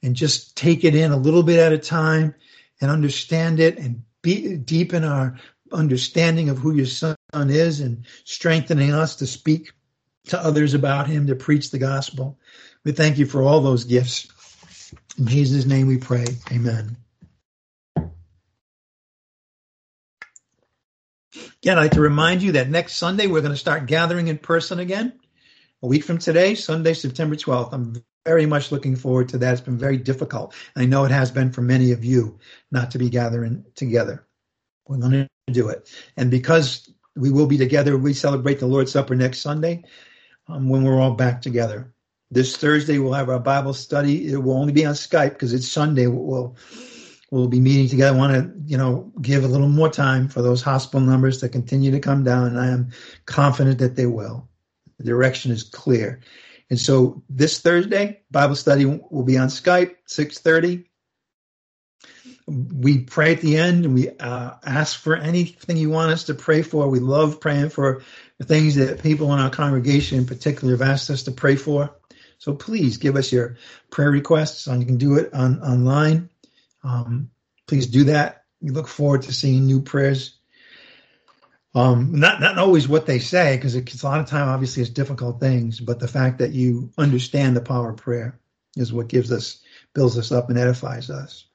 and 0.03 0.15
just 0.15 0.55
take 0.55 0.84
it 0.84 0.93
in 0.93 1.11
a 1.11 1.17
little 1.17 1.41
bit 1.41 1.59
at 1.59 1.73
a 1.73 1.79
time 1.79 2.36
and 2.79 2.91
understand 2.91 3.59
it 3.59 3.79
and 3.79 4.03
be, 4.21 4.55
deepen 4.55 5.03
our 5.03 5.39
understanding 5.71 6.49
of 6.49 6.59
who 6.59 6.75
your 6.75 6.86
son 6.86 7.16
is 7.33 7.79
and 7.79 8.05
strengthening 8.24 8.93
us 8.93 9.16
to 9.16 9.25
speak 9.25 9.71
to 10.28 10.39
others 10.39 10.75
about 10.75 11.08
him, 11.08 11.25
to 11.28 11.36
preach 11.36 11.71
the 11.71 11.79
gospel. 11.79 12.37
We 12.83 12.91
thank 12.91 13.17
you 13.17 13.25
for 13.25 13.41
all 13.41 13.62
those 13.62 13.83
gifts. 13.83 14.28
In 15.17 15.25
Jesus' 15.25 15.66
name 15.66 15.87
we 15.87 15.97
pray. 15.97 16.25
Amen. 16.51 17.03
Again, 21.63 21.77
I'd 21.77 21.83
like 21.83 21.91
to 21.91 22.01
remind 22.01 22.41
you 22.41 22.51
that 22.51 22.69
next 22.69 22.97
Sunday 22.97 23.27
we're 23.27 23.39
going 23.39 23.53
to 23.53 23.57
start 23.57 23.85
gathering 23.85 24.27
in 24.27 24.37
person 24.37 24.79
again. 24.79 25.17
A 25.81 25.87
week 25.87 26.03
from 26.03 26.17
today, 26.17 26.55
Sunday, 26.55 26.93
September 26.93 27.37
12th. 27.37 27.71
I'm 27.71 28.03
very 28.25 28.45
much 28.45 28.73
looking 28.73 28.97
forward 28.97 29.29
to 29.29 29.37
that. 29.37 29.53
It's 29.53 29.61
been 29.61 29.77
very 29.77 29.95
difficult. 29.95 30.53
I 30.75 30.83
know 30.83 31.05
it 31.05 31.11
has 31.11 31.31
been 31.31 31.53
for 31.53 31.61
many 31.61 31.93
of 31.93 32.03
you 32.03 32.37
not 32.69 32.91
to 32.91 32.97
be 32.97 33.09
gathering 33.09 33.63
together. 33.75 34.27
We're 34.89 34.97
going 34.97 35.13
to 35.13 35.29
do 35.53 35.69
it. 35.69 35.89
And 36.17 36.29
because 36.29 36.91
we 37.15 37.31
will 37.31 37.47
be 37.47 37.57
together, 37.57 37.97
we 37.97 38.13
celebrate 38.13 38.59
the 38.59 38.67
Lord's 38.67 38.91
Supper 38.91 39.15
next 39.15 39.39
Sunday 39.39 39.85
um, 40.49 40.67
when 40.67 40.83
we're 40.83 40.99
all 40.99 41.13
back 41.13 41.41
together. 41.41 41.93
This 42.29 42.57
Thursday, 42.57 42.97
we'll 42.97 43.13
have 43.13 43.29
our 43.29 43.39
Bible 43.39 43.73
study. 43.73 44.33
It 44.33 44.35
will 44.35 44.57
only 44.57 44.73
be 44.73 44.85
on 44.85 44.95
Skype 44.95 45.29
because 45.29 45.53
it's 45.53 45.69
Sunday. 45.69 46.07
We'll 46.07 46.57
we'll 47.34 47.47
be 47.47 47.60
meeting 47.60 47.89
together. 47.89 48.16
I 48.16 48.20
want 48.20 48.34
to, 48.34 48.54
you 48.68 48.78
know, 48.78 49.12
give 49.20 49.43
a 49.43 49.47
little 49.47 49.68
more 49.68 49.89
time 49.89 50.28
for 50.28 50.43
those 50.43 50.62
hospital 50.62 51.01
numbers 51.01 51.39
to 51.39 51.50
continue 51.50 51.89
to 51.89 52.00
come 52.00 52.24
down, 52.24 52.46
and 52.46 52.60
I 52.60 52.68
am 52.68 52.92
confident 53.26 53.80
that 53.80 53.96
they 53.96 54.05
will. 54.05 54.47
The 55.00 55.05
direction 55.05 55.51
is 55.51 55.64
clear. 55.64 56.22
And 56.70 56.80
so 56.80 57.24
this 57.30 57.60
Thursday, 57.60 58.22
Bible 58.30 58.55
study 58.55 58.86
will 58.86 59.24
be 59.24 59.39
on 59.39 59.47
Skype, 59.47 59.96
6:30. 60.08 60.86
We 62.47 63.00
pray 63.00 63.34
at 63.34 63.42
the 63.42 63.58
end 63.58 63.86
and 63.86 63.96
we 63.96 64.10
uh, 64.10 64.51
ask 64.64 65.00
for 65.00 65.16
anything 65.16 65.78
you 65.78 65.89
want 65.89 66.12
us 66.12 66.26
to 66.26 66.36
pray 66.36 66.62
for. 66.62 66.88
We 66.88 67.00
love 67.00 67.39
praying 67.39 67.70
for 67.70 68.04
the 68.38 68.46
things 68.46 68.76
that 68.76 69.01
people 69.01 69.34
in 69.34 69.39
our 69.39 69.50
congregation 69.50 70.20
in 70.20 70.26
particular 70.28 70.74
have 70.74 70.88
asked 70.88 71.10
us 71.10 71.24
to 71.24 71.32
pray 71.32 71.55
for. 71.55 71.96
So 72.38 72.54
please 72.54 72.97
give 72.97 73.16
us 73.16 73.32
your 73.32 73.58
prayer 73.89 74.12
requests. 74.12 74.68
And 74.68 74.82
you 74.82 74.86
can 74.86 74.97
do 74.97 75.16
it 75.16 75.34
on 75.34 75.64
online. 75.64 76.30
Um, 76.84 77.32
please 77.68 77.88
do 77.88 78.05
that. 78.05 78.43
We 78.62 78.70
look 78.70 78.88
forward 78.88 79.24
to 79.24 79.34
seeing 79.34 79.66
new 79.66 79.82
prayers. 79.82 80.38
Um, 81.76 82.20
not 82.20 82.39
not 82.39 82.60
always 82.60 82.88
what 82.88 83.08
they 83.08 83.20
say, 83.20 83.55
because 83.55 83.76
it's 83.76 84.04
a 84.04 84.05
lot 84.05 84.20
of 84.20 84.28
time. 84.28 84.47
Obviously, 84.47 84.84
it's 84.84 84.92
difficult 84.92 85.39
things, 85.39 85.80
but 85.80 86.00
the 86.00 86.08
fact 86.08 86.39
that 86.39 86.51
you 86.51 86.92
understand 86.97 87.55
the 87.55 87.62
power 87.62 87.89
of 87.89 87.97
prayer 87.97 88.39
is 88.76 88.93
what 88.93 89.08
gives 89.08 89.32
us 89.32 89.60
builds 89.93 90.18
us 90.18 90.32
up 90.32 90.50
and 90.50 90.60
edifies 90.60 91.10
us. 91.10 91.46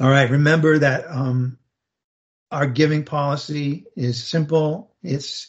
All 0.00 0.08
right, 0.08 0.30
remember 0.30 0.78
that 0.78 1.04
um, 1.08 1.58
our 2.50 2.66
giving 2.66 3.04
policy 3.04 3.84
is 3.94 4.22
simple. 4.22 4.94
It's 5.02 5.48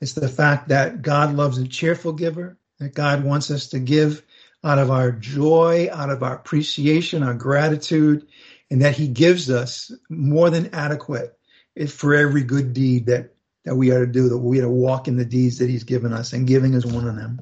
it's 0.00 0.14
the 0.14 0.28
fact 0.28 0.68
that 0.68 1.02
God 1.02 1.34
loves 1.34 1.58
a 1.58 1.66
cheerful 1.66 2.12
giver, 2.12 2.56
that 2.78 2.94
God 2.94 3.24
wants 3.24 3.50
us 3.50 3.68
to 3.68 3.78
give 3.78 4.22
out 4.62 4.78
of 4.78 4.90
our 4.90 5.12
joy, 5.12 5.88
out 5.90 6.10
of 6.10 6.22
our 6.22 6.34
appreciation, 6.34 7.22
our 7.22 7.34
gratitude, 7.34 8.26
and 8.70 8.82
that 8.82 8.96
He 8.96 9.08
gives 9.08 9.50
us 9.50 9.92
more 10.08 10.50
than 10.50 10.74
adequate 10.74 11.36
for 11.88 12.14
every 12.14 12.42
good 12.42 12.72
deed 12.72 13.06
that 13.06 13.34
that 13.64 13.76
we 13.76 13.90
are 13.90 14.04
to 14.04 14.10
do. 14.10 14.28
That 14.28 14.38
we 14.38 14.58
are 14.58 14.62
to 14.62 14.70
walk 14.70 15.08
in 15.08 15.16
the 15.16 15.24
deeds 15.24 15.58
that 15.58 15.70
He's 15.70 15.84
given 15.84 16.12
us, 16.12 16.32
and 16.32 16.46
giving 16.46 16.74
is 16.74 16.86
one 16.86 17.06
of 17.06 17.16
them. 17.16 17.40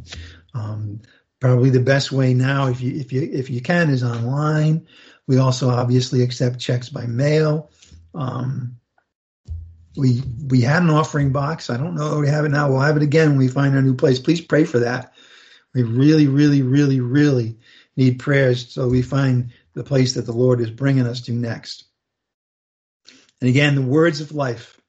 Um, 0.55 1.01
probably 1.41 1.71
the 1.71 1.81
best 1.81 2.13
way 2.13 2.35
now, 2.35 2.69
if 2.69 2.81
you 2.81 2.99
if 2.99 3.13
you 3.13 3.23
if 3.23 3.51
you 3.51 3.61
can, 3.61 3.91
is 3.91 4.05
online. 4.05 4.87
We 5.27 5.39
also 5.39 5.69
obviously 5.69 6.23
accept 6.23 6.59
checks 6.59 6.89
by 6.89 7.07
mail. 7.07 7.71
Um, 8.15 8.79
we 9.97 10.23
we 10.47 10.61
had 10.61 10.83
an 10.83 10.91
offering 10.91 11.33
box. 11.33 11.69
I 11.71 11.77
don't 11.77 11.95
know 11.95 12.21
we 12.21 12.29
have 12.29 12.45
it 12.45 12.51
now. 12.51 12.71
We'll 12.71 12.81
have 12.81 12.97
it 12.97 13.03
again 13.03 13.31
when 13.31 13.39
we 13.39 13.49
find 13.49 13.75
our 13.75 13.83
new 13.83 13.95
place. 13.95 14.19
Please 14.19 14.41
pray 14.41 14.65
for 14.65 14.81
that. 14.81 15.13
We 15.79 15.85
really, 15.85 16.27
really, 16.27 16.63
really, 16.63 17.01
really 17.01 17.57
need 17.97 18.19
prayers 18.19 18.73
so 18.73 18.89
we 18.89 19.03
find 19.03 19.53
the 19.75 19.85
place 19.85 20.15
that 20.15 20.27
the 20.27 20.33
Lord 20.33 20.61
is 20.61 20.73
bringing 20.73 21.07
us 21.07 21.21
to 21.23 21.33
next. 21.33 21.85
And 23.41 23.49
again, 23.49 23.77
the 23.77 23.83
words 23.83 24.21
of 24.21 24.33
life 24.33 24.81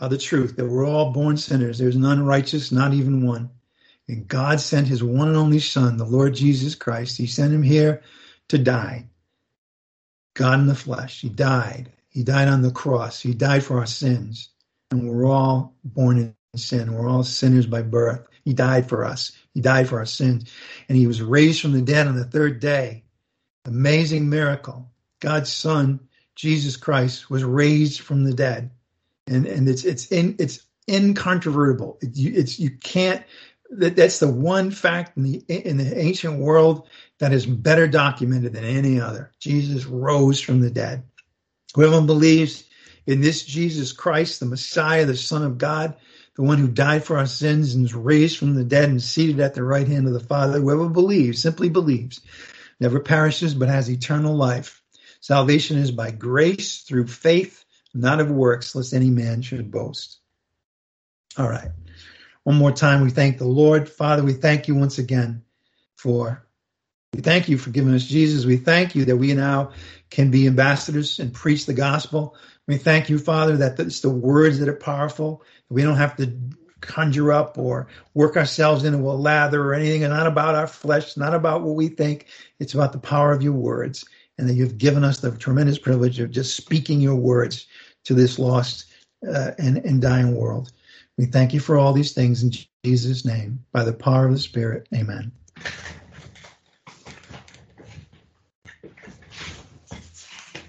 are 0.00 0.08
the 0.08 0.18
truth 0.18 0.56
that 0.56 0.66
we're 0.66 0.84
all 0.84 1.12
born 1.12 1.36
sinners. 1.36 1.78
There's 1.78 1.96
none 1.96 2.26
righteous, 2.26 2.72
not 2.72 2.92
even 2.92 3.24
one. 3.24 3.50
And 4.08 4.26
God 4.26 4.60
sent 4.60 4.88
his 4.88 5.04
one 5.04 5.28
and 5.28 5.36
only 5.36 5.60
Son, 5.60 5.96
the 5.96 6.04
Lord 6.04 6.34
Jesus 6.34 6.74
Christ. 6.74 7.18
He 7.18 7.28
sent 7.28 7.54
him 7.54 7.62
here 7.62 8.02
to 8.48 8.58
die. 8.58 9.06
God 10.34 10.58
in 10.58 10.66
the 10.66 10.74
flesh. 10.74 11.20
He 11.20 11.28
died. 11.28 11.92
He 12.08 12.24
died 12.24 12.48
on 12.48 12.62
the 12.62 12.72
cross. 12.72 13.20
He 13.20 13.32
died 13.32 13.62
for 13.62 13.78
our 13.78 13.86
sins 13.86 14.50
and 14.90 15.08
we're 15.08 15.26
all 15.26 15.76
born 15.84 16.18
in 16.18 16.58
sin. 16.58 16.94
We're 16.94 17.08
all 17.08 17.24
sinners 17.24 17.66
by 17.66 17.82
birth. 17.82 18.26
He 18.44 18.54
died 18.54 18.88
for 18.88 19.04
us. 19.04 19.32
He 19.54 19.60
died 19.60 19.88
for 19.88 19.98
our 19.98 20.06
sins. 20.06 20.50
And 20.88 20.96
he 20.96 21.06
was 21.06 21.22
raised 21.22 21.60
from 21.60 21.72
the 21.72 21.82
dead 21.82 22.06
on 22.06 22.16
the 22.16 22.24
third 22.24 22.60
day. 22.60 23.04
Amazing 23.64 24.28
miracle. 24.28 24.90
God's 25.20 25.52
son, 25.52 26.00
Jesus 26.34 26.76
Christ, 26.76 27.30
was 27.30 27.44
raised 27.44 28.00
from 28.00 28.24
the 28.24 28.34
dead. 28.34 28.70
And 29.26 29.46
and 29.46 29.68
it's 29.68 29.84
it's 29.84 30.10
in 30.10 30.34
it's 30.38 30.60
incontrovertible. 30.88 31.98
It, 32.02 32.16
you, 32.16 32.32
it's 32.34 32.58
you 32.58 32.70
can't 32.70 33.22
that, 33.70 33.96
that's 33.96 34.18
the 34.18 34.28
one 34.28 34.70
fact 34.70 35.16
in 35.16 35.22
the 35.22 35.44
in 35.48 35.76
the 35.76 35.98
ancient 35.98 36.38
world 36.38 36.88
that 37.18 37.32
is 37.32 37.46
better 37.46 37.86
documented 37.86 38.52
than 38.52 38.64
any 38.64 39.00
other. 39.00 39.30
Jesus 39.38 39.86
rose 39.86 40.40
from 40.40 40.60
the 40.60 40.70
dead. 40.70 41.04
Whoever 41.74 42.00
believes 42.00 42.64
in 43.06 43.20
this 43.20 43.44
Jesus 43.44 43.92
Christ, 43.92 44.40
the 44.40 44.46
Messiah, 44.46 45.06
the 45.06 45.16
Son 45.16 45.42
of 45.42 45.58
God, 45.58 45.96
the 46.34 46.42
one 46.42 46.58
who 46.58 46.68
died 46.68 47.04
for 47.04 47.18
our 47.18 47.26
sins 47.26 47.74
and 47.74 47.84
is 47.84 47.94
raised 47.94 48.38
from 48.38 48.54
the 48.54 48.64
dead 48.64 48.88
and 48.88 49.02
seated 49.02 49.40
at 49.40 49.54
the 49.54 49.62
right 49.62 49.86
hand 49.86 50.06
of 50.06 50.12
the 50.12 50.20
Father. 50.20 50.60
Whoever 50.60 50.88
believes, 50.88 51.40
simply 51.40 51.68
believes, 51.68 52.20
never 52.80 53.00
perishes 53.00 53.54
but 53.54 53.68
has 53.68 53.90
eternal 53.90 54.34
life. 54.34 54.82
Salvation 55.20 55.78
is 55.78 55.90
by 55.90 56.10
grace 56.10 56.82
through 56.82 57.06
faith, 57.06 57.64
not 57.94 58.20
of 58.20 58.30
works, 58.30 58.74
lest 58.74 58.94
any 58.94 59.10
man 59.10 59.42
should 59.42 59.70
boast. 59.70 60.18
All 61.36 61.48
right. 61.48 61.70
One 62.44 62.56
more 62.56 62.72
time, 62.72 63.02
we 63.02 63.10
thank 63.10 63.38
the 63.38 63.44
Lord. 63.44 63.88
Father, 63.88 64.24
we 64.24 64.32
thank 64.32 64.68
you 64.68 64.74
once 64.74 64.98
again 64.98 65.44
for 65.94 66.44
we 67.14 67.20
thank 67.20 67.48
you 67.50 67.58
for 67.58 67.70
giving 67.70 67.94
us 67.94 68.04
Jesus. 68.04 68.46
We 68.46 68.56
thank 68.56 68.94
you 68.94 69.04
that 69.06 69.16
we 69.16 69.34
now 69.34 69.72
can 70.08 70.30
be 70.30 70.46
ambassadors 70.46 71.18
and 71.18 71.32
preach 71.32 71.66
the 71.66 71.74
gospel. 71.74 72.36
We 72.66 72.78
thank 72.78 73.10
you, 73.10 73.18
Father, 73.18 73.58
that 73.58 73.78
it's 73.78 74.00
the 74.00 74.10
words 74.10 74.60
that 74.60 74.68
are 74.68 74.74
powerful. 74.74 75.42
We 75.72 75.82
don't 75.82 75.96
have 75.96 76.16
to 76.16 76.32
conjure 76.80 77.32
up 77.32 77.56
or 77.56 77.86
work 78.14 78.36
ourselves 78.36 78.84
into 78.84 78.98
a 78.98 79.12
lather 79.12 79.62
or 79.62 79.74
anything. 79.74 80.02
It's 80.02 80.10
not 80.10 80.26
about 80.26 80.54
our 80.54 80.66
flesh, 80.66 81.04
it's 81.04 81.16
not 81.16 81.34
about 81.34 81.62
what 81.62 81.76
we 81.76 81.88
think. 81.88 82.26
It's 82.58 82.74
about 82.74 82.92
the 82.92 82.98
power 82.98 83.32
of 83.32 83.42
your 83.42 83.52
words. 83.52 84.04
And 84.38 84.48
that 84.48 84.54
you've 84.54 84.78
given 84.78 85.04
us 85.04 85.20
the 85.20 85.30
tremendous 85.30 85.78
privilege 85.78 86.18
of 86.18 86.30
just 86.30 86.56
speaking 86.56 87.00
your 87.00 87.14
words 87.14 87.66
to 88.04 88.14
this 88.14 88.38
lost 88.38 88.86
uh, 89.28 89.52
and, 89.58 89.78
and 89.78 90.00
dying 90.02 90.34
world. 90.34 90.72
We 91.18 91.26
thank 91.26 91.52
you 91.52 91.60
for 91.60 91.78
all 91.78 91.92
these 91.92 92.12
things 92.12 92.42
in 92.42 92.52
Jesus' 92.84 93.24
name, 93.24 93.64
by 93.72 93.84
the 93.84 93.92
power 93.92 94.26
of 94.26 94.32
the 94.32 94.38
Spirit. 94.38 94.88
Amen. 94.94 95.30